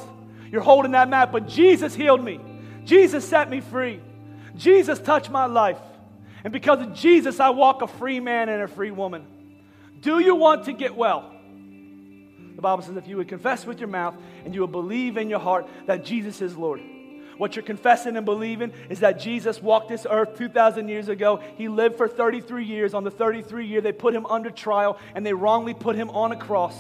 You're 0.52 0.62
holding 0.62 0.94
that 0.94 1.10
map, 1.10 1.32
but 1.32 1.48
Jesus 1.48 1.94
healed 1.94 2.24
me. 2.24 2.40
Jesus 2.86 3.28
set 3.28 3.50
me 3.50 3.60
free. 3.60 4.00
Jesus 4.56 5.00
touched 5.00 5.30
my 5.30 5.46
life. 5.46 5.80
And 6.44 6.54
because 6.54 6.82
of 6.82 6.94
Jesus, 6.94 7.40
I 7.40 7.50
walk 7.50 7.82
a 7.82 7.88
free 7.88 8.20
man 8.20 8.50
and 8.50 8.64
a 8.64 8.68
free 8.68 8.92
woman. 8.92 9.26
Do 10.00 10.20
you 10.20 10.36
want 10.36 10.66
to 10.66 10.74
get 10.74 10.96
well? 10.96 11.34
The 12.56 12.62
Bible 12.62 12.84
says 12.84 12.96
if 12.98 13.08
you 13.08 13.18
would 13.18 13.28
confess 13.28 13.66
with 13.66 13.80
your 13.80 13.90
mouth 13.90 14.16
and 14.46 14.56
you 14.56 14.62
would 14.62 14.72
believe 14.72 15.18
in 15.18 15.30
your 15.30 15.40
heart 15.40 15.68
that 15.86 16.04
Jesus 16.04 16.42
is 16.42 16.56
Lord. 16.58 16.82
What 17.38 17.56
you're 17.56 17.64
confessing 17.64 18.18
and 18.18 18.26
believing 18.26 18.74
is 18.90 19.02
that 19.02 19.20
Jesus 19.20 19.62
walked 19.62 19.90
this 19.90 20.08
earth 20.10 20.38
2,000 20.38 20.90
years 20.90 21.08
ago. 21.08 21.42
He 21.56 21.68
lived 21.68 21.98
for 21.98 22.08
33 22.08 22.66
years. 22.66 22.94
On 22.94 23.04
the 23.04 23.12
33 23.12 23.66
year, 23.66 23.82
they 23.82 23.92
put 23.92 24.14
him 24.14 24.26
under 24.26 24.50
trial 24.50 24.98
and 25.14 25.26
they 25.26 25.34
wrongly 25.34 25.74
put 25.74 25.96
him 25.96 26.10
on 26.10 26.32
a 26.32 26.38
cross. 26.38 26.76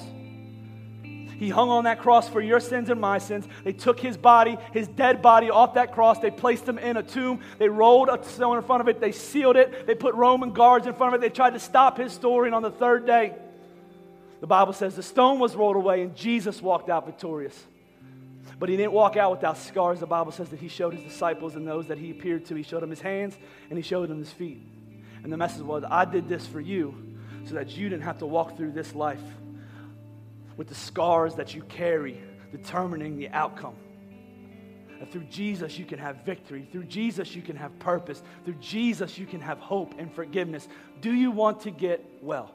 He 1.37 1.49
hung 1.49 1.69
on 1.69 1.83
that 1.83 1.99
cross 1.99 2.27
for 2.27 2.41
your 2.41 2.59
sins 2.59 2.89
and 2.89 2.99
my 2.99 3.19
sins. 3.19 3.47
They 3.63 3.73
took 3.73 3.99
his 3.99 4.17
body, 4.17 4.57
his 4.73 4.87
dead 4.87 5.21
body, 5.21 5.51
off 5.51 5.75
that 5.75 5.93
cross. 5.93 6.17
They 6.17 6.31
placed 6.31 6.67
him 6.67 6.79
in 6.79 6.97
a 6.97 7.03
tomb. 7.03 7.41
They 7.59 7.69
rolled 7.69 8.09
a 8.09 8.23
stone 8.23 8.57
in 8.57 8.63
front 8.63 8.81
of 8.81 8.87
it. 8.87 8.99
They 8.99 9.11
sealed 9.11 9.55
it. 9.55 9.85
They 9.85 9.93
put 9.93 10.15
Roman 10.15 10.51
guards 10.51 10.87
in 10.87 10.95
front 10.95 11.13
of 11.13 11.21
it. 11.21 11.23
They 11.23 11.33
tried 11.33 11.51
to 11.51 11.59
stop 11.59 11.99
his 11.99 12.11
story. 12.11 12.47
And 12.47 12.55
on 12.55 12.63
the 12.63 12.71
third 12.71 13.05
day, 13.05 13.35
the 14.39 14.47
Bible 14.47 14.73
says 14.73 14.95
the 14.95 15.03
stone 15.03 15.37
was 15.37 15.55
rolled 15.55 15.75
away 15.75 16.01
and 16.01 16.15
Jesus 16.15 16.59
walked 16.59 16.89
out 16.89 17.05
victorious. 17.05 17.55
But 18.59 18.69
he 18.69 18.77
didn't 18.77 18.93
walk 18.93 19.17
out 19.17 19.31
without 19.31 19.57
scars. 19.57 19.99
The 19.99 20.07
Bible 20.07 20.31
says 20.31 20.49
that 20.49 20.59
he 20.59 20.67
showed 20.67 20.93
his 20.93 21.03
disciples 21.03 21.55
and 21.55 21.67
those 21.67 21.87
that 21.87 21.97
he 21.97 22.11
appeared 22.11 22.45
to, 22.45 22.55
he 22.55 22.63
showed 22.63 22.81
them 22.81 22.89
his 22.89 23.01
hands 23.01 23.37
and 23.69 23.77
he 23.77 23.83
showed 23.83 24.09
them 24.09 24.19
his 24.19 24.31
feet. 24.31 24.61
And 25.23 25.31
the 25.31 25.37
message 25.37 25.63
was, 25.63 25.83
I 25.89 26.05
did 26.05 26.27
this 26.27 26.45
for 26.47 26.59
you 26.59 27.15
so 27.45 27.53
that 27.53 27.77
you 27.77 27.89
didn't 27.89 28.03
have 28.03 28.17
to 28.19 28.25
walk 28.25 28.57
through 28.57 28.71
this 28.71 28.95
life 28.95 29.21
with 30.57 30.67
the 30.67 30.75
scars 30.75 31.35
that 31.35 31.53
you 31.53 31.61
carry, 31.63 32.19
determining 32.51 33.17
the 33.17 33.29
outcome. 33.29 33.75
And 34.99 35.09
through 35.11 35.25
Jesus, 35.25 35.77
you 35.77 35.85
can 35.85 35.99
have 35.99 36.25
victory. 36.25 36.67
Through 36.71 36.85
Jesus, 36.85 37.35
you 37.35 37.43
can 37.43 37.55
have 37.55 37.77
purpose. 37.77 38.23
Through 38.43 38.55
Jesus, 38.55 39.17
you 39.17 39.27
can 39.27 39.39
have 39.39 39.59
hope 39.59 39.93
and 39.99 40.11
forgiveness. 40.11 40.67
Do 41.01 41.13
you 41.13 41.29
want 41.29 41.61
to 41.61 41.71
get 41.71 42.03
well? 42.21 42.51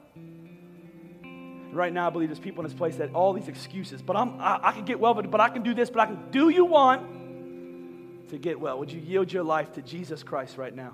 Right 1.73 1.93
now, 1.93 2.07
I 2.07 2.11
believe 2.11 2.29
there's 2.29 2.39
people 2.39 2.63
in 2.63 2.71
this 2.71 2.77
place 2.77 2.97
that 2.97 3.15
all 3.15 3.33
these 3.33 3.49
excuses, 3.49 4.03
but 4.03 4.15
I'm, 4.15 4.39
I, 4.39 4.61
I 4.63 4.73
can 4.73 4.85
get 4.85 5.01
well, 5.01 5.15
but, 5.15 5.31
but 5.31 5.41
I 5.41 5.49
can 5.49 5.63
do 5.63 5.73
this, 5.73 5.89
but 5.89 6.01
I 6.01 6.07
can. 6.07 6.31
Do 6.31 6.51
you 6.51 6.67
want 6.67 8.29
to 8.29 8.39
get 8.39 8.61
well? 8.61 8.79
Would 8.79 8.93
you 8.93 9.01
yield 9.01 9.33
your 9.33 9.43
life 9.43 9.73
to 9.75 9.83
Jesus 9.83 10.23
Christ 10.23 10.59
right 10.59 10.75
now? 10.75 10.93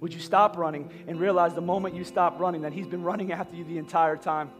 Would 0.00 0.12
you 0.12 0.20
stop 0.20 0.56
running 0.56 0.90
and 1.06 1.20
realize 1.20 1.54
the 1.54 1.60
moment 1.60 1.94
you 1.94 2.04
stop 2.04 2.40
running 2.40 2.62
that 2.62 2.72
He's 2.72 2.88
been 2.88 3.02
running 3.02 3.32
after 3.32 3.56
you 3.56 3.64
the 3.64 3.78
entire 3.78 4.16
time? 4.16 4.50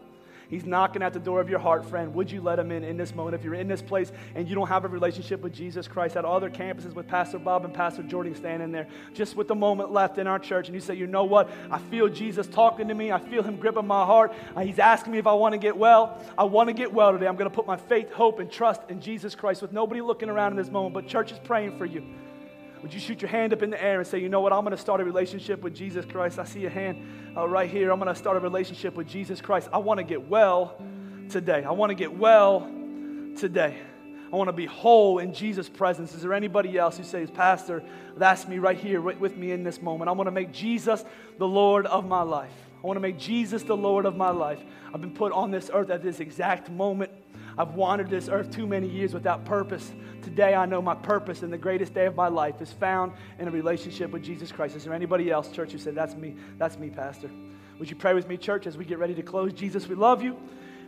He's 0.49 0.65
knocking 0.65 1.01
at 1.01 1.13
the 1.13 1.19
door 1.19 1.41
of 1.41 1.49
your 1.49 1.59
heart, 1.59 1.85
friend. 1.85 2.13
Would 2.13 2.31
you 2.31 2.41
let 2.41 2.57
him 2.57 2.71
in 2.71 2.83
in 2.83 2.95
this 2.95 3.13
moment? 3.13 3.35
If 3.35 3.43
you're 3.43 3.53
in 3.53 3.67
this 3.67 3.81
place 3.81 4.11
and 4.35 4.47
you 4.47 4.55
don't 4.55 4.67
have 4.67 4.85
a 4.85 4.87
relationship 4.87 5.41
with 5.41 5.53
Jesus 5.53 5.87
Christ 5.87 6.15
at 6.15 6.23
other 6.25 6.49
campuses 6.49 6.93
with 6.93 7.07
Pastor 7.07 7.39
Bob 7.39 7.65
and 7.65 7.73
Pastor 7.73 8.03
Jordan 8.03 8.35
standing 8.35 8.71
there, 8.71 8.87
just 9.13 9.35
with 9.35 9.47
the 9.47 9.55
moment 9.55 9.91
left 9.91 10.17
in 10.17 10.27
our 10.27 10.39
church, 10.39 10.67
and 10.67 10.75
you 10.75 10.81
say, 10.81 10.95
you 10.95 11.07
know 11.07 11.25
what? 11.25 11.49
I 11.69 11.79
feel 11.79 12.07
Jesus 12.07 12.47
talking 12.47 12.87
to 12.87 12.93
me. 12.93 13.11
I 13.11 13.19
feel 13.19 13.43
him 13.43 13.57
gripping 13.57 13.87
my 13.87 14.05
heart. 14.05 14.33
Uh, 14.55 14.61
he's 14.61 14.79
asking 14.79 15.11
me 15.11 15.19
if 15.19 15.27
I 15.27 15.33
want 15.33 15.53
to 15.53 15.59
get 15.59 15.75
well. 15.75 16.23
I 16.37 16.45
want 16.45 16.69
to 16.69 16.73
get 16.73 16.93
well 16.93 17.11
today. 17.11 17.27
I'm 17.27 17.35
going 17.35 17.49
to 17.49 17.55
put 17.55 17.67
my 17.67 17.77
faith, 17.77 18.11
hope, 18.11 18.39
and 18.39 18.49
trust 18.49 18.81
in 18.89 19.01
Jesus 19.01 19.35
Christ 19.35 19.61
with 19.61 19.73
nobody 19.73 20.01
looking 20.01 20.29
around 20.29 20.51
in 20.51 20.57
this 20.57 20.69
moment, 20.69 20.93
but 20.93 21.07
church 21.07 21.31
is 21.31 21.39
praying 21.39 21.77
for 21.77 21.85
you. 21.85 22.03
Would 22.81 22.93
you 22.93 22.99
shoot 22.99 23.21
your 23.21 23.29
hand 23.29 23.53
up 23.53 23.63
in 23.63 23.69
the 23.69 23.83
air 23.83 23.99
and 23.99 24.07
say, 24.07 24.19
you 24.19 24.29
know 24.29 24.41
what, 24.41 24.53
I'm 24.53 24.63
going 24.63 24.75
to 24.75 24.81
start 24.81 25.01
a 25.01 25.03
relationship 25.03 25.61
with 25.61 25.75
Jesus 25.75 26.05
Christ? 26.05 26.37
I 26.37 26.45
see 26.45 26.65
a 26.65 26.69
hand 26.69 27.33
uh, 27.35 27.47
right 27.47 27.69
here. 27.69 27.91
I'm 27.91 27.99
going 27.99 28.13
to 28.13 28.19
start 28.19 28.37
a 28.37 28.39
relationship 28.39 28.95
with 28.95 29.07
Jesus 29.07 29.41
Christ. 29.41 29.69
I 29.73 29.79
want 29.79 29.97
to 29.99 30.03
get 30.03 30.27
well 30.27 30.79
today. 31.29 31.63
I 31.63 31.71
want 31.71 31.89
to 31.89 31.95
get 31.95 32.15
well 32.15 32.69
today. 33.37 33.77
I 34.31 34.35
want 34.35 34.49
to 34.49 34.53
be 34.53 34.65
whole 34.65 35.19
in 35.19 35.33
Jesus' 35.33 35.69
presence. 35.69 36.13
Is 36.13 36.21
there 36.21 36.33
anybody 36.33 36.77
else 36.77 36.97
who 36.97 37.03
says, 37.03 37.31
Pastor, 37.31 37.81
that's 38.17 38.47
me 38.47 38.59
right 38.59 38.77
here 38.77 38.99
right 38.99 39.19
with 39.19 39.37
me 39.37 39.51
in 39.51 39.63
this 39.63 39.81
moment? 39.81 40.09
I 40.09 40.11
want 40.11 40.27
to 40.27 40.31
make 40.31 40.51
Jesus 40.51 41.03
the 41.37 41.47
Lord 41.47 41.85
of 41.85 42.05
my 42.05 42.21
life. 42.21 42.51
I 42.83 42.85
want 42.85 42.97
to 42.97 43.01
make 43.01 43.17
Jesus 43.17 43.63
the 43.63 43.77
Lord 43.77 44.05
of 44.05 44.15
my 44.15 44.29
life. 44.29 44.59
I've 44.93 45.01
been 45.01 45.13
put 45.13 45.31
on 45.31 45.49
this 45.49 45.71
earth 45.73 45.89
at 45.89 46.03
this 46.03 46.19
exact 46.19 46.69
moment 46.69 47.11
I've 47.57 47.73
wandered 47.73 48.09
this 48.09 48.29
earth 48.29 48.51
too 48.51 48.67
many 48.67 48.87
years 48.87 49.13
without 49.13 49.43
purpose. 49.45 49.91
Today 50.21 50.53
I 50.53 50.65
know 50.65 50.81
my 50.81 50.93
purpose 50.93 51.41
and 51.41 51.51
the 51.51 51.57
greatest 51.57 51.93
day 51.93 52.05
of 52.05 52.15
my 52.15 52.27
life 52.27 52.61
is 52.61 52.71
found 52.71 53.13
in 53.39 53.47
a 53.47 53.51
relationship 53.51 54.11
with 54.11 54.23
Jesus 54.23 54.51
Christ. 54.51 54.75
Is 54.75 54.83
there 54.83 54.93
anybody 54.93 55.31
else, 55.31 55.49
church, 55.49 55.71
who 55.71 55.77
said, 55.77 55.95
That's 55.95 56.15
me? 56.15 56.35
That's 56.57 56.77
me, 56.77 56.89
Pastor. 56.89 57.31
Would 57.79 57.89
you 57.89 57.95
pray 57.95 58.13
with 58.13 58.27
me, 58.27 58.37
church, 58.37 58.67
as 58.67 58.77
we 58.77 58.85
get 58.85 58.99
ready 58.99 59.15
to 59.15 59.23
close? 59.23 59.53
Jesus, 59.53 59.87
we 59.87 59.95
love 59.95 60.21
you. 60.21 60.37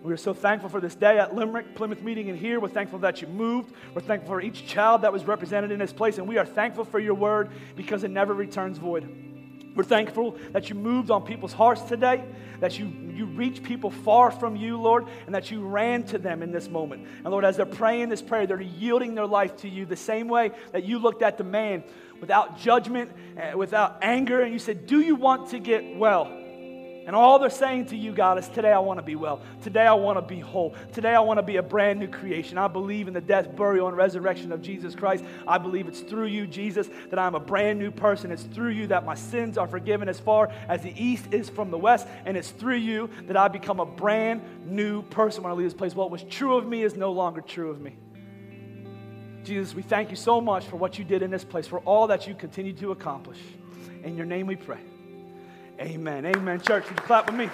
We 0.01 0.13
are 0.13 0.17
so 0.17 0.33
thankful 0.33 0.69
for 0.69 0.79
this 0.79 0.95
day 0.95 1.19
at 1.19 1.35
Limerick, 1.35 1.75
Plymouth 1.75 2.01
Meeting, 2.01 2.29
and 2.29 2.39
here. 2.39 2.59
We're 2.59 2.69
thankful 2.69 2.99
that 2.99 3.21
you 3.21 3.27
moved. 3.27 3.73
We're 3.93 4.01
thankful 4.01 4.29
for 4.29 4.41
each 4.41 4.65
child 4.65 5.01
that 5.01 5.11
was 5.11 5.25
represented 5.25 5.71
in 5.71 5.79
this 5.79 5.91
place, 5.91 6.17
and 6.19 6.27
we 6.27 6.37
are 6.37 6.45
thankful 6.45 6.85
for 6.85 6.99
your 6.99 7.15
word 7.15 7.49
because 7.75 8.03
it 8.03 8.11
never 8.11 8.33
returns 8.33 8.77
void. 8.77 9.09
We're 9.75 9.83
thankful 9.83 10.37
that 10.51 10.69
you 10.69 10.75
moved 10.75 11.11
on 11.11 11.23
people's 11.23 11.53
hearts 11.53 11.81
today, 11.81 12.23
that 12.59 12.79
you, 12.79 12.85
you 13.19 13.25
reached 13.25 13.61
people 13.63 13.91
far 13.91 14.31
from 14.31 14.55
you, 14.55 14.77
Lord, 14.77 15.05
and 15.25 15.35
that 15.35 15.51
you 15.51 15.61
ran 15.61 16.03
to 16.03 16.17
them 16.17 16.41
in 16.41 16.51
this 16.51 16.69
moment. 16.69 17.05
And 17.17 17.29
Lord, 17.29 17.45
as 17.45 17.57
they're 17.57 17.65
praying 17.65 18.09
this 18.09 18.21
prayer, 18.21 18.47
they're 18.47 18.61
yielding 18.61 19.13
their 19.13 19.27
life 19.27 19.57
to 19.57 19.69
you 19.69 19.85
the 19.85 19.97
same 19.97 20.29
way 20.29 20.51
that 20.71 20.85
you 20.85 20.99
looked 20.99 21.21
at 21.21 21.37
the 21.37 21.43
man 21.43 21.83
without 22.21 22.57
judgment, 22.57 23.11
eh, 23.37 23.53
without 23.53 23.99
anger, 24.01 24.41
and 24.41 24.53
you 24.53 24.59
said, 24.59 24.87
Do 24.87 25.01
you 25.01 25.15
want 25.15 25.49
to 25.49 25.59
get 25.59 25.97
well? 25.97 26.38
And 27.05 27.15
all 27.15 27.39
they're 27.39 27.49
saying 27.49 27.87
to 27.87 27.95
you, 27.95 28.11
God, 28.11 28.37
is 28.37 28.47
today 28.49 28.71
I 28.71 28.79
want 28.79 28.99
to 28.99 29.03
be 29.03 29.15
well. 29.15 29.41
Today 29.63 29.87
I 29.87 29.93
want 29.93 30.17
to 30.17 30.21
be 30.21 30.39
whole. 30.39 30.75
Today 30.93 31.15
I 31.15 31.19
want 31.21 31.39
to 31.39 31.43
be 31.43 31.57
a 31.57 31.63
brand 31.63 31.99
new 31.99 32.07
creation. 32.07 32.57
I 32.57 32.67
believe 32.67 33.07
in 33.07 33.13
the 33.13 33.21
death, 33.21 33.55
burial, 33.55 33.87
and 33.87 33.97
resurrection 33.97 34.51
of 34.51 34.61
Jesus 34.61 34.95
Christ. 34.95 35.23
I 35.47 35.57
believe 35.57 35.87
it's 35.87 36.01
through 36.01 36.27
you, 36.27 36.45
Jesus, 36.45 36.89
that 37.09 37.17
I'm 37.17 37.33
a 37.33 37.39
brand 37.39 37.79
new 37.79 37.89
person. 37.89 38.31
It's 38.31 38.43
through 38.43 38.71
you 38.71 38.87
that 38.87 39.05
my 39.05 39.15
sins 39.15 39.57
are 39.57 39.67
forgiven 39.67 40.07
as 40.07 40.19
far 40.19 40.51
as 40.67 40.83
the 40.83 40.93
east 41.03 41.33
is 41.33 41.49
from 41.49 41.71
the 41.71 41.77
west. 41.77 42.07
And 42.25 42.37
it's 42.37 42.51
through 42.51 42.77
you 42.77 43.09
that 43.27 43.35
I 43.35 43.47
become 43.47 43.79
a 43.79 43.85
brand 43.85 44.41
new 44.67 45.01
person 45.03 45.43
when 45.43 45.51
I 45.51 45.55
leave 45.55 45.65
this 45.65 45.73
place. 45.73 45.95
What 45.95 46.11
was 46.11 46.23
true 46.23 46.57
of 46.57 46.67
me 46.67 46.83
is 46.83 46.95
no 46.95 47.11
longer 47.11 47.41
true 47.41 47.71
of 47.71 47.81
me. 47.81 47.95
Jesus, 49.43 49.73
we 49.73 49.81
thank 49.81 50.11
you 50.11 50.15
so 50.15 50.39
much 50.39 50.65
for 50.65 50.75
what 50.75 50.99
you 50.99 51.05
did 51.05 51.23
in 51.23 51.31
this 51.31 51.43
place, 51.43 51.65
for 51.65 51.79
all 51.79 52.07
that 52.07 52.27
you 52.27 52.35
continue 52.35 52.73
to 52.73 52.91
accomplish. 52.91 53.39
In 54.03 54.15
your 54.15 54.25
name 54.25 54.45
we 54.45 54.55
pray. 54.55 54.79
Amen. 55.79 56.25
Amen. 56.25 56.59
Church, 56.59 56.85
would 56.89 56.97
you 56.97 57.03
clap 57.03 57.27
with 57.27 57.35
me? 57.35 57.49